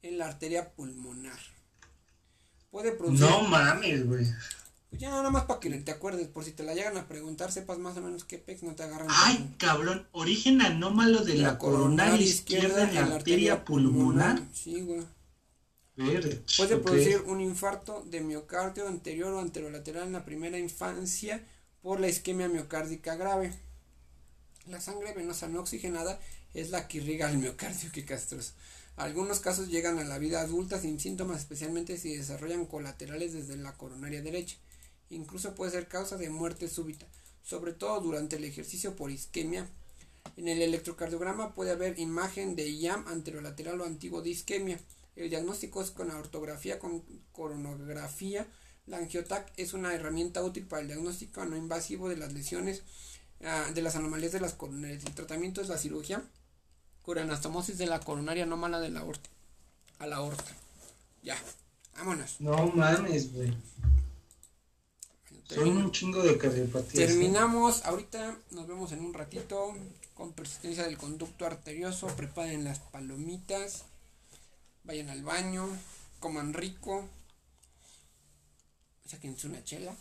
en 0.02 0.18
la 0.18 0.28
arteria 0.28 0.74
pulmonar. 0.74 1.40
Puede 2.70 2.92
producir 2.92 3.26
No 3.26 3.44
mames, 3.44 4.06
güey. 4.06 4.26
Pues 4.90 5.02
ya 5.02 5.10
nada 5.10 5.30
más 5.30 5.46
para 5.46 5.60
que 5.60 5.70
te 5.70 5.92
acuerdes, 5.92 6.28
por 6.28 6.46
si 6.46 6.52
te 6.52 6.64
la 6.64 6.74
llegan 6.74 6.98
a 6.98 7.08
preguntar, 7.08 7.52
sepas 7.52 7.78
más 7.78 7.98
o 7.98 8.02
menos 8.02 8.24
qué 8.24 8.38
pex 8.38 8.64
no 8.64 8.76
te 8.76 8.84
agarran. 8.84 9.08
Ay, 9.10 9.38
con- 9.38 9.54
cabrón. 9.58 10.08
Origen 10.14 10.62
anómalo 10.62 11.24
de 11.26 11.36
la, 11.36 11.58
coronaria 11.58 12.26
izquierda 12.26 12.90
en 12.90 12.96
la 12.96 13.16
arteria 13.16 13.66
pulmonar. 13.66 14.42
Sí, 14.54 14.82
güey. 14.82 15.04
Ver, 15.98 16.44
Puede 16.56 16.78
producir 16.78 17.22
un 17.26 17.42
infarto 17.42 18.04
de 18.06 18.22
miocardio 18.22 18.88
anterior 18.88 19.34
o 19.34 19.40
anterolateral 19.40 20.06
en 20.06 20.14
la 20.14 20.26
primera 20.26 20.60
infancia 20.60 21.44
por 21.82 22.00
la 22.00 22.08
isquemia 22.08 22.48
miocárdica 22.48 23.16
grave. 23.16 23.52
La 24.68 24.80
sangre 24.80 25.14
venosa 25.14 25.48
no 25.48 25.62
oxigenada 25.62 26.20
es 26.54 26.70
la 26.70 26.88
que 26.88 27.00
irriga 27.00 27.30
el 27.30 27.40
miocardio, 27.40 27.90
qué 27.94 28.06
castroso. 28.06 28.54
Algunos 28.96 29.40
casos 29.40 29.70
llegan 29.70 30.00
a 30.00 30.04
la 30.04 30.18
vida 30.18 30.42
adulta 30.42 30.80
sin 30.80 31.00
síntomas, 31.00 31.40
especialmente 31.40 31.98
si 31.98 32.16
desarrollan 32.16 32.66
colaterales 32.66 33.34
desde 33.34 33.58
la 33.58 33.74
coronaria 33.74 34.22
derecha. 34.22 34.58
Incluso 35.10 35.56
puede 35.56 35.72
ser 35.72 35.88
causa 35.88 36.18
de 36.18 36.30
muerte 36.30 36.68
súbita, 36.68 37.06
sobre 37.44 37.74
todo 37.74 38.02
durante 38.02 38.36
el 38.36 38.44
ejercicio 38.44 38.96
por 38.96 39.12
isquemia. 39.12 39.70
En 40.36 40.48
el 40.48 40.62
electrocardiograma 40.62 41.54
puede 41.54 41.72
haber 41.72 42.00
imagen 42.00 42.56
de 42.56 42.70
IAM 42.70 43.08
anterolateral 43.08 43.80
o 43.82 43.86
antiguo 43.86 44.22
de 44.22 44.32
isquemia. 44.32 44.80
El 45.16 45.30
diagnóstico 45.30 45.82
es 45.82 45.92
con 45.92 46.10
la 46.10 46.18
ortografía 46.18 46.80
con 46.80 47.04
coronografía. 47.32 48.48
La 48.86 48.98
angiotac 48.98 49.52
es 49.58 49.74
una 49.74 49.94
herramienta 49.94 50.44
útil 50.44 50.68
para 50.68 50.82
el 50.82 50.88
diagnóstico 50.88 51.46
no 51.46 51.58
invasivo 51.58 52.10
de 52.10 52.18
las 52.18 52.34
lesiones 52.34 52.84
ah, 53.44 53.70
de 53.74 53.82
las 53.82 53.96
anomalías 53.96 54.32
de 54.32 54.40
las 54.40 54.54
coronarias. 54.54 55.06
El 55.06 55.16
tratamiento 55.16 55.62
es 55.62 55.70
la 55.70 55.78
cirugía 55.78 56.24
con 57.02 57.18
anastomosis 57.18 57.78
de 57.78 57.88
la 57.88 58.02
coronaria 58.02 58.44
anómala 58.44 58.80
de 58.80 58.90
la 58.90 59.00
aorta 59.00 59.30
a 60.00 60.08
la 60.08 60.18
aorta. 60.18 60.52
Ya, 61.24 61.38
vámonos. 61.96 62.40
No 62.40 62.68
mames, 62.68 63.34
güey. 63.34 63.54
Son 65.50 65.78
un 65.78 65.92
chingo 65.92 66.22
de 66.24 66.38
cardiopatías. 66.38 66.94
¿eh? 66.96 67.08
Terminamos, 67.08 67.86
ahorita 67.86 68.38
nos 68.52 68.68
vemos 68.68 68.92
en 68.92 69.00
un 69.04 69.14
ratito 69.14 69.74
con 70.14 70.34
persistencia 70.34 70.84
del 70.84 70.98
conducto 70.98 71.46
arterioso, 71.46 72.08
preparen 72.08 72.64
las 72.64 72.80
palomitas, 72.80 73.84
vayan 74.84 75.10
al 75.10 75.24
baño, 75.24 75.68
coman 76.20 76.54
rico, 76.54 77.08
sáquense 79.06 79.48
una 79.48 79.64
chela, 79.64 79.96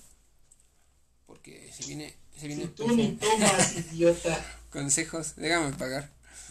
porque 1.26 1.70
se 1.72 1.84
viene, 1.86 2.14
se 2.38 2.48
viene 2.48 2.64
Si 2.64 2.68
tú 2.70 2.88
ni 2.88 3.12
tomas, 3.16 3.76
idiota. 3.92 4.44
consejos, 4.70 5.34
déjame 5.36 5.72
pagar. 5.76 6.10